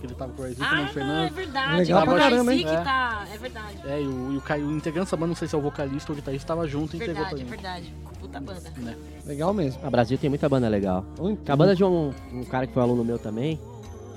que 0.00 0.06
ele 0.06 0.14
tava 0.14 0.32
com 0.32 0.40
o 0.40 0.44
Roy 0.46 0.54
Z, 0.54 0.56
com 0.56 0.64
o 0.64 0.66
Ah, 0.66 0.86
Fernando 0.88 1.14
não, 1.16 1.24
é 1.24 1.30
verdade. 1.30 1.76
Legal 1.76 2.00
o 2.00 2.04
pra 2.04 2.12
Roy 2.14 2.22
caramba, 2.22 2.44
Z 2.52 2.56
hein? 2.58 2.64
que 2.64 2.70
É. 2.70 2.80
tá... 2.80 3.26
É 3.32 3.38
verdade. 3.38 3.76
É, 3.84 4.00
e 4.02 4.06
o, 4.06 4.32
e 4.32 4.36
o, 4.38 4.40
Caio- 4.40 4.66
o 4.66 4.72
integrante 4.76 5.10
da 5.10 5.16
banda, 5.18 5.28
não 5.28 5.36
sei 5.36 5.46
se 5.46 5.54
é 5.54 5.58
o 5.58 5.60
vocalista 5.60 6.10
ou 6.10 6.14
o 6.16 6.20
guitarrista, 6.20 6.48
tava 6.48 6.66
junto 6.66 6.94
e 6.94 6.96
entregou 6.96 7.14
pra 7.26 7.34
Verdade, 7.34 7.34
é 7.34 7.38
gente. 7.44 7.50
verdade. 7.50 7.94
Puta 8.18 8.40
banda. 8.40 8.72
Né? 8.78 8.96
Legal 9.26 9.52
mesmo. 9.54 9.78
A 9.84 9.90
Brasil 9.90 10.18
tem 10.18 10.28
muita 10.30 10.48
banda 10.48 10.68
legal. 10.68 11.04
Muito. 11.20 11.48
A 11.52 11.54
banda 11.54 11.76
de 11.76 11.84
um, 11.84 12.12
um 12.32 12.42
cara 12.44 12.66
que 12.66 12.72
foi 12.72 12.82
aluno 12.82 13.04
meu 13.04 13.16
também, 13.18 13.60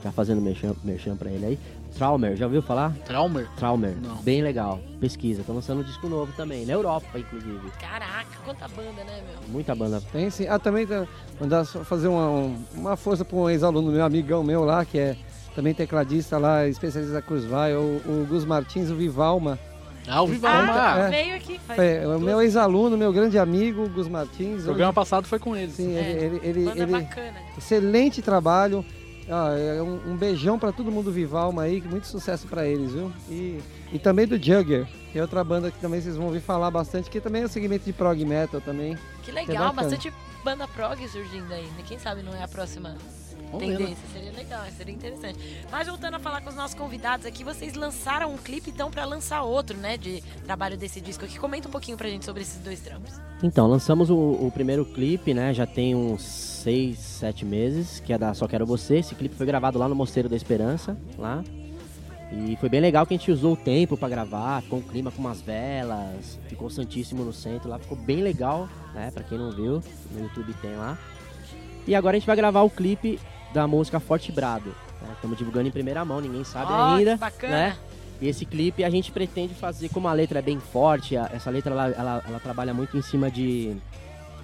já 0.03 0.11
fazendo 0.11 0.41
merchan, 0.41 0.73
merchan 0.83 1.15
pra 1.15 1.29
ele 1.29 1.45
aí. 1.45 1.59
Traumer, 1.95 2.35
já 2.37 2.45
ouviu 2.45 2.61
falar? 2.61 2.93
Traumer? 3.05 3.47
Traumer, 3.57 3.95
Não. 4.01 4.15
bem 4.17 4.41
legal. 4.41 4.79
Pesquisa, 4.99 5.43
tô 5.45 5.51
lançando 5.53 5.81
um 5.81 5.83
disco 5.83 6.07
novo 6.07 6.31
também, 6.37 6.65
na 6.65 6.73
Europa, 6.73 7.19
inclusive. 7.19 7.69
Caraca, 7.79 8.25
quanta 8.45 8.67
banda, 8.69 9.03
né, 9.03 9.21
meu? 9.29 9.49
Muita 9.49 9.75
banda. 9.75 10.01
Tem 10.11 10.29
sim. 10.29 10.47
Ah, 10.47 10.57
também 10.57 10.87
tá, 10.87 11.05
mandar 11.39 11.65
fazer 11.65 12.07
uma, 12.07 12.27
um- 12.29 12.57
uma 12.75 12.95
força 12.95 13.25
para 13.25 13.37
um 13.37 13.49
ex-aluno 13.49 13.91
meu, 13.91 14.05
amigão 14.05 14.41
meu 14.43 14.63
lá, 14.63 14.85
que 14.85 14.97
é 14.97 15.17
também 15.53 15.73
tecladista 15.73 16.37
lá, 16.37 16.65
especialista 16.65 17.13
da 17.13 17.21
Cruz 17.21 17.43
Vai, 17.43 17.75
o, 17.75 18.01
o 18.05 18.25
Gus 18.27 18.45
Martins, 18.45 18.89
o 18.89 18.95
Vivalma. 18.95 19.59
Ah, 20.07 20.21
o 20.21 20.27
Vivalma. 20.27 20.73
Ah, 20.73 20.99
é. 20.99 21.09
veio 21.09 21.35
aqui. 21.35 21.59
Faz 21.59 21.77
É, 21.77 22.03
o 22.07 22.11
duas- 22.11 22.21
meu 22.21 22.41
ex-aluno, 22.41 22.97
meu 22.97 23.11
grande 23.11 23.37
amigo, 23.37 23.83
o 23.83 23.89
Gus 23.89 24.07
Martins. 24.07 24.61
O 24.61 24.65
programa 24.67 24.93
passado 24.93 25.27
foi 25.27 25.37
com 25.39 25.55
eles. 25.55 25.75
Sim, 25.75 25.93
É, 25.95 25.99
ele, 25.99 26.37
ele, 26.37 26.39
ele, 26.43 26.65
Banda 26.65 26.83
ele- 26.83 26.91
bacana. 26.93 27.33
excelente 27.57 28.21
trabalho. 28.21 28.83
Ah, 29.29 29.55
é 29.57 29.81
um, 29.81 30.11
um 30.11 30.17
beijão 30.17 30.57
para 30.57 30.71
todo 30.71 30.91
mundo 30.91 31.05
do 31.05 31.11
Vivalma 31.11 31.63
aí, 31.63 31.81
muito 31.81 32.07
sucesso 32.07 32.47
para 32.47 32.65
eles, 32.65 32.91
viu? 32.91 33.11
E, 33.29 33.59
e 33.93 33.99
também 33.99 34.27
do 34.27 34.35
Jugger, 34.35 34.87
que 35.11 35.19
é 35.19 35.21
outra 35.21 35.43
banda 35.43 35.71
que 35.71 35.79
também 35.79 36.01
vocês 36.01 36.17
vão 36.17 36.27
ouvir 36.27 36.41
falar 36.41 36.71
bastante, 36.71 37.09
que 37.09 37.21
também 37.21 37.43
é 37.43 37.45
o 37.45 37.49
segmento 37.49 37.85
de 37.85 37.93
prog 37.93 38.23
metal 38.25 38.59
também. 38.61 38.97
Que 39.23 39.31
é 39.31 39.33
legal, 39.33 39.67
bacana. 39.67 39.73
bastante 39.73 40.13
banda 40.43 40.67
prog 40.67 41.07
surgindo 41.07 41.53
aí. 41.53 41.65
né? 41.65 41.83
Quem 41.87 41.99
sabe 41.99 42.21
não 42.21 42.33
é 42.33 42.43
a 42.43 42.47
próxima 42.47 42.95
ver, 43.59 43.67
né? 43.67 43.77
tendência. 43.77 44.07
Seria 44.13 44.31
legal, 44.31 44.61
seria 44.77 44.93
interessante. 44.93 45.39
Mas 45.71 45.87
voltando 45.87 46.15
a 46.15 46.19
falar 46.19 46.41
com 46.41 46.49
os 46.49 46.55
nossos 46.55 46.75
convidados 46.75 47.25
aqui, 47.25 47.43
vocês 47.43 47.73
lançaram 47.73 48.33
um 48.33 48.37
clipe 48.37 48.69
então 48.69 48.89
pra 48.89 49.05
lançar 49.05 49.41
outro, 49.43 49.77
né? 49.77 49.97
De 49.97 50.21
trabalho 50.45 50.77
desse 50.77 51.01
disco 51.01 51.25
aqui. 51.25 51.39
Comenta 51.39 51.67
um 51.67 51.71
pouquinho 51.71 51.97
pra 51.97 52.09
gente 52.09 52.25
sobre 52.25 52.41
esses 52.41 52.59
dois 52.61 52.79
trampos. 52.79 53.13
Então, 53.43 53.67
lançamos 53.67 54.09
o, 54.09 54.15
o 54.15 54.51
primeiro 54.53 54.85
clipe, 54.85 55.33
né? 55.33 55.53
Já 55.53 55.65
tem 55.65 55.95
uns 55.95 56.21
seis, 56.23 56.99
sete 56.99 57.43
meses, 57.43 57.99
que 57.99 58.13
é 58.13 58.17
da 58.17 58.33
Só 58.33 58.47
Quero 58.47 58.65
Você. 58.65 58.97
Esse 58.97 59.15
clipe 59.15 59.35
foi 59.35 59.45
gravado 59.45 59.79
lá 59.79 59.87
no 59.89 59.95
Mosteiro 59.95 60.29
da 60.29 60.35
Esperança, 60.35 60.95
lá. 61.17 61.43
E 62.31 62.55
foi 62.57 62.69
bem 62.69 62.79
legal 62.79 63.05
que 63.05 63.13
a 63.13 63.17
gente 63.17 63.31
usou 63.31 63.53
o 63.53 63.57
tempo 63.57 63.97
pra 63.97 64.07
gravar, 64.07 64.61
ficou 64.61 64.79
um 64.79 64.81
clima 64.81 65.11
com 65.11 65.19
umas 65.19 65.41
velas, 65.41 66.39
ficou 66.47 66.69
Santíssimo 66.69 67.23
no 67.25 67.33
centro 67.33 67.69
lá, 67.69 67.77
ficou 67.77 67.97
bem 67.97 68.21
legal, 68.21 68.69
né? 68.93 69.11
Pra 69.13 69.21
quem 69.23 69.37
não 69.37 69.51
viu, 69.51 69.83
no 70.11 70.21
YouTube 70.21 70.53
tem 70.61 70.75
lá. 70.75 70.97
E 71.85 71.93
agora 71.93 72.15
a 72.15 72.19
gente 72.19 72.27
vai 72.27 72.35
gravar 72.35 72.61
o 72.61 72.69
clipe 72.69 73.19
da 73.53 73.67
música 73.67 73.99
Forte 73.99 74.31
Brado. 74.31 74.73
Estamos 75.13 75.37
divulgando 75.37 75.67
em 75.67 75.71
primeira 75.71 76.05
mão, 76.05 76.21
ninguém 76.21 76.43
sabe 76.43 76.71
Ó, 76.71 76.95
ainda. 76.95 77.17
bacana. 77.17 77.51
né? 77.53 77.77
E 78.21 78.27
esse 78.29 78.45
clipe 78.45 78.83
a 78.83 78.89
gente 78.89 79.11
pretende 79.11 79.53
fazer, 79.55 79.89
como 79.89 80.07
a 80.07 80.13
letra 80.13 80.39
é 80.39 80.41
bem 80.43 80.59
forte, 80.59 81.17
a- 81.17 81.29
essa 81.33 81.49
letra 81.49 81.73
ela, 81.73 81.87
ela, 81.89 82.23
ela 82.27 82.39
trabalha 82.39 82.73
muito 82.73 82.95
em 82.95 83.01
cima 83.01 83.29
de, 83.31 83.75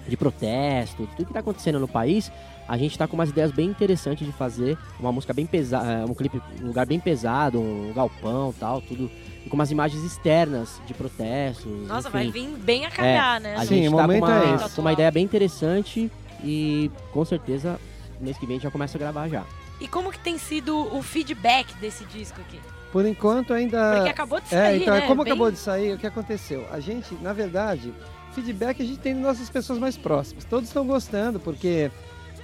de 0.08 0.16
protesto, 0.16 1.06
tudo 1.16 1.26
que 1.26 1.32
tá 1.32 1.40
acontecendo 1.40 1.78
no 1.78 1.86
país. 1.86 2.32
A 2.66 2.76
gente 2.76 2.98
tá 2.98 3.06
com 3.06 3.14
umas 3.14 3.30
ideias 3.30 3.50
bem 3.52 3.68
interessantes 3.68 4.26
de 4.26 4.32
fazer 4.32 4.76
uma 4.98 5.12
música 5.12 5.32
bem 5.32 5.46
pesada, 5.46 6.04
um 6.06 6.14
clipe, 6.14 6.40
um 6.62 6.66
lugar 6.66 6.84
bem 6.86 6.98
pesado, 7.00 7.60
um 7.60 7.92
galpão 7.94 8.52
tal, 8.58 8.80
tudo. 8.82 9.10
E 9.44 9.48
com 9.48 9.54
umas 9.54 9.70
imagens 9.70 10.02
externas 10.04 10.80
de 10.86 10.92
protestos. 10.92 11.64
Nossa, 11.86 12.08
enfim. 12.08 12.18
vai 12.18 12.30
vir 12.30 12.48
bem 12.58 12.84
a 12.86 12.90
calhar, 12.90 13.40
né? 13.40 13.54
A 13.56 13.64
Sim, 13.64 13.76
gente 13.84 13.88
o 13.88 13.90
tá 13.92 13.96
com 13.96 14.02
momento 14.02 14.24
uma, 14.24 14.44
é 14.44 14.54
esse. 14.54 14.74
com 14.74 14.80
uma 14.82 14.92
ideia 14.92 15.10
bem 15.10 15.24
interessante 15.24 16.10
e 16.44 16.90
com 17.12 17.24
certeza 17.24 17.80
mês 18.20 18.36
que 18.36 18.44
vem 18.46 18.54
a 18.54 18.58
gente 18.58 18.64
já 18.64 18.70
começa 18.70 18.98
a 18.98 19.00
gravar 19.00 19.28
já. 19.28 19.44
E 19.80 19.86
como 19.88 20.10
que 20.10 20.18
tem 20.18 20.36
sido 20.36 20.76
o 20.94 21.00
feedback 21.02 21.72
desse 21.80 22.04
disco 22.06 22.40
aqui? 22.40 22.58
Por 22.92 23.06
enquanto 23.06 23.52
ainda. 23.54 23.94
Porque 23.96 24.10
acabou 24.10 24.40
de 24.40 24.46
É, 24.46 24.48
sair, 24.64 24.82
então, 24.82 24.94
né? 24.94 25.06
como 25.06 25.22
Bem- 25.22 25.32
acabou 25.32 25.50
de 25.50 25.58
sair, 25.58 25.94
o 25.94 25.98
que 25.98 26.06
aconteceu? 26.06 26.66
A 26.72 26.80
gente, 26.80 27.14
na 27.22 27.32
verdade, 27.32 27.94
feedback 28.42 28.82
a 28.82 28.84
gente 28.84 28.98
tem 29.00 29.14
das 29.14 29.22
nossas 29.22 29.50
pessoas 29.50 29.78
mais 29.78 29.96
próximas. 29.96 30.44
Todos 30.44 30.68
estão 30.68 30.86
gostando, 30.86 31.38
porque 31.40 31.90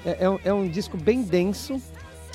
é, 0.04 0.24
é 0.24 0.30
um, 0.30 0.38
é 0.44 0.52
um 0.52 0.68
disco 0.68 0.96
bem 0.96 1.22
denso. 1.22 1.80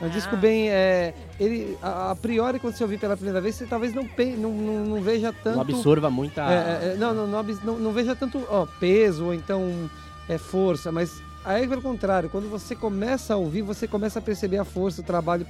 É 0.01 0.05
um 0.05 0.07
Ah. 0.07 0.11
disco 0.11 0.37
bem. 0.37 0.69
é, 0.69 1.13
ele, 1.39 1.77
a, 1.81 2.11
a 2.11 2.15
priori, 2.15 2.57
quando 2.59 2.73
você 2.75 2.83
ouvir 2.83 2.97
pela 2.99 3.15
primeira 3.17 3.41
vez, 3.41 3.55
você 3.55 3.65
talvez 3.65 3.93
não, 3.93 4.05
pe- 4.05 4.35
não, 4.37 4.51
não, 4.51 4.85
não 4.85 5.01
veja 5.01 5.33
tanto. 5.33 5.55
Não 5.55 5.61
absorva 5.61 6.09
muita. 6.09 6.41
É, 6.41 6.53
é, 6.53 6.93
é, 6.93 6.95
não, 6.97 7.13
não, 7.13 7.27
não, 7.27 7.79
não- 7.79 7.91
veja 7.91 8.15
tanto 8.15 8.41
ó, 8.49 8.65
peso 8.79 9.25
ou 9.25 9.33
então 9.33 9.89
é, 10.29 10.37
força, 10.37 10.89
mas 10.91 11.21
aí 11.43 11.67
pelo 11.67 11.81
contrário, 11.81 12.29
quando 12.29 12.49
você 12.49 12.75
começa 12.75 13.33
a 13.33 13.37
ouvir, 13.37 13.61
você 13.61 13.87
começa 13.87 14.19
a 14.19 14.21
perceber 14.21 14.57
a 14.57 14.63
força, 14.65 15.01
o 15.01 15.03
trabalho, 15.03 15.45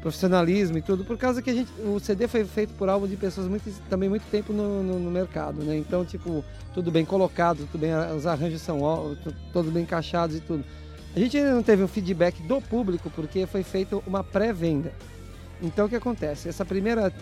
profissionalismo 0.00 0.78
e 0.78 0.82
tudo, 0.82 1.04
por 1.04 1.16
causa 1.18 1.42
que 1.42 1.50
a 1.50 1.54
gente, 1.54 1.70
o 1.82 1.98
CD 1.98 2.28
foi 2.28 2.44
feito 2.44 2.72
por 2.74 2.88
algo 2.88 3.06
de 3.08 3.16
pessoas 3.16 3.46
muito, 3.48 3.70
também 3.88 4.08
muito 4.08 4.22
tempo 4.30 4.52
no, 4.52 4.82
no- 4.82 4.98
no 4.98 5.10
mercado, 5.10 5.62
né? 5.62 5.76
Então, 5.76 6.04
tipo, 6.04 6.44
tudo 6.72 6.90
bem 6.90 7.04
colocado, 7.04 7.66
tudo 7.72 7.80
bem, 7.80 7.90
os 8.16 8.26
arranjos 8.26 8.62
são 8.62 9.16
todos 9.52 9.72
bem 9.72 9.82
encaixados 9.82 10.36
e 10.36 10.40
tudo. 10.40 10.64
A 11.16 11.18
gente 11.18 11.36
ainda 11.36 11.52
não 11.52 11.62
teve 11.62 11.82
um 11.82 11.88
feedback 11.88 12.40
do 12.42 12.60
público 12.60 13.10
porque 13.10 13.46
foi 13.46 13.62
feita 13.62 13.96
uma 14.06 14.22
pré-venda. 14.22 14.92
Então 15.60 15.86
o 15.86 15.88
que 15.88 15.96
acontece? 15.96 16.48
Essa 16.48 16.64
primeira 16.64 17.12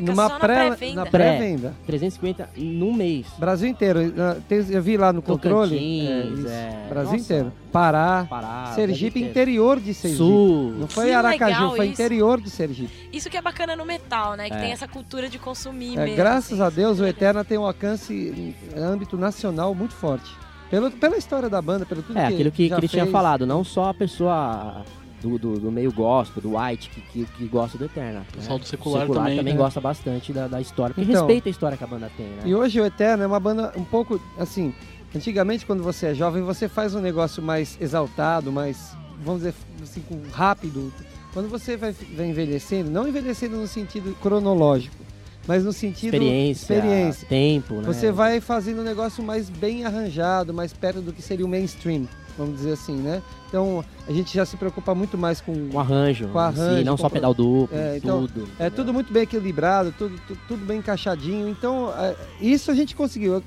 Numa 0.00 0.26
só 0.28 0.34
na 0.34 0.40
pré- 0.40 0.66
pré-venda. 0.70 0.94
na 1.04 1.06
pré-venda. 1.10 1.74
350 1.86 2.48
num 2.56 2.92
mês. 2.94 3.26
Brasil 3.38 3.68
inteiro. 3.68 4.00
Tem- 4.48 4.64
Eu 4.70 4.82
vi 4.82 4.96
lá 4.96 5.12
no 5.12 5.20
controle. 5.22 5.76
Tocantins, 5.76 6.38
isso. 6.38 6.48
é, 6.48 6.86
Brasil 6.88 7.12
nossa. 7.12 7.24
inteiro. 7.24 7.52
Pará, 7.70 8.26
Pará, 8.28 8.72
Sergipe, 8.74 8.86
Brasil 8.86 9.08
inteiro. 9.08 9.30
interior 9.30 9.80
de 9.80 9.94
Sergipe. 9.94 10.18
Sul. 10.18 10.72
Não 10.78 10.88
foi 10.88 11.06
Que 11.06 11.12
Aracaju, 11.12 11.76
foi 11.76 11.86
isso. 11.86 11.92
interior 11.92 12.40
de 12.40 12.50
Sergipe. 12.50 13.08
Isso 13.12 13.30
que 13.30 13.36
é 13.36 13.42
bacana 13.42 13.76
no 13.76 13.84
metal, 13.84 14.34
né? 14.34 14.48
Que 14.48 14.56
É. 14.56 14.60
tem 14.60 14.72
essa 14.72 14.88
cultura 14.88 15.28
de 15.28 15.38
consumir 15.38 15.98
É, 15.98 16.04
mesmo. 16.04 16.16
graças 16.16 16.60
assim. 16.60 16.62
a 16.62 16.70
Deus, 16.70 16.98
o 17.00 17.06
Eterna 17.06 17.44
tem 17.44 17.56
um 17.58 17.64
alcance 17.66 18.12
em 18.12 18.54
âmbito 18.78 19.16
nacional 19.16 19.74
muito 19.74 19.94
forte. 19.94 20.30
Pelo, 20.72 20.90
pela 20.90 21.18
história 21.18 21.50
da 21.50 21.60
banda, 21.60 21.84
pelo 21.84 22.02
tudo 22.02 22.18
É, 22.18 22.28
que 22.28 22.32
aquilo 22.34 22.50
que, 22.50 22.68
já 22.68 22.76
que 22.76 22.80
ele 22.80 22.88
tinha 22.88 23.02
fez. 23.04 23.12
falado, 23.12 23.46
não 23.46 23.62
só 23.62 23.90
a 23.90 23.94
pessoa 23.94 24.82
do, 25.20 25.38
do, 25.38 25.60
do 25.60 25.70
meio 25.70 25.92
gospel, 25.92 26.42
do 26.42 26.56
white, 26.56 26.88
que, 26.88 27.00
que, 27.02 27.24
que 27.26 27.44
gosta 27.46 27.76
do 27.76 27.84
Eterna. 27.84 28.20
né? 28.20 28.26
pessoal 28.32 28.58
do 28.58 28.62
O 28.62 28.66
secular 28.66 29.06
também, 29.06 29.36
também 29.36 29.52
né? 29.52 29.58
gosta 29.60 29.82
bastante 29.82 30.32
da, 30.32 30.48
da 30.48 30.62
história, 30.62 30.94
porque 30.94 31.10
Então. 31.10 31.26
respeita 31.26 31.48
a 31.48 31.50
história 31.50 31.76
que 31.76 31.84
a 31.84 31.86
banda 31.86 32.10
tem, 32.16 32.26
né? 32.26 32.42
E 32.46 32.54
hoje 32.54 32.80
o 32.80 32.86
Eterno 32.86 33.22
é 33.22 33.26
uma 33.26 33.38
banda 33.38 33.70
um 33.76 33.84
pouco 33.84 34.18
assim. 34.38 34.72
Antigamente, 35.14 35.66
quando 35.66 35.82
você 35.82 36.06
é 36.06 36.14
jovem, 36.14 36.42
você 36.42 36.66
faz 36.70 36.94
um 36.94 37.00
negócio 37.00 37.42
mais 37.42 37.76
exaltado, 37.78 38.50
mais, 38.50 38.96
vamos 39.22 39.42
dizer 39.42 39.54
assim, 39.82 40.00
com 40.08 40.18
rápido. 40.32 40.90
Quando 41.34 41.50
você 41.50 41.76
vai, 41.76 41.92
vai 42.16 42.26
envelhecendo, 42.30 42.90
não 42.90 43.06
envelhecendo 43.06 43.56
no 43.58 43.66
sentido 43.66 44.16
cronológico, 44.22 44.96
mas 45.46 45.64
no 45.64 45.72
sentido 45.72 46.14
Experiência, 46.14 46.62
experiência. 46.62 47.28
tempo, 47.28 47.74
né? 47.74 47.82
Você 47.84 48.12
vai 48.12 48.40
fazendo 48.40 48.80
um 48.80 48.84
negócio 48.84 49.22
mais 49.22 49.48
bem 49.50 49.84
arranjado, 49.84 50.54
mais 50.54 50.72
perto 50.72 51.00
do 51.00 51.12
que 51.12 51.22
seria 51.22 51.44
o 51.44 51.48
mainstream, 51.48 52.06
vamos 52.38 52.56
dizer 52.56 52.72
assim, 52.72 52.96
né? 52.96 53.22
Então 53.48 53.84
a 54.08 54.12
gente 54.12 54.34
já 54.34 54.46
se 54.46 54.56
preocupa 54.56 54.94
muito 54.94 55.18
mais 55.18 55.40
com. 55.40 55.68
Com 55.68 55.78
arranjo, 55.78 56.28
Com 56.28 56.38
arranjo, 56.38 56.78
sim, 56.78 56.84
não 56.84 56.96
com 56.96 57.02
só 57.02 57.08
pedal 57.10 57.34
duplo, 57.34 57.76
É, 57.76 57.98
então, 57.98 58.26
tudo. 58.26 58.48
É 58.58 58.70
tudo 58.70 58.94
muito 58.94 59.12
bem 59.12 59.24
equilibrado, 59.24 59.92
tudo, 59.98 60.18
tudo, 60.26 60.40
tudo 60.48 60.64
bem 60.64 60.78
encaixadinho. 60.78 61.48
Então, 61.48 61.92
é, 61.98 62.16
isso 62.40 62.70
a 62.70 62.74
gente 62.74 62.96
conseguiu. 62.96 63.42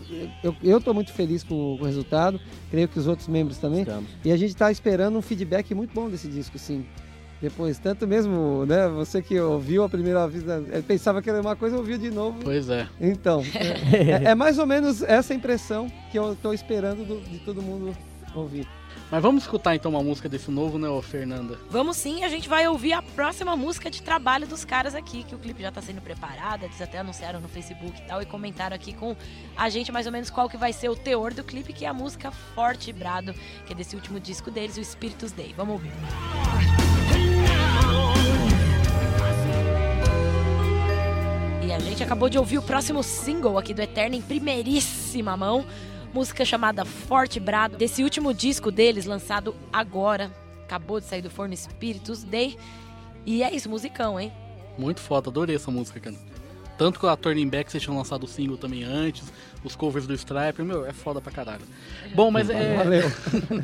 Eu, 0.62 0.80
tô 0.80 0.94
muito 0.94 1.12
feliz 1.12 1.44
com 1.44 1.76
o 1.76 1.84
resultado, 1.84 2.40
creio 2.70 2.88
que 2.88 3.00
os 3.00 3.08
outros 3.08 3.28
membros 3.28 3.58
também. 3.58 3.82
Estamos. 3.82 4.10
E 4.24 4.32
a 4.32 4.38
gente 4.38 4.52
está 4.52 4.72
esperando 4.72 5.18
um 5.18 5.22
feedback 5.22 5.74
muito 5.74 5.94
bom 5.94 6.08
desse 6.10 6.28
disco, 6.28 6.60
sim. 6.60 6.86
Depois, 7.42 7.78
tanto 7.78 8.08
mesmo, 8.08 8.66
né? 8.66 8.88
Você 8.90 9.22
que 9.22 9.40
ouviu 9.40 9.84
a 9.84 9.90
primeira 9.90 10.28
vez, 10.28 10.44
né, 10.44 10.64
eh, 10.72 10.82
pensava 10.82 11.22
que 11.22 11.30
era 11.30 11.42
uma 11.42 11.56
coisa, 11.56 11.78
ouviu 11.78 11.98
de 11.98 12.10
novo. 12.10 12.40
Pois 12.44 12.70
é. 12.70 12.88
Então, 13.00 13.44
é, 13.94 14.32
é 14.32 14.36
mais 14.36 14.58
ou 14.58 14.66
menos 14.66 15.02
essa 15.04 15.34
impressão 15.34 15.92
que 16.12 16.18
eu 16.18 16.36
tô 16.42 16.54
esperando 16.54 17.06
do- 17.06 17.22
de 17.22 17.40
todo 17.40 17.62
mundo 17.62 17.96
ouvir. 18.34 18.68
Mas 19.12 19.22
vamos 19.22 19.44
escutar 19.44 19.76
então 19.76 19.92
uma 19.92 20.02
música 20.02 20.28
desse 20.28 20.50
novo, 20.50 20.80
né, 20.80 20.88
Fernanda? 21.04 21.60
Vamos 21.70 21.96
sim, 21.96 22.24
a 22.24 22.30
gente 22.30 22.50
vai 22.50 22.68
ouvir 22.68 22.94
a 22.94 23.02
próxima 23.04 23.56
música 23.56 23.92
de 23.92 24.02
trabalho 24.02 24.48
dos 24.48 24.66
caras 24.66 24.96
aqui, 24.96 25.24
que 25.24 25.36
o 25.36 25.38
clipe 25.38 25.62
já 25.62 25.72
tá 25.72 25.80
sendo 25.82 26.02
preparado, 26.02 26.64
eles 26.64 26.82
até 26.82 26.98
anunciaram 26.98 27.40
no 27.40 27.48
Facebook 27.48 28.02
e 28.02 28.08
tal, 28.08 28.22
e 28.22 28.26
comentaram 28.26 28.76
aqui 28.76 28.94
com 28.94 29.16
a 29.56 29.70
gente 29.70 29.92
mais 29.92 30.08
ou 30.08 30.12
menos 30.12 30.32
qual 30.32 30.50
que 30.50 30.58
vai 30.58 30.74
ser 30.74 30.90
o 30.90 30.96
teor 30.96 31.34
do 31.36 31.44
clipe, 31.44 31.72
que 31.72 31.86
é 31.86 31.88
a 31.88 31.94
música 31.94 32.32
Forte 32.32 32.90
e 32.90 32.94
Brado, 32.94 33.34
que 33.68 33.74
é 33.74 33.76
desse 33.76 33.96
último 33.96 34.20
disco 34.20 34.50
deles, 34.50 34.76
o 34.76 34.82
Espíritos 34.82 35.32
Day. 35.32 35.54
Vamos 35.56 35.74
ouvir. 35.74 35.92
E 41.66 41.72
a 41.72 41.80
gente 41.80 42.04
acabou 42.04 42.30
de 42.30 42.38
ouvir 42.38 42.58
o 42.58 42.62
próximo 42.62 43.02
single 43.02 43.58
aqui 43.58 43.74
do 43.74 43.82
Eterno 43.82 44.16
em 44.16 44.22
primeiríssima 44.22 45.36
mão. 45.36 45.66
Música 46.14 46.46
chamada 46.46 46.86
Forte 46.86 47.40
Brado, 47.40 47.76
desse 47.76 48.04
último 48.04 48.34
disco 48.34 48.72
deles, 48.72 49.06
lançado 49.06 49.56
agora. 49.74 50.32
Acabou 50.64 51.00
de 51.00 51.06
sair 51.06 51.22
do 51.22 51.30
forno 51.30 51.54
Espíritos 51.54 52.24
Day. 52.24 52.58
E 53.26 53.44
é 53.44 53.54
isso, 53.54 53.70
musicão, 53.70 54.20
hein? 54.20 54.32
Muito 54.78 55.02
foda, 55.02 55.30
adorei 55.30 55.56
essa 55.56 55.72
música, 55.72 56.00
cara. 56.00 56.16
Tanto 56.78 57.00
que 57.00 57.06
a 57.08 57.16
Turning 57.16 57.48
Back 57.50 57.72
vocês 57.72 57.82
tinham 57.82 57.98
lançado 57.98 58.24
o 58.24 58.28
single 58.28 58.58
também 58.58 58.84
antes, 58.84 59.24
os 59.64 59.76
covers 59.76 60.06
do 60.06 60.14
Striper, 60.14 60.66
meu, 60.66 60.86
é 60.86 60.92
foda 60.92 61.22
pra 61.22 61.32
caralho. 61.32 61.62
Bom, 62.14 62.30
mas 62.30 62.50
é. 62.50 62.76
Valeu. 62.78 63.12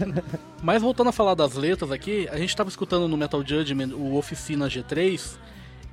Mas 0.63 0.81
voltando 0.81 1.09
a 1.09 1.11
falar 1.11 1.33
das 1.33 1.55
letras 1.55 1.91
aqui, 1.91 2.27
a 2.31 2.37
gente 2.37 2.55
tava 2.55 2.69
escutando 2.69 3.07
no 3.07 3.17
Metal 3.17 3.43
Judgment 3.45 3.95
o 3.95 4.15
Oficina 4.15 4.67
G3 4.67 5.35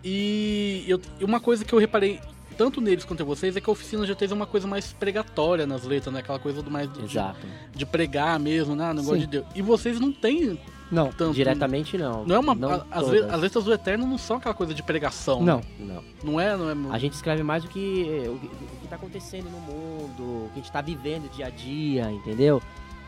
e, 0.05 0.85
eu- 0.87 1.01
e 1.19 1.25
uma 1.25 1.41
coisa 1.41 1.65
que 1.65 1.73
eu 1.73 1.79
reparei 1.79 2.21
tanto 2.57 2.81
neles 2.81 3.05
quanto 3.05 3.23
em 3.23 3.27
vocês 3.27 3.57
é 3.57 3.61
que 3.61 3.69
a 3.71 3.73
Oficina 3.73 4.05
G3 4.07 4.31
é 4.31 4.35
uma 4.35 4.47
coisa 4.47 4.67
mais 4.67 4.93
pregatória 4.93 5.67
nas 5.67 5.85
letras, 5.85 6.13
né? 6.13 6.21
Aquela 6.21 6.39
coisa 6.39 6.61
do 6.63 6.71
mais 6.71 6.93
de, 6.93 7.05
Exato. 7.05 7.47
de 7.75 7.87
pregar 7.87 8.39
mesmo, 8.39 8.75
né? 8.77 8.89
Negócio 8.93 9.15
Sim. 9.15 9.21
de 9.21 9.27
Deus. 9.27 9.47
E 9.55 9.63
vocês 9.63 9.99
não 10.01 10.13
têm 10.13 10.61
Não, 10.91 11.11
tanto. 11.13 11.35
Diretamente 11.35 11.99
não. 11.99 12.25
Não 12.25 12.37
é 12.37 12.39
uma. 12.39 12.55
Não 12.55 12.71
a- 12.71 12.87
as, 12.91 13.07
as 13.09 13.41
letras 13.41 13.65
do 13.65 13.73
Eterno 13.73 14.07
não 14.07 14.17
são 14.19 14.37
aquela 14.39 14.55
coisa 14.55 14.73
de 14.75 14.83
pregação. 14.83 15.43
não. 15.43 15.59
né? 15.79 16.01
Não. 16.25 16.33
Não 16.33 16.41
é, 16.41 16.57
não 16.57 16.91
é. 16.91 16.95
A 16.95 16.99
gente 16.99 17.13
escreve 17.13 17.43
mais 17.43 17.65
o 17.65 17.69
que 17.69 17.79
o, 18.29 18.39
que- 18.39 18.47
o 18.47 18.81
que 18.83 18.89
tá 18.89 18.97
acontecendo 18.97 19.49
no 19.51 19.61
mundo, 19.61 20.23
o 20.47 20.51
que 20.55 20.61
a 20.61 20.63
gente 20.63 20.73
tá 20.73 20.81
vivendo 20.81 21.31
dia 21.31 21.47
a 21.47 21.51
dia, 21.51 22.11
entendeu? 22.11 22.61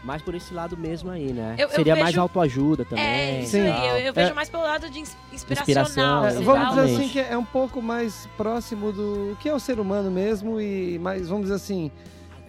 Mais 0.02 0.22
por 0.22 0.34
esse 0.34 0.54
lado 0.54 0.78
mesmo 0.78 1.10
aí, 1.10 1.30
né? 1.32 1.56
Eu- 1.58 1.68
eu 1.68 1.74
Seria 1.74 1.94
mais 1.94 2.06
vejo- 2.06 2.20
autoajuda 2.22 2.84
também. 2.86 3.04
é, 3.04 3.40
isso 3.42 3.50
Sim. 3.52 3.60
aí. 3.68 3.88
Eu, 3.88 3.96
eu 3.98 4.08
É. 4.08 4.12
vejo 4.12 4.34
mais 4.34 4.48
pelo 4.48 4.62
lado 4.62 4.88
de 4.88 4.98
inspiracional. 5.32 6.26
É, 6.26 6.32
vamos 6.40 6.68
dizer 6.70 6.80
assim 6.94 7.08
que 7.08 7.18
é 7.18 7.36
um 7.36 7.44
pouco 7.44 7.82
mais 7.82 8.26
próximo 8.36 8.92
do 8.92 9.36
que 9.40 9.48
é 9.48 9.54
o 9.54 9.58
ser 9.60 9.78
humano 9.78 10.10
mesmo 10.10 10.60
e 10.60 10.98
mais, 10.98 11.28
vamos 11.28 11.44
dizer 11.44 11.56
assim, 11.56 11.90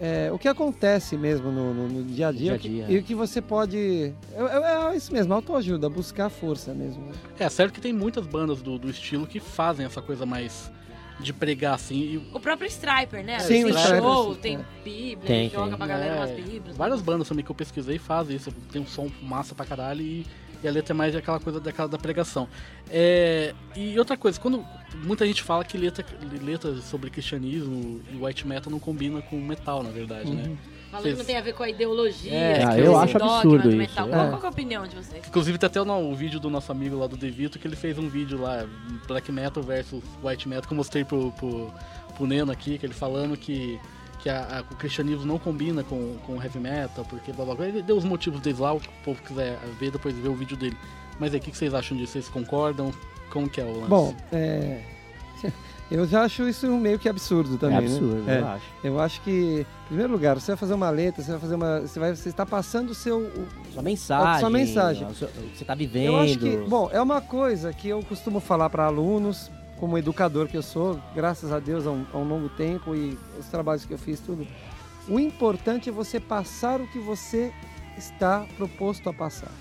é, 0.01 0.31
o 0.31 0.39
que 0.39 0.47
acontece 0.47 1.15
mesmo 1.15 1.51
no, 1.51 1.73
no- 1.73 1.87
no 1.87 2.03
dia 2.03 2.29
a 2.29 2.31
dia, 2.31 2.57
Dia 2.57 2.83
a 2.83 2.85
dia. 2.85 2.85
e 2.89 2.97
o 2.97 3.03
que 3.03 3.13
você 3.13 3.39
pode. 3.41 4.13
É, 4.33 4.41
é- 4.41 4.93
é 4.93 4.95
isso 4.97 5.13
mesmo, 5.13 5.31
autoajuda, 5.33 5.87
buscar 5.89 6.29
força 6.29 6.73
mesmo. 6.73 7.05
né? 7.05 7.11
É, 7.39 7.47
certo 7.49 7.73
que 7.73 7.81
tem 7.81 7.93
muitas 7.93 8.25
bandas 8.25 8.61
do, 8.61 8.79
do 8.79 8.89
estilo 8.89 9.27
que 9.27 9.39
fazem 9.39 9.85
essa 9.85 10.01
coisa 10.01 10.25
mais 10.25 10.71
de 11.19 11.31
pregar 11.31 11.75
assim. 11.75 11.95
E, 11.99 12.17
O 12.33 12.39
próprio 12.39 12.67
Striper, 12.67 13.23
né? 13.23 13.37
Sim, 13.39 13.47
tem 13.47 13.65
o 13.65 13.69
Striper, 13.69 14.01
show, 14.01 14.35
tem 14.35 14.55
é. 14.55 14.59
bíblia, 14.83 15.27
Tem, 15.27 15.49
joga 15.51 15.67
tem. 15.69 15.77
pra 15.77 15.85
galera 15.85 16.15
É, 16.15 16.17
umas 16.17 16.31
bíblias. 16.31 16.75
várias 16.75 16.99
bandas 17.01 17.27
também 17.27 17.45
que 17.45 17.51
eu 17.51 17.55
pesquisei 17.55 17.99
fazem 17.99 18.35
isso. 18.35 18.51
Tem 18.71 18.81
um 18.81 18.87
som 18.87 19.07
massa 19.21 19.53
pra 19.53 19.63
caralho 19.65 20.01
e, 20.01 20.25
e 20.63 20.67
a 20.67 20.71
letra 20.71 20.93
é 20.93 20.95
mais 20.95 21.15
aquela 21.15 21.39
coisa 21.39 21.59
daquela 21.59 21.87
da 21.87 21.97
pregação. 21.97 22.47
É, 22.89 23.53
e 23.75 23.97
outra 23.97 24.15
coisa, 24.17 24.39
quando 24.39 24.65
muita 25.03 25.25
gente 25.25 25.41
fala 25.41 25.63
que 25.63 25.77
letra, 25.77 26.05
letra 26.41 26.75
sobre 26.77 27.09
cristianismo 27.09 28.01
e 28.11 28.17
white 28.17 28.47
metal 28.47 28.71
não 28.71 28.79
combina 28.79 29.21
com 29.21 29.39
metal, 29.39 29.81
na 29.83 29.89
verdade, 29.89 30.31
né? 30.31 30.57
Falando 30.91 31.09
que 31.09 31.17
não 31.17 31.25
tem 31.25 31.37
a 31.37 31.41
ver 31.41 31.53
com 31.53 31.63
a 31.63 31.69
ideologia. 31.69 32.33
É, 32.33 32.59
que 32.59 32.65
ah, 32.65 32.77
eu 32.77 32.99
acho 32.99 33.17
dogma 33.17 33.35
absurdo 33.37 33.63
do 33.63 33.69
isso. 33.69 33.77
metal. 33.77 34.07
É. 34.07 34.11
Qual, 34.11 34.41
é 34.41 34.45
a 34.45 34.49
opinião 34.49 34.85
de 34.85 34.95
vocês? 34.97 35.25
Inclusive 35.25 35.57
tem 35.57 35.67
até 35.67 35.81
o, 35.81 35.85
o 35.85 36.13
vídeo 36.13 36.37
do 36.37 36.49
nosso 36.49 36.69
amigo 36.69 36.97
lá 36.97 37.07
do 37.07 37.15
Devito 37.15 37.57
que 37.57 37.65
ele 37.65 37.77
fez 37.77 37.97
um 37.97 38.09
vídeo 38.09 38.39
lá, 38.39 38.67
Black 39.07 39.31
Metal 39.31 39.63
versus 39.63 40.03
White 40.21 40.49
Metal, 40.49 40.67
que 40.67 40.73
eu 40.73 40.77
mostrei 40.77 41.05
pro, 41.05 41.31
pro, 41.31 41.73
pro 42.17 42.27
Neno 42.27 42.51
aqui, 42.51 42.77
que 42.77 42.85
ele 42.85 42.93
falando 42.93 43.37
que, 43.37 43.79
que 44.21 44.29
a- 44.29 44.59
a- 44.59 44.61
o 44.73 44.75
cristianismo 44.75 45.25
não 45.25 45.39
combina 45.39 45.83
com, 45.83 46.15
com 46.25 46.33
o 46.37 46.43
heavy 46.43 46.59
metal, 46.59 47.03
porque 47.09 47.31
blá 47.33 47.43
blá 47.45 47.55
blá. 47.55 47.67
Ele 47.67 47.81
deu 47.81 47.97
os 47.97 48.03
motivos 48.03 48.39
deles 48.41 48.59
lá, 48.59 48.71
o 48.73 48.79
que 48.79 48.87
o 48.87 48.91
povo 49.03 49.21
quiser 49.21 49.57
ver, 49.79 49.91
depois 49.91 50.15
ver 50.15 50.29
o 50.29 50.35
vídeo 50.35 50.55
dele. 50.55 50.77
Mas 51.19 51.33
aí, 51.33 51.39
o 51.39 51.41
que 51.43 51.51
que 51.51 51.57
vocês 51.57 51.73
acham 51.73 51.95
disso? 51.97 52.13
Vocês 52.13 52.27
concordam? 52.29 52.91
Como 53.31 53.49
que 53.49 53.59
é 53.61 53.63
o 53.63 53.73
lance? 53.75 53.87
Bom, 53.89 54.15
é, 54.31 54.81
eu 55.89 56.05
já 56.07 56.23
acho 56.23 56.47
isso 56.47 56.67
meio 56.77 56.99
que 56.99 57.07
absurdo 57.09 57.57
também. 57.57 57.77
é 57.77 57.79
absurdo, 57.79 58.15
né? 58.23 58.39
eu 58.39 58.47
acho. 58.47 58.63
Eu 58.83 58.99
acho 58.99 59.21
que, 59.21 59.65
em 59.83 59.87
primeiro 59.87 60.11
lugar, 60.11 60.39
você 60.39 60.51
vai 60.51 60.57
fazer 60.57 60.73
uma 60.73 60.89
letra, 60.89 61.23
você 61.23 61.31
vai 61.31 61.39
fazer 61.39 61.55
uma. 61.55 61.81
Você, 61.81 61.99
vai, 61.99 62.15
você 62.15 62.29
está 62.29 62.45
passando 62.45 62.89
o 62.91 62.95
seu. 62.95 63.19
o- 63.19 63.47
Sua 63.73 63.81
mensagem. 63.81 64.39
Sua 64.39 64.49
mensagem. 64.49 65.07
o 65.07 65.13
que 65.13 65.57
você 65.57 65.65
tá 65.65 65.73
vivendo. 65.75 66.05
Eu 66.13 66.19
acho 66.19 66.37
que, 66.39 66.57
bom, 66.57 66.89
é 66.91 67.01
uma 67.01 67.21
coisa 67.21 67.73
que 67.73 67.87
eu 67.89 68.01
costumo 68.03 68.39
falar 68.39 68.69
para 68.69 68.85
alunos, 68.85 69.49
como 69.81 69.97
educador 69.97 70.47
que 70.47 70.55
eu 70.55 70.61
sou, 70.61 71.01
graças 71.15 71.51
a 71.51 71.57
Deus 71.57 71.87
há 71.87 71.91
um, 71.91 72.05
há 72.13 72.17
um 72.19 72.23
longo 72.23 72.49
tempo 72.49 72.93
e 72.95 73.17
os 73.39 73.47
trabalhos 73.47 73.83
que 73.83 73.91
eu 73.91 73.97
fiz, 73.97 74.19
tudo. 74.19 74.45
O 75.09 75.19
importante 75.19 75.89
é 75.89 75.91
você 75.91 76.19
passar 76.19 76.79
o 76.79 76.87
que 76.87 76.99
você 76.99 77.51
está 77.97 78.45
proposto 78.55 79.09
a 79.09 79.13
passar. 79.13 79.51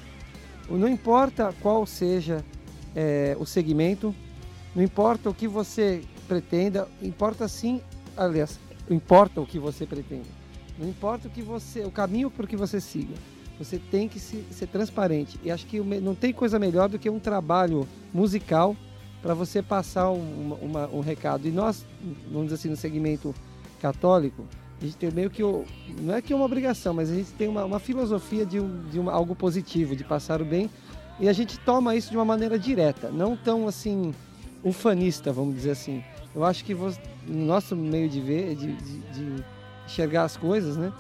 Não 0.69 0.87
importa 0.87 1.55
qual 1.63 1.87
seja 1.87 2.45
é, 2.95 3.35
o 3.41 3.47
segmento, 3.47 4.15
não 4.77 4.83
importa 4.83 5.31
o 5.31 5.35
que 5.35 5.49
você 5.49 6.03
pretenda, 6.29 6.87
importa 7.01 7.49
sim, 7.49 7.81
aliás, 8.15 8.61
importa 8.91 9.41
o 9.41 9.47
que 9.47 9.59
você 9.59 9.87
pretende. 9.87 10.29
Não 10.79 10.87
importa 10.87 11.29
o 11.29 11.31
que 11.31 11.41
você, 11.41 11.81
o 11.81 11.91
caminho 11.91 12.31
por 12.31 12.47
que 12.47 12.57
você 12.57 12.79
siga. 12.79 13.15
Você 13.59 13.79
tem 13.79 14.07
que 14.07 14.21
se- 14.21 14.45
ser 14.51 14.67
transparente. 14.67 15.41
E 15.43 15.51
acho 15.51 15.67
que 15.67 15.81
não 15.81 16.15
tem 16.15 16.31
coisa 16.31 16.59
melhor 16.59 16.91
do 16.91 16.99
que 16.99 17.09
um 17.09 17.19
trabalho 17.19 17.89
musical 18.13 18.77
para 19.23 19.35
você 19.35 19.63
passar 19.63 20.11
um, 20.11 20.55
uma- 20.63 20.87
um 20.89 21.01
recado. 21.01 21.47
E 21.47 21.51
nós, 21.51 21.85
vamos 22.31 22.45
dizer 22.45 22.55
assim, 22.55 22.69
no 22.71 22.77
segmento 22.77 23.35
católico, 23.81 24.45
a 24.81 24.85
gente 24.85 24.97
tem 24.97 25.11
meio 25.11 25.29
que, 25.31 25.43
não 26.01 26.15
é 26.15 26.23
que 26.23 26.33
é 26.33 26.37
uma 26.37 26.45
obrigação, 26.45 26.95
mas 26.95 27.11
a 27.11 27.15
gente 27.15 27.31
tem 27.33 27.49
uma, 27.49 27.65
uma 27.65 27.79
filosofia 27.79 28.47
de, 28.47 28.61
de 28.91 28.99
uma- 28.99 29.13
algo 29.13 29.35
positivo, 29.35 29.95
de 29.95 30.05
passar 30.05 30.41
o 30.41 30.45
bem. 30.45 30.71
E 31.19 31.29
a 31.29 31.33
gente 31.35 31.59
toma 31.61 31.95
isso 31.95 32.11
de 32.11 32.17
uma 32.17 32.25
maneira 32.25 32.59
direta, 32.59 33.11
não 33.11 33.37
tão 33.37 33.69
assim, 33.69 34.15
ufanista, 34.65 35.31
vamos 35.33 35.55
dizer 35.55 35.73
assim. 35.73 36.03
Eu 36.35 36.45
acho 36.45 36.65
que 36.65 36.73
você- 36.75 37.01
no 37.27 37.45
nosso 37.45 37.77
meio 37.77 38.09
de 38.09 38.21
ver, 38.21 38.55
de, 38.55 38.75
de- 38.75 38.99
de 39.01 39.45
enxergar 39.87 40.25
as 40.25 40.37
coisas, 40.37 40.77
né? 40.79 40.93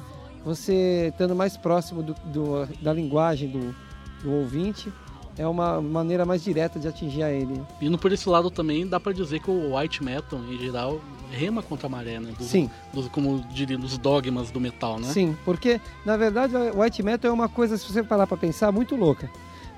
Você 0.45 1.09
estando 1.13 1.35
mais 1.35 1.57
próximo 1.57 2.03
do, 2.03 2.15
do- 2.33 2.67
da 2.83 2.93
linguagem 2.93 3.49
do, 3.51 3.75
do 4.23 4.33
ouvinte, 4.33 4.93
é 5.39 5.47
uma 5.47 5.81
maneira 5.81 6.25
mais 6.25 6.43
direta 6.45 6.79
de 6.79 6.87
atingir 6.89 7.23
a 7.23 7.31
ele. 7.31 7.61
Indo 7.81 7.97
por 7.99 8.13
esse 8.13 8.29
lado 8.29 8.51
também, 8.51 8.87
dá 8.87 8.99
pra 9.01 9.13
dizer 9.13 9.41
que 9.41 9.51
o 9.51 9.77
white 9.77 10.03
metal, 10.03 10.39
em 10.41 10.59
geral, 10.59 11.01
rema 11.31 11.63
contra 11.63 11.87
a 11.87 11.91
maré, 11.91 12.19
né? 12.21 12.33
Dos, 12.37 12.49
Sim. 12.49 12.71
dos- 12.93 13.09
como 13.09 13.41
diria, 13.51 13.79
dos 13.79 13.97
dogmas 13.97 14.51
do 14.51 14.61
metal, 14.61 14.99
né? 14.99 15.09
Sim, 15.09 15.37
porque 15.45 15.81
na 16.05 16.17
verdade 16.17 16.55
o 16.57 16.81
white 16.81 17.03
metal 17.03 17.31
é 17.31 17.35
uma 17.35 17.49
coisa, 17.49 17.77
se 17.79 17.91
você 17.91 18.03
parar 18.03 18.27
pra 18.27 18.37
pensar, 18.37 18.71
muito 18.73 18.97
louca. 18.97 19.31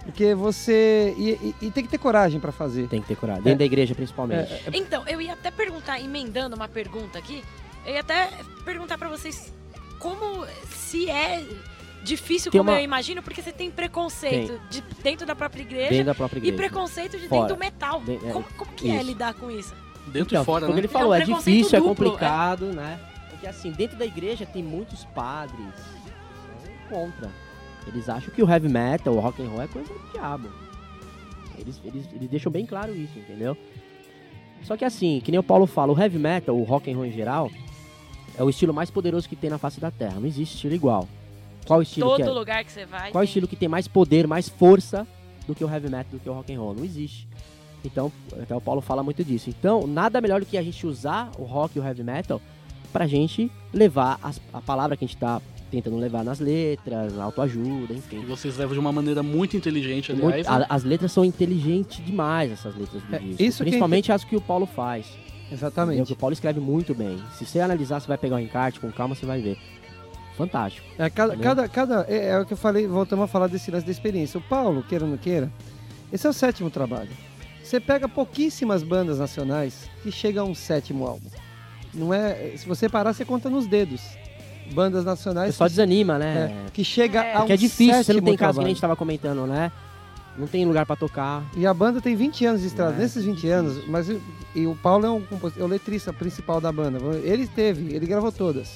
Porque 0.05 0.34
você. 0.34 1.14
E, 1.16 1.30
e- 1.30 1.55
e 1.66 1.70
tem 1.70 1.84
que 1.84 1.88
ter 1.90 1.98
coragem 1.98 2.40
pra 2.40 2.50
fazer. 2.50 2.88
Tem 2.88 3.00
que 3.00 3.07
ter 3.07 3.14
coragem. 3.14 3.44
Dentro 3.44 3.61
da 3.61 3.64
igreja, 3.64 3.94
principalmente. 3.94 4.53
É, 4.53 4.62
Então, 4.74 5.07
eu 5.07 5.20
ia 5.20 5.34
até 5.34 5.48
perguntar, 5.53 6.00
emendando 6.00 6.57
uma 6.57 6.66
pergunta 6.66 7.18
aqui, 7.20 7.44
eu 7.86 7.92
ia 7.94 8.00
até 8.00 8.28
perguntar 8.64 8.98
pra 8.98 9.09
vocês 9.09 9.53
como 10.00 10.44
se 10.68 11.09
é 11.09 11.44
difícil 12.03 12.50
Tem 12.50 12.59
como 12.61 12.70
uma- 12.70 12.80
eu 12.80 12.84
imagino, 12.84 13.22
porque 13.22 13.40
você 13.42 13.53
tem 13.53 13.70
preconceito 13.70 14.61
de- 14.70 14.82
dentro 15.03 15.26
da 15.26 15.34
própria 15.36 15.62
igreja 15.62 15.90
Dentro 15.90 16.07
da 16.07 16.14
própria 16.14 16.38
e 16.38 16.42
igreja. 16.48 16.57
preconceito 16.57 17.18
de 17.18 17.28
Fora. 17.28 17.40
dentro 17.42 17.57
do 17.57 17.61
metal. 17.61 18.00
De- 18.00 18.16
é, 18.16 18.32
como, 18.32 18.44
como 18.57 18.72
que 18.72 18.90
é 18.90 18.96
isso. 18.96 19.05
lidar 19.07 19.34
com 19.34 19.50
isso? 19.50 19.74
Dentro 20.07 20.20
Então, 20.34 20.42
e 20.42 20.44
fora, 20.44 20.62
como 20.66 20.74
né? 20.74 20.80
ele 20.80 20.88
falou, 20.88 21.14
É 21.14 21.18
um 21.18 21.20
é, 21.20 21.24
preconceito 21.24 21.57
difícil, 21.57 21.78
é 21.78 21.80
duplo, 21.80 21.94
complicado, 22.11 22.66
né? 22.72 22.98
Porque 23.30 23.46
assim, 23.46 23.70
dentro 23.70 23.96
da 23.96 24.05
igreja 24.05 24.44
tem 24.44 24.62
muitos 24.62 25.05
padres 25.07 25.66
que 25.66 26.66
são 26.66 26.74
contra. 26.88 27.30
Eles 27.86 28.09
acham 28.09 28.32
que 28.34 28.42
o 28.42 28.48
heavy 28.50 28.68
metal, 28.68 29.14
o 29.14 29.20
rock 29.20 29.42
and 29.42 29.48
roll 29.48 29.62
é 29.62 29.66
coisa 29.68 29.92
do 29.92 30.12
diabo. 30.12 30.48
Eles, 31.59 31.80
eles, 31.84 32.09
eles 32.12 32.28
deixam 32.28 32.50
bem 32.50 32.66
claro 32.66 32.94
isso, 32.94 33.16
entendeu? 33.18 33.57
Só 34.62 34.76
que 34.76 34.84
assim, 34.84 35.20
que 35.24 35.30
nem 35.30 35.38
o 35.40 35.42
Paulo 35.42 35.66
fala, 35.66 35.92
o 35.92 35.98
heavy 36.00 36.18
metal, 36.18 36.57
o 36.57 36.62
rock 36.62 36.90
and 36.90 36.96
roll 36.96 37.07
em 37.07 37.12
geral, 37.12 37.50
é 38.36 38.42
o 38.42 38.48
estilo 38.50 38.72
mais 38.72 38.90
poderoso 38.90 39.28
que 39.28 39.34
tem 39.36 39.50
na 39.50 39.59
face 39.59 39.80
da 39.80 39.90
Terra. 39.90 40.18
Não 40.20 40.26
existe 40.26 40.55
estilo 40.55 40.74
igual. 40.74 41.09
Qual 41.67 41.79
o 41.79 41.83
estilo 41.83 42.11
que 42.17 42.23
Todo 42.23 42.31
é? 42.31 42.39
lugar 42.39 42.65
que 42.65 42.73
você 42.73 42.85
vai. 42.87 43.11
Qual 43.13 43.23
tem- 43.23 43.29
estilo 43.29 43.47
que 43.49 43.57
tem 43.57 43.69
mais 43.69 43.87
poder, 43.89 44.27
mais 44.27 44.49
força 44.49 45.07
do 45.47 45.55
que 45.55 45.65
o 45.65 45.71
heavy 45.71 45.89
metal, 45.89 46.07
do 46.13 46.19
que 46.19 46.29
o 46.29 46.33
rock 46.33 46.53
and 46.55 46.59
roll? 46.61 46.75
Não 46.75 46.85
existe. 46.85 47.27
Então, 47.85 48.13
até 48.41 48.55
o 48.55 48.61
Paulo 48.61 48.81
fala 48.81 49.03
muito 49.03 49.25
disso. 49.25 49.51
Então, 49.51 49.87
nada 49.87 50.21
melhor 50.21 50.41
do 50.41 50.47
que 50.47 50.57
a 50.57 50.63
gente 50.63 50.87
usar 50.87 51.31
o 51.39 51.43
rock 51.45 51.77
e 51.77 51.81
o 51.81 51.85
heavy 51.85 52.03
metal 52.05 52.41
pra 52.93 53.07
gente 53.07 53.51
levar 53.73 54.19
as- 54.23 54.41
a 54.53 54.61
palavra 54.61 54.97
que 54.97 55.05
a 55.05 55.09
gente 55.09 55.17
tá 55.17 55.41
tentando 55.71 55.97
levar 55.97 56.23
nas 56.23 56.39
letras, 56.39 57.15
na 57.15 57.25
autoajuda, 57.25 57.95
E 57.95 57.97
enfim. 57.97 58.21
vocês 58.27 58.59
levam 58.59 58.75
de 58.75 58.79
uma 58.79 58.93
maneira 58.93 59.23
muito 59.23 59.57
inteligente, 59.57 60.13
Muito- 60.13 60.27
aliás. 60.29 60.47
a- 60.47 60.59
né? 60.61 60.67
as 60.69 60.85
letras 60.85 61.11
são 61.13 61.25
inteligentes 61.25 62.05
demais, 62.05 62.53
essas 62.53 62.77
letras 62.77 63.03
do 63.03 63.17
É, 63.17 63.19
disco. 63.19 63.43
isso 63.43 63.57
que 63.57 63.63
é 63.63 63.65
Principalmente 63.71 64.13
as 64.13 64.23
que 64.23 64.37
o 64.37 64.41
Paulo 64.41 64.67
faz. 64.67 65.07
entendeu? 65.07 65.49
Que 65.49 65.55
Exatamente. 65.55 66.13
o 66.13 66.17
Paulo 66.17 66.33
escreve 66.35 66.61
muito 66.61 66.95
bem. 66.95 67.19
Se 67.39 67.47
você 67.47 67.59
analisar, 67.59 68.01
você 68.01 68.07
vai 68.07 68.19
pegar 68.19 68.37
o 68.37 68.39
encarte 68.39 68.79
com 68.81 68.93
calma, 68.93 69.15
você 69.15 69.25
vai 69.25 69.41
ver. 69.41 69.57
Fantástico. 70.47 70.86
É, 70.99 71.09
cada, 71.09 71.34
Entendeu? 71.34 71.49
cada, 71.57 71.68
cada, 71.68 72.07
é, 72.09 72.30
é 72.30 72.38
o 72.40 72.45
que 72.45 72.53
eu 72.53 72.57
falei, 72.57 72.86
voltamos 72.86 73.24
a 73.24 73.28
falar 73.28 73.47
desse 73.47 73.70
lance 73.70 73.86
da 73.86 73.93
experiência. 73.93 74.38
O 74.38 74.43
Paulo, 74.43 74.82
queira 74.82 75.05
ou 75.05 75.11
não 75.11 75.16
queira, 75.16 75.51
esse 76.12 76.26
é 76.26 76.30
o 76.30 76.32
sétimo 76.32 76.68
trabalho. 76.70 77.11
Você 77.62 77.78
pega 77.78 78.09
pouquíssimas 78.09 78.82
bandas 78.82 79.18
nacionais 79.20 79.88
que 80.03 80.11
chegam 80.11 80.47
a 80.47 80.49
um 80.49 80.55
sétimo 80.55 81.07
álbum. 81.07 81.28
Não 81.95 82.12
é, 82.12 82.55
se 82.57 82.66
você 82.66 82.88
parar, 82.88 83.12
você 83.12 83.24
conta 83.24 83.49
nos 83.49 83.66
dedos. 83.66 84.01
Bandas 84.74 85.03
O 85.03 85.07
nacionais 85.07 85.49
pessoal 85.53 85.68
que, 85.68 85.72
desanima, 85.76 86.18
né? 86.18 86.64
é, 86.66 86.70
que 86.72 86.82
chega 86.84 87.22
É. 87.22 87.32
a 87.34 87.36
um 87.36 87.38
Porque 87.40 87.53
é 87.53 87.57
difícil, 87.57 88.03
você 88.05 88.12
não 88.14 88.22
tem 88.22 88.36
casa 88.36 88.59
que 88.59 88.64
a 88.64 88.68
gente 88.68 88.80
tava 88.80 88.97
comentando, 88.97 89.47
né? 89.47 89.70
Não 90.36 90.47
tem 90.47 90.64
lugar 90.64 90.86
pra 90.86 90.97
tocar. 90.97 91.45
E 91.57 91.66
a 91.66 91.74
banda 91.74 92.01
tem 92.01 92.16
20 92.16 92.47
anos 92.47 92.61
de 92.62 92.66
estrada. 92.68 92.95
É, 92.95 92.99
Nesses 92.99 93.24
20 93.24 93.34
difícil. 93.34 93.57
anos, 93.59 93.86
mas 93.86 94.09
e, 94.55 94.66
o 94.66 94.74
Paulo 94.82 95.05
é, 95.07 95.11
um, 95.11 95.22
é 95.59 95.62
o 95.62 95.66
letrista 95.66 96.12
principal 96.12 96.61
da 96.61 96.72
banda. 96.72 96.99
Ele 97.22 97.47
teve, 97.47 97.95
ele 97.95 98.07
gravou 98.07 98.32
todas. 98.32 98.70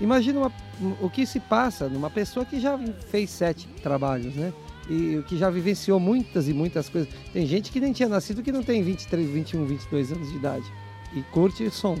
Imagina 0.00 0.40
uma- 0.40 0.52
o 1.00 1.10
que 1.10 1.26
se 1.26 1.40
passa 1.40 1.88
numa 1.88 2.08
pessoa 2.10 2.46
que 2.46 2.60
já 2.60 2.78
fez 3.10 3.30
sete 3.30 3.66
trabalhos, 3.82 4.34
né? 4.34 4.52
E 4.88 5.22
que 5.28 5.36
já 5.36 5.50
vivenciou 5.50 5.98
muitas 6.00 6.48
e 6.48 6.54
muitas 6.54 6.88
coisas. 6.88 7.12
Tem 7.32 7.46
gente 7.46 7.70
que 7.70 7.80
nem 7.80 7.92
tinha 7.92 8.08
nascido 8.08 8.42
que 8.42 8.52
não 8.52 8.62
tem 8.62 8.82
23, 8.82 9.28
21, 9.28 9.64
22 9.66 10.12
anos 10.12 10.30
de 10.30 10.36
idade 10.36 10.64
e 11.14 11.22
curte 11.24 11.64
o 11.64 11.70
som. 11.70 11.98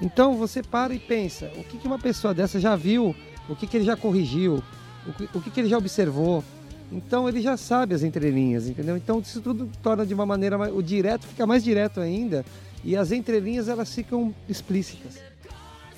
Então 0.00 0.36
você 0.36 0.62
para 0.62 0.94
e 0.94 0.98
pensa, 0.98 1.50
o 1.56 1.62
que, 1.64 1.78
que 1.78 1.86
uma 1.86 1.98
pessoa 1.98 2.34
dessa 2.34 2.58
já 2.58 2.74
viu, 2.74 3.14
o 3.48 3.54
que, 3.54 3.66
que 3.66 3.76
ele 3.76 3.84
já 3.84 3.96
corrigiu, 3.96 4.62
o 5.06 5.12
que, 5.12 5.28
o 5.38 5.40
que, 5.40 5.50
que 5.50 5.60
ele 5.60 5.68
já 5.68 5.78
observou. 5.78 6.42
Então 6.90 7.28
ele 7.28 7.40
já 7.40 7.56
sabe 7.56 7.94
as 7.94 8.02
entrelinhas, 8.02 8.68
entendeu? 8.68 8.96
Então 8.96 9.20
isso 9.20 9.40
tudo 9.40 9.70
torna 9.82 10.04
de 10.04 10.12
uma 10.14 10.26
maneira 10.26 10.56
o 10.74 10.82
direto 10.82 11.26
fica 11.26 11.46
mais 11.46 11.62
direto 11.62 12.00
ainda 12.00 12.44
e 12.82 12.96
as 12.96 13.12
entrelinhas 13.12 13.68
elas 13.68 13.94
ficam 13.94 14.34
explícitas. 14.48 15.33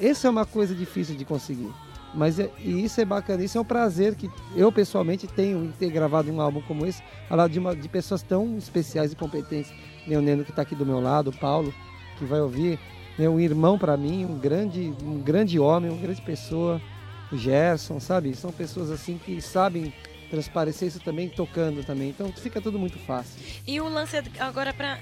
Essa 0.01 0.29
é 0.29 0.31
uma 0.31 0.47
coisa 0.47 0.75
difícil 0.75 1.17
de 1.17 1.25
conseguir. 1.25 1.73
Mas 2.15 2.39
é, 2.39 2.51
e 2.59 2.85
isso 2.85 3.01
é 3.01 3.05
bacana, 3.05 3.45
isso 3.45 3.59
é 3.59 3.61
um 3.61 3.65
prazer 3.65 4.15
que 4.15 4.31
eu 4.55 4.73
pessoalmente 4.73 5.27
tenho 5.27 5.65
em 5.65 5.71
ter 5.73 5.91
gravado 5.91 6.33
um 6.33 6.41
álbum 6.41 6.63
como 6.63 6.87
esse, 6.87 7.03
ao 7.29 7.37
lado 7.37 7.51
de, 7.51 7.59
uma, 7.59 7.77
de 7.77 7.89
pessoas 7.89 8.23
tão 8.23 8.57
especiais 8.57 9.13
e 9.13 9.17
competentes, 9.17 9.71
nem 10.07 10.17
o 10.17 10.23
Neno 10.23 10.43
que 10.43 10.51
está 10.51 10.63
aqui 10.63 10.75
do 10.75 10.87
meu 10.87 10.99
lado, 10.99 11.29
o 11.29 11.37
Paulo, 11.37 11.75
que 12.19 12.25
vai 12.25 12.41
ouvir, 12.41 12.79
né, 13.19 13.29
um 13.29 13.39
irmão 13.39 13.79
para 13.79 13.97
mim, 13.99 14.25
um 14.25 14.39
grande, 14.39 14.95
um 15.03 15.21
grande 15.21 15.59
homem, 15.59 15.91
uma 15.91 16.01
grande 16.01 16.23
pessoa, 16.23 16.81
o 17.31 17.37
Gerson, 17.37 18.01
sabe? 18.01 18.35
São 18.35 18.51
pessoas 18.51 18.91
assim 18.91 19.19
que 19.19 19.41
sabem 19.43 19.93
transparecer 20.31 20.89
isso 20.89 21.01
também 21.01 21.29
tocando 21.29 21.85
também. 21.85 22.11
Então 22.11 22.33
fica 22.33 22.61
tudo 22.61 22.79
muito 22.79 22.99
fácil. 22.99 23.41
E 23.67 23.81
o 23.81 23.89
lance 23.89 24.17
agora 24.39 24.73
para 24.73 24.99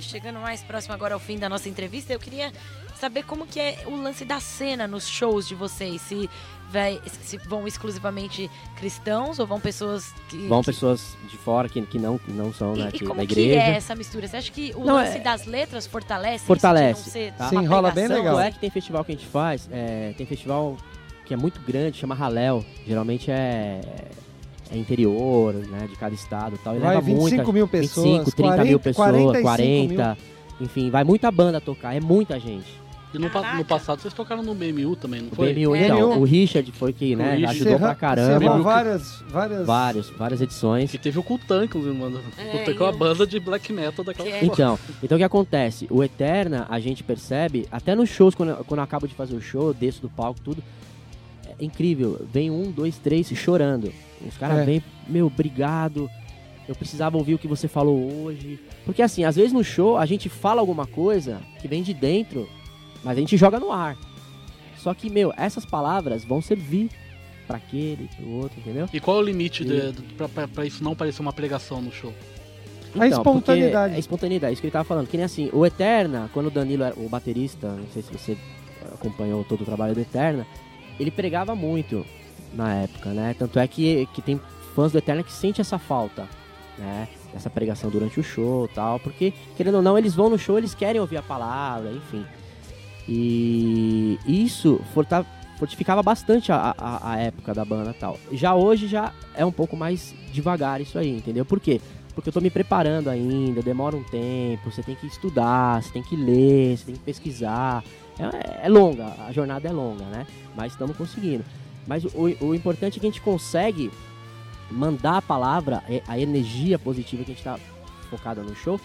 chegando 0.00 0.40
mais 0.40 0.62
próximo 0.62 0.94
agora 0.94 1.14
ao 1.14 1.20
fim 1.20 1.38
da 1.38 1.48
nossa 1.48 1.68
entrevista, 1.68 2.12
eu 2.12 2.18
queria 2.18 2.52
saber 3.00 3.24
como 3.24 3.46
que 3.46 3.58
é 3.58 3.78
o 3.86 3.96
lance 3.96 4.24
da 4.24 4.38
cena 4.40 4.86
nos 4.86 5.08
shows 5.08 5.48
de 5.48 5.54
vocês, 5.54 6.00
se 6.02 6.28
vai 6.70 7.00
se 7.22 7.36
vão 7.38 7.66
exclusivamente 7.66 8.48
cristãos 8.76 9.38
ou 9.40 9.46
vão 9.46 9.58
pessoas 9.58 10.12
que 10.28 10.46
Vão 10.46 10.60
que- 10.60 10.66
pessoas 10.66 11.16
de 11.28 11.36
fora 11.36 11.68
que, 11.68 11.80
que, 11.82 11.98
não, 11.98 12.16
que 12.18 12.30
não 12.30 12.52
são 12.52 12.76
e, 12.76 12.78
né, 12.78 12.88
e 12.90 12.98
que- 12.98 13.04
como 13.04 13.20
da 13.20 13.26
que 13.26 13.32
igreja. 13.32 13.60
é 13.60 13.70
essa 13.76 13.94
mistura? 13.96 14.28
Você 14.28 14.36
acha 14.36 14.52
que 14.52 14.72
o 14.76 14.84
Não, 14.84 14.94
lance 14.94 15.16
é- 15.18 15.20
das 15.20 15.46
letras 15.46 15.86
fortalece? 15.86 16.44
Fortalece, 16.44 17.00
Isso 17.00 17.10
de 17.10 17.18
não 17.18 17.26
ser 17.26 17.32
tá? 17.38 17.48
Sim, 17.48 17.66
rola 17.66 17.90
bem 17.90 18.04
pregação? 18.06 18.24
legal. 18.24 18.40
É 18.40 18.50
que 18.52 18.58
tem 18.60 18.70
festival 18.70 19.04
que 19.04 19.12
a 19.12 19.14
gente 19.16 19.26
faz, 19.26 19.68
é, 19.72 20.14
tem 20.16 20.24
festival 20.26 20.76
que 21.26 21.34
é 21.34 21.36
muito 21.36 21.60
grande, 21.60 21.96
chama 21.98 22.14
Raléu. 22.14 22.64
Geralmente 22.86 23.30
é, 23.32 23.80
é 24.70 24.76
interior, 24.76 25.54
né, 25.54 25.88
de 25.88 25.96
cada 25.96 26.14
estado 26.14 26.54
e 26.54 26.58
tal. 26.58 26.76
E 26.76 26.78
Vai 26.78 26.90
leva 26.90 27.00
25 27.00 27.36
muita, 27.36 27.52
mil 27.52 27.66
pessoas, 27.66 28.06
25, 28.06 28.30
30 28.36 28.64
mil 28.64 28.78
40, 28.78 28.78
pessoas, 28.78 29.10
45 29.10 29.94
40, 29.94 30.18
enfim, 30.60 30.88
vai 30.90 31.02
muita 31.02 31.30
banda 31.32 31.60
tocar, 31.60 31.96
é 31.96 32.00
muita 32.00 32.38
gente. 32.38 32.78
E 33.12 33.18
no, 33.18 33.28
pa- 33.28 33.56
no 33.56 33.64
passado 33.64 34.00
vocês 34.00 34.14
tocaram 34.14 34.42
no 34.42 34.54
BMU 34.54 34.94
também, 34.94 35.20
não 35.22 35.28
O 35.32 35.34
foi? 35.34 35.52
BMU, 35.52 35.74
É. 35.74 35.84
então, 35.86 36.10
BMU. 36.10 36.20
o 36.20 36.24
Richard 36.24 36.70
foi 36.72 36.92
que, 36.92 37.16
né, 37.16 37.34
Richard. 37.34 37.56
ajudou 37.56 37.78
pra 37.80 37.94
caramba. 37.94 38.38
cerrou 38.38 38.62
várias, 38.62 39.22
várias... 39.28 39.66
Vários, 39.66 40.10
várias 40.10 40.40
edições. 40.40 40.90
Que 40.90 40.98
teve 40.98 41.18
o 41.18 41.22
Kultan, 41.22 41.64
inclusive, 41.64 41.92
mano. 41.96 42.20
É, 42.38 42.42
O 42.42 42.50
Kultan 42.52 42.72
que 42.74 42.78
é 42.82 42.86
uma 42.86 42.92
banda 42.92 43.26
de 43.26 43.40
black 43.40 43.72
metal 43.72 44.04
daquela 44.04 44.28
Que 44.28 44.34
é- 44.34 44.38
forma. 44.40 44.52
Então, 44.54 44.78
então 45.02 45.16
o 45.16 45.18
que 45.18 45.24
acontece? 45.24 45.86
O 45.90 46.04
Eterna, 46.04 46.66
a 46.70 46.78
gente 46.78 47.02
percebe, 47.02 47.66
até 47.72 47.94
nos 47.96 48.08
shows, 48.10 48.34
quando, 48.34 48.50
eu- 48.50 48.64
quando 48.64 48.78
eu 48.78 48.84
acabo 48.84 49.08
de 49.08 49.14
fazer 49.14 49.34
o 49.34 49.40
show, 49.40 49.68
eu 49.68 49.74
desço 49.74 50.02
do 50.02 50.08
palco, 50.08 50.40
tudo, 50.40 50.62
é 51.58 51.64
incrível. 51.64 52.24
Vem 52.32 52.50
um, 52.50 52.70
dois, 52.70 52.96
três 52.96 53.26
chorando. 53.36 53.92
Os 54.26 54.36
caras 54.36 54.58
É. 54.58 54.64
vêm, 54.64 54.82
meu, 55.08 55.26
obrigado. 55.26 56.08
Eu 56.68 56.76
precisava 56.76 57.16
ouvir 57.16 57.34
o 57.34 57.38
que 57.38 57.48
você 57.48 57.66
falou 57.66 58.22
hoje. 58.22 58.60
Porque 58.84 59.02
assim, 59.02 59.24
às 59.24 59.34
vezes 59.34 59.52
no 59.52 59.64
show 59.64 59.96
a 59.98 60.06
gente 60.06 60.28
fala 60.28 60.60
alguma 60.60 60.86
coisa 60.86 61.40
que 61.60 61.66
vem 61.66 61.82
de 61.82 61.92
dentro, 61.92 62.48
mas 63.04 63.16
a 63.16 63.20
gente 63.20 63.36
joga 63.36 63.58
no 63.60 63.72
ar. 63.72 63.96
Só 64.78 64.94
que, 64.94 65.10
meu, 65.10 65.32
essas 65.36 65.64
palavras 65.64 66.24
vão 66.24 66.40
servir 66.40 66.88
pra 67.46 67.56
aquele, 67.58 68.08
pro 68.16 68.28
outro, 68.30 68.58
entendeu? 68.60 68.88
E 68.92 69.00
qual 69.00 69.18
é 69.18 69.20
o 69.20 69.22
limite 69.22 69.62
E- 69.64 69.92
pra 70.54 70.64
isso 70.64 70.82
não 70.82 70.94
parecer 70.94 71.20
uma 71.20 71.32
pregação 71.32 71.82
no 71.82 71.92
show? 71.92 72.12
A 72.98 73.06
espontaneidade. 73.06 73.84
porque 73.88 73.96
É 73.96 73.98
espontaneidade, 74.00 74.52
isso 74.54 74.60
que 74.62 74.66
ele 74.66 74.72
tava 74.72 74.84
falando. 74.84 75.06
Que 75.06 75.16
nem 75.16 75.24
assim, 75.24 75.50
o 75.52 75.64
Eterna, 75.66 76.30
quando 76.32 76.46
o 76.46 76.50
Danilo 76.50 76.82
era 76.82 76.94
o 76.98 77.08
baterista, 77.08 77.68
não 77.68 77.86
sei 77.92 78.02
se 78.02 78.12
você 78.12 78.36
acompanhou 78.92 79.44
todo 79.44 79.60
o 79.62 79.64
trabalho 79.64 79.94
do 79.94 80.00
Eterna, 80.00 80.46
ele 80.98 81.10
pregava 81.10 81.54
muito 81.54 82.04
na 82.54 82.74
época, 82.74 83.10
né? 83.10 83.34
Tanto 83.38 83.58
é 83.58 83.66
que, 83.68 84.08
que 84.14 84.20
tem 84.22 84.40
fãs 84.74 84.90
do 84.92 84.98
Eterna 84.98 85.22
que 85.22 85.32
sente 85.32 85.60
essa 85.60 85.78
falta, 85.78 86.26
né? 86.78 87.08
Essa 87.32 87.48
pregação 87.48 87.90
durante 87.90 88.18
o 88.18 88.24
show 88.24 88.64
e 88.64 88.74
tal, 88.74 88.98
porque, 88.98 89.32
querendo 89.56 89.76
ou 89.76 89.82
não, 89.82 89.96
eles 89.96 90.14
vão 90.14 90.28
no 90.28 90.38
show, 90.38 90.58
eles 90.58 90.74
querem 90.74 91.00
ouvir 91.00 91.16
a 91.18 91.22
palavra, 91.22 91.92
enfim. 91.92 92.24
E 93.12 94.20
isso 94.24 94.80
fortificava 95.58 96.00
bastante 96.00 96.52
a, 96.52 96.72
a, 96.78 97.12
a 97.12 97.18
época 97.18 97.52
da 97.52 97.64
banda 97.64 97.92
tal. 97.92 98.16
Já 98.30 98.54
hoje 98.54 98.86
já 98.86 99.12
é 99.34 99.44
um 99.44 99.50
pouco 99.50 99.76
mais 99.76 100.14
devagar 100.32 100.80
isso 100.80 100.96
aí, 100.96 101.16
entendeu? 101.16 101.44
Por 101.44 101.58
quê? 101.58 101.80
Porque 102.14 102.28
eu 102.28 102.32
tô 102.32 102.40
me 102.40 102.50
preparando 102.50 103.08
ainda, 103.08 103.62
demora 103.62 103.96
um 103.96 104.04
tempo, 104.04 104.70
você 104.70 104.80
tem 104.80 104.94
que 104.94 105.08
estudar, 105.08 105.82
você 105.82 105.92
tem 105.92 106.04
que 106.04 106.14
ler, 106.14 106.78
você 106.78 106.84
tem 106.84 106.94
que 106.94 107.00
pesquisar. 107.00 107.82
É, 108.16 108.66
é 108.66 108.68
longa, 108.68 109.12
a 109.26 109.32
jornada 109.32 109.68
é 109.68 109.72
longa, 109.72 110.04
né? 110.04 110.24
Mas 110.54 110.72
estamos 110.72 110.96
conseguindo. 110.96 111.44
Mas 111.88 112.04
o, 112.04 112.32
o 112.40 112.54
importante 112.54 112.98
é 112.98 113.00
que 113.00 113.06
a 113.06 113.10
gente 113.10 113.20
consegue 113.20 113.90
mandar 114.70 115.16
a 115.16 115.22
palavra, 115.22 115.82
é, 115.88 116.00
a 116.06 116.16
energia 116.16 116.78
positiva 116.78 117.24
que 117.24 117.32
a 117.32 117.34
gente 117.34 117.42
tá 117.42 117.58
focada 118.08 118.40
no 118.40 118.54
show, 118.54 118.80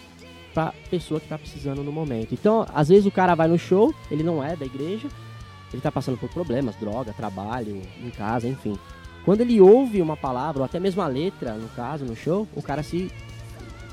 pra 0.56 0.72
pessoa 0.90 1.20
que 1.20 1.28
tá 1.28 1.36
precisando 1.36 1.82
no 1.82 1.92
momento. 1.92 2.32
Então, 2.32 2.66
às 2.72 2.88
vezes 2.88 3.04
o 3.04 3.10
cara 3.10 3.34
vai 3.34 3.46
no 3.46 3.58
show, 3.58 3.94
ele 4.10 4.22
não 4.22 4.42
é 4.42 4.56
da 4.56 4.64
igreja, 4.64 5.06
ele 5.70 5.82
tá 5.82 5.92
passando 5.92 6.16
por 6.16 6.30
problemas, 6.30 6.74
droga, 6.76 7.12
trabalho, 7.12 7.82
em 8.02 8.08
casa, 8.08 8.48
enfim. 8.48 8.74
Quando 9.22 9.42
ele 9.42 9.60
ouve 9.60 10.00
uma 10.00 10.16
palavra, 10.16 10.60
ou 10.60 10.64
até 10.64 10.80
mesmo 10.80 11.02
a 11.02 11.06
letra, 11.06 11.52
no 11.52 11.68
caso, 11.68 12.06
no 12.06 12.16
show, 12.16 12.48
o 12.56 12.62
cara 12.62 12.82
se. 12.82 13.12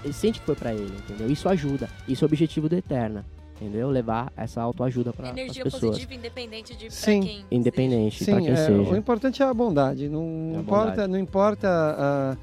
Ele 0.06 0.14
sente 0.14 0.40
que 0.40 0.46
foi 0.46 0.56
pra 0.56 0.74
ele, 0.74 0.94
entendeu? 1.00 1.30
Isso 1.30 1.50
ajuda. 1.50 1.90
Isso 2.08 2.24
é 2.24 2.26
o 2.26 2.30
objetivo 2.30 2.70
do 2.70 2.76
Eterna, 2.78 3.26
entendeu? 3.60 3.90
Levar 3.90 4.32
essa 4.38 4.62
autoajuda 4.62 5.12
para 5.12 5.32
as 5.32 5.38
Energia 5.38 5.66
pessoas. 5.66 5.82
positiva, 5.82 6.14
independente 6.14 6.74
de 6.78 6.86
pra 6.86 6.96
Sim. 6.96 7.22
quem. 7.22 7.46
Independente, 7.52 8.24
Sim, 8.24 8.38
quem 8.38 8.48
é, 8.48 8.54
o 8.54 8.56
seja. 8.86 8.98
importante 8.98 9.44
é 9.44 9.46
a 9.46 9.54
bondade. 9.54 10.08
Não, 10.08 10.52
É 10.54 10.58
a 10.58 10.60
importa, 10.62 10.90
bondade. 10.92 11.12
não 11.12 11.20
importa 11.20 11.68
ah, 11.70 12.38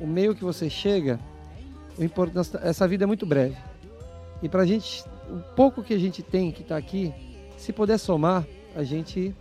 o 0.00 0.06
meio 0.06 0.32
que 0.32 0.44
você 0.44 0.70
chega. 0.70 1.18
O 1.98 2.30
nós- 2.34 2.54
essa 2.56 2.86
vida 2.88 3.04
é 3.04 3.06
muito 3.06 3.24
breve. 3.26 3.56
E 4.42 4.48
pra 4.48 4.64
gente, 4.66 5.04
o 5.30 5.38
pouco 5.54 5.82
que 5.82 5.94
a 5.94 5.98
gente 5.98 6.22
tem 6.22 6.50
que 6.50 6.62
tá 6.62 6.76
aqui, 6.76 7.12
se 7.56 7.72
puder 7.72 7.98
somar, 7.98 8.44
a 8.76 8.82
gente 8.82 9.34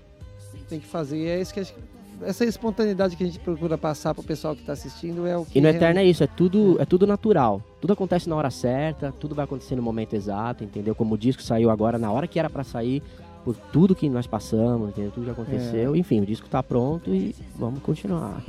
tem 0.69 0.79
que 0.79 0.85
fazer. 0.85 1.17
E 1.17 1.27
é 1.27 1.41
isso 1.41 1.53
que 1.53 1.59
a 1.59 1.63
gente- 1.63 1.75
essa 2.21 2.45
espontaneidade 2.45 3.15
que 3.17 3.23
a 3.23 3.27
gente 3.27 3.39
procura 3.39 3.77
passar 3.77 4.13
pro 4.13 4.23
pessoal 4.23 4.55
que 4.55 4.63
tá 4.63 4.73
assistindo 4.73 5.25
é 5.27 5.35
o 5.35 5.43
que 5.45 5.57
E 5.57 5.61
no 5.61 5.65
realmente- 5.65 5.83
Eterno 5.83 5.99
é 5.99 6.05
isso, 6.05 6.23
é 6.23 6.27
tudo, 6.27 6.79
é 6.79 6.85
tudo 6.85 7.05
natural. 7.07 7.61
Tudo 7.81 7.93
acontece 7.93 8.29
na 8.29 8.35
hora 8.35 8.49
certa, 8.51 9.11
tudo 9.11 9.33
vai 9.35 9.45
acontecer 9.45 9.75
no 9.75 9.81
momento 9.81 10.13
exato, 10.15 10.63
entendeu? 10.63 10.93
Como 10.95 11.15
o 11.15 11.17
disco 11.17 11.41
saiu 11.41 11.69
agora, 11.69 11.97
na 11.97 12.11
hora 12.11 12.27
que 12.27 12.39
era 12.39 12.49
pra 12.49 12.63
sair, 12.63 13.01
por 13.43 13.55
tudo 13.73 13.93
que 13.93 14.07
nós 14.07 14.25
passamos, 14.25 14.89
entendeu? 14.89 15.11
Tudo 15.11 15.23
que 15.25 15.29
É. 15.29 15.33
aconteceu. 15.33 15.95
Enfim, 15.97 16.21
o 16.21 16.25
disco 16.25 16.47
tá 16.47 16.63
pronto 16.63 17.13
e 17.13 17.35
vamos 17.57 17.81
continuar. 17.81 18.41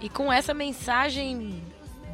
E 0.00 0.08
com 0.08 0.32
essa 0.32 0.54
mensagem 0.54 1.54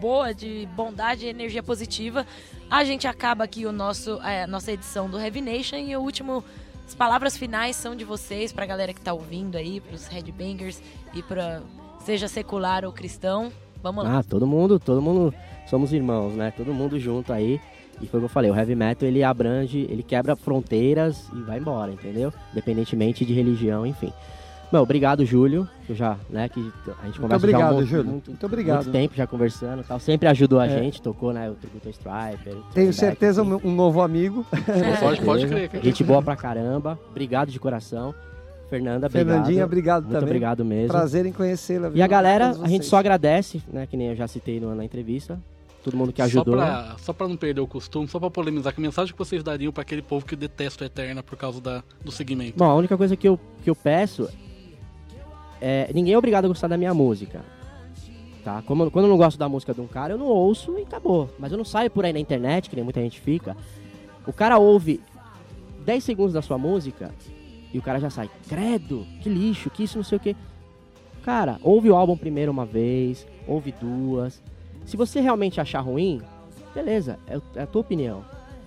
boa 0.01 0.34
de 0.34 0.68
bondade 0.74 1.26
e 1.26 1.28
energia 1.28 1.62
positiva, 1.62 2.26
a 2.70 2.84
gente 2.84 3.07
acaba 3.07 3.45
aqui 3.45 3.66
o 3.66 3.72
nosso, 3.72 4.20
é, 4.22 4.45
a 4.45 4.47
nossa 4.47 4.72
edição 4.72 5.09
do 5.09 5.18
Heavy 5.18 5.40
Nation 5.40 5.76
e 5.76 5.97
o 5.97 6.01
último. 6.01 6.45
As 6.86 6.95
palavras 6.95 7.36
finais 7.36 7.76
são 7.76 7.97
de 7.97 8.05
vocês, 8.05 8.53
pra 8.53 8.66
galera 8.66 8.92
que 8.92 9.01
tá 9.01 9.14
ouvindo 9.14 9.57
aí, 9.57 9.80
pros 9.80 10.07
headbangers 10.07 10.82
e 11.14 11.22
pra 11.22 11.62
seja 12.05 12.28
secular 12.28 12.84
ou 12.84 12.92
cristão. 12.92 13.51
Vamos 13.82 14.05
lá. 14.05 14.18
Ah, 14.18 14.22
todo 14.22 14.47
mundo, 14.47 14.78
todo 14.78 15.01
mundo 15.01 15.34
somos 15.66 15.92
irmãos, 15.92 16.34
né? 16.34 16.51
Todo 16.51 16.74
mundo 16.74 16.99
junto 16.99 17.32
aí. 17.32 17.61
E 18.01 18.07
foi 18.07 18.18
o 18.18 18.22
que 18.22 18.26
eu 18.26 18.28
falei, 18.28 18.51
o 18.51 18.57
heavy 18.57 18.74
metal 18.74 19.09
ele 19.09 19.22
abrange, 19.22 19.86
ele 19.88 20.03
quebra 20.03 20.34
fronteiras 20.34 21.28
e 21.32 21.40
vai 21.42 21.59
embora, 21.59 21.92
entendeu? 21.92 22.32
Independentemente 22.53 23.24
de 23.24 23.32
religião, 23.32 23.86
enfim. 23.86 24.12
Meu, 24.75 24.83
obrigado, 24.83 25.25
Júlio. 25.25 25.68
Eu 25.89 25.95
já, 25.95 26.16
né, 26.29 26.49
que 26.49 26.59
a 27.01 27.07
gente 27.07 27.20
conversa 27.20 27.29
já 27.29 27.35
há 27.35 27.37
obrigado, 27.37 27.77
um, 27.77 27.87
Júlio. 27.87 28.05
muito, 28.11 28.31
Muito 28.33 28.45
obrigado. 28.47 28.77
muito 28.79 28.91
tempo 28.91 29.14
já 29.14 29.25
conversando 29.25 29.83
e 29.83 29.85
tal. 29.85 30.01
Sempre 30.01 30.27
ajudou 30.29 30.59
a 30.59 30.66
É. 30.66 30.68
gente, 30.68 31.01
tocou, 31.01 31.33
né, 31.33 31.49
o 31.49 31.55
Tributo 31.55 31.89
Striper. 31.91 32.57
Tenho 32.75 32.93
certeza 32.93 33.43
enfim. 33.45 33.61
um, 33.68 33.72
novo 33.72 34.03
amigo. 34.03 34.45
Pode, 34.99 35.20
pode 35.22 35.41
Certeza. 35.43 35.47
crer, 35.55 35.68
cara. 35.68 35.85
Gente 35.85 36.03
boa 36.03 36.20
pra 36.20 36.35
caramba. 36.35 36.99
Obrigado 37.09 37.53
de 37.53 37.61
coração. 37.61 38.12
Fernanda, 38.68 39.07
obrigado. 39.07 39.27
Fernandinha, 39.29 39.64
obrigado 39.64 40.03
Muito 40.03 40.12
também. 40.14 40.29
obrigado 40.29 40.64
mesmo. 40.64 40.89
Prazer 40.89 41.25
em 41.25 41.31
conhecê-la. 41.33 41.93
E 41.95 42.03
a 42.03 42.07
galera, 42.09 42.51
a 42.61 42.66
gente 42.66 42.85
só 42.85 42.97
agradece, 42.97 43.62
né, 43.72 43.87
que 43.87 43.97
nem 43.97 44.09
eu 44.09 44.16
já 44.16 44.27
citei 44.27 44.59
no- 44.59 44.75
na 44.75 44.85
entrevista. 44.85 45.39
Todo 45.85 45.97
mundo 45.97 46.12
que 46.12 46.22
ajudou. 46.22 46.57
só 46.99 47.12
pra 47.12 47.29
não 47.29 47.37
perder 47.37 47.61
o 47.61 47.66
costume, 47.68 48.09
só 48.09 48.18
pra 48.18 48.29
polemizar, 48.31 48.75
que 48.75 48.81
mensagem 48.81 49.12
que 49.12 49.18
vocês 49.18 49.41
dariam 49.45 49.70
pra 49.70 49.83
aquele 49.83 50.03
povo 50.03 50.25
que 50.27 50.35
detesta 50.35 50.83
o 50.83 50.87
Eterna 50.87 51.22
por 51.22 51.37
causa 51.37 51.61
da, 51.61 51.85
do 52.03 52.11
segmento? 52.11 52.55
Bom, 52.57 52.64
a 52.64 52.75
única 52.75 52.97
coisa 52.97 53.14
que 53.14 53.29
eu, 53.29 53.39
que 53.62 53.68
eu 53.70 53.77
peço 53.77 54.29
é. 55.61 55.90
Ninguém 55.94 56.14
é 56.14 56.18
obrigado 56.18 56.44
a 56.44 56.48
gostar 56.48 56.68
da 56.68 56.76
minha 56.76 56.94
música. 56.94 57.44
Tá? 58.44 58.62
Como, 58.62 58.90
quando 58.90 59.07
eu 59.07 59.11
não 59.11 59.16
gosto 59.16 59.38
da 59.38 59.48
música 59.48 59.72
de 59.72 59.80
um 59.80 59.86
cara, 59.86 60.12
eu 60.12 60.18
não 60.18 60.26
ouço 60.26 60.78
e 60.78 60.82
acabou. 60.82 61.30
Mas 61.38 61.50
eu 61.50 61.59
não 61.59 61.64
saio 61.64 61.90
por 61.90 62.05
aí 62.05 62.12
na 62.12 62.20
internet, 62.20 62.68
que 62.68 62.76
nem 62.76 62.84
muita 62.84 63.00
gente 63.00 63.20
fica. 63.20 63.57
O 64.26 64.32
cara 64.32 64.59
ouve 64.59 65.00
10 65.84 66.05
segundos 66.05 66.34
da 66.34 66.42
sua 66.42 66.59
música 66.59 67.11
e 67.72 67.78
o 67.78 67.82
cara 67.82 67.98
já 67.98 68.11
sai. 68.11 68.30
Credo, 68.48 69.07
que 69.22 69.28
lixo, 69.28 69.70
que 69.70 69.84
isso, 69.84 69.96
não 69.96 70.05
sei 70.05 70.16
o 70.16 70.20
que. 70.20 70.36
Cara, 71.24 71.59
ouve 71.62 71.90
o 71.90 71.96
álbum 71.96 72.16
primeiro 72.16 72.52
uma 72.52 72.66
vez, 72.66 73.26
ouve 73.48 73.72
duas. 73.72 74.42
Se 74.84 74.96
você 74.96 75.20
realmente 75.20 75.61
achar 75.61 75.80
ruim, 75.80 76.20
beleza, 76.74 77.18
é, 77.26 77.40
é 77.57 77.62
a 77.62 77.66
tua 77.66 77.80
opinião. 77.80 78.24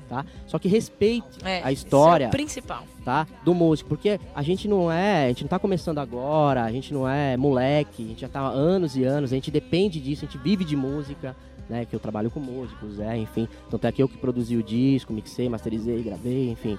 Tá? 0.10 0.26
Só 0.46 0.58
que 0.58 0.70
respeite 0.70 1.26
É, 1.44 1.62
a 1.64 1.72
história 1.72 2.26
Isso 2.26 2.30
é 2.34 2.38
principal. 2.38 2.84
tá? 3.04 3.28
Do 3.44 3.54
músico, 3.54 3.90
porque 3.90 4.20
a 4.34 4.42
gente 4.42 4.66
não 4.68 4.90
é, 4.92 5.26
a 5.26 5.28
gente 5.28 5.42
não 5.44 5.50
tá 5.50 5.60
começando 5.60 6.00
agora, 6.00 6.64
a 6.64 6.72
gente 6.72 6.94
não 6.94 7.08
é 7.08 7.36
moleque, 7.36 8.04
a 8.04 8.08
gente 8.08 8.22
já 8.22 8.30
tá 8.30 8.40
há 8.40 8.48
anos 8.48 8.96
e 8.96 9.04
anos, 9.04 9.32
a 9.34 9.36
gente 9.36 9.52
depende 9.52 10.00
disso, 10.00 10.24
a 10.24 10.28
gente 10.30 10.42
vive 10.42 10.64
de 10.64 10.78
música, 10.78 11.36
né? 11.70 11.84
Que 11.86 11.94
eu 11.94 12.00
trabalho 12.00 12.32
com 12.32 12.40
músicos, 12.40 13.00
é, 13.02 13.18
enfim. 13.18 13.50
Então 13.68 13.76
até 13.76 13.90
aqui 13.90 14.02
eu 14.02 14.08
que 14.08 14.18
produzi 14.18 14.56
o 14.56 14.64
disco, 14.64 15.12
mixei, 15.12 15.50
masterizei, 15.50 16.02
gravei, 16.02 16.52
enfim. 16.52 16.78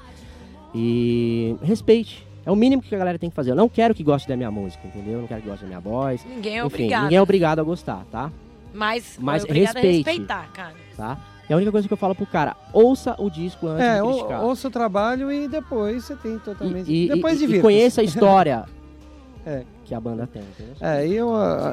E 0.75 1.55
respeite. 1.63 2.27
É 2.47 2.51
o 2.51 2.57
mínimo 2.57 2.81
que 2.81 2.95
a 2.95 2.99
galera 2.99 3.19
tem 3.19 3.29
que 3.29 3.37
fazer. 3.37 3.51
Eu 3.51 3.57
não 3.57 3.69
quero 3.69 3.95
que 3.95 4.03
goste 4.03 4.27
da 4.27 4.35
minha 4.37 4.51
música, 4.51 4.87
entendeu? 4.87 5.15
Eu 5.15 5.21
não 5.21 5.27
quero 5.29 5.43
que 5.43 5.49
goste 5.49 5.63
da 5.65 5.69
minha 5.69 5.81
voz. 5.81 6.25
Ninguém 6.25 6.55
é 6.55 6.59
Enfim, 6.61 6.67
obrigado. 6.67 7.03
ninguém 7.03 7.19
é 7.19 7.23
obrigado 7.23 7.59
a 7.59 7.63
gostar, 7.63 8.05
tá? 8.11 8.31
Mas, 8.73 9.19
Mas 9.21 9.43
é 9.43 9.45
obrigado 9.45 9.75
respeite. 9.75 10.09
a 10.09 10.11
respeitar, 10.13 10.51
cara. 10.53 10.75
Tá? 10.97 11.19
E 11.49 11.53
a 11.53 11.57
única 11.57 11.73
coisa 11.73 11.87
que 11.89 11.93
eu 11.93 11.99
falo 11.99 12.15
pro 12.15 12.27
cara, 12.27 12.55
ouça 12.73 13.15
o 13.19 13.31
disco 13.31 13.67
antes 13.69 13.85
É, 13.85 13.95
de 13.97 14.03
ou, 14.03 14.13
criticar. 14.15 14.43
ouça 14.45 14.69
o 14.69 14.71
trabalho 14.71 15.33
e 15.33 15.49
depois 15.49 16.05
você 16.05 16.15
tem 16.17 16.39
totalmente. 16.39 16.91
E, 16.93 17.07
e, 17.07 17.09
depois 17.09 17.41
e, 17.41 17.47
de 17.47 17.57
e 17.57 17.61
conheça 17.61 18.01
a 18.01 18.05
história 18.05 18.65
É. 19.47 19.63
que 19.85 19.95
a 19.95 20.01
banda 20.01 20.27
tem, 20.27 20.43
entendeu? 20.43 20.75
É, 20.81 21.07
e 21.07 21.15
eu, 21.15 21.31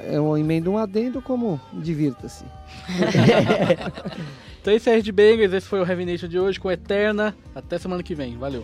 eu 0.10 0.38
emendo 0.38 0.72
um 0.72 0.78
adendo 0.78 1.22
como 1.22 1.60
divirta-se. 1.74 2.46
Então 4.62 4.74
esse 4.74 4.90
é 4.90 4.96
Red 4.96 5.12
Bangers, 5.12 5.54
esse 5.54 5.68
foi 5.68 5.80
o 5.80 5.86
Heavy 5.88 6.06
Nation 6.06 6.28
de 6.28 6.40
hoje 6.40 6.60
com 6.60 6.72
Eterna. 6.72 7.36
Até 7.54 7.78
semana 7.78 8.02
que 8.02 8.16
vem, 8.16 8.36
valeu. 8.36 8.64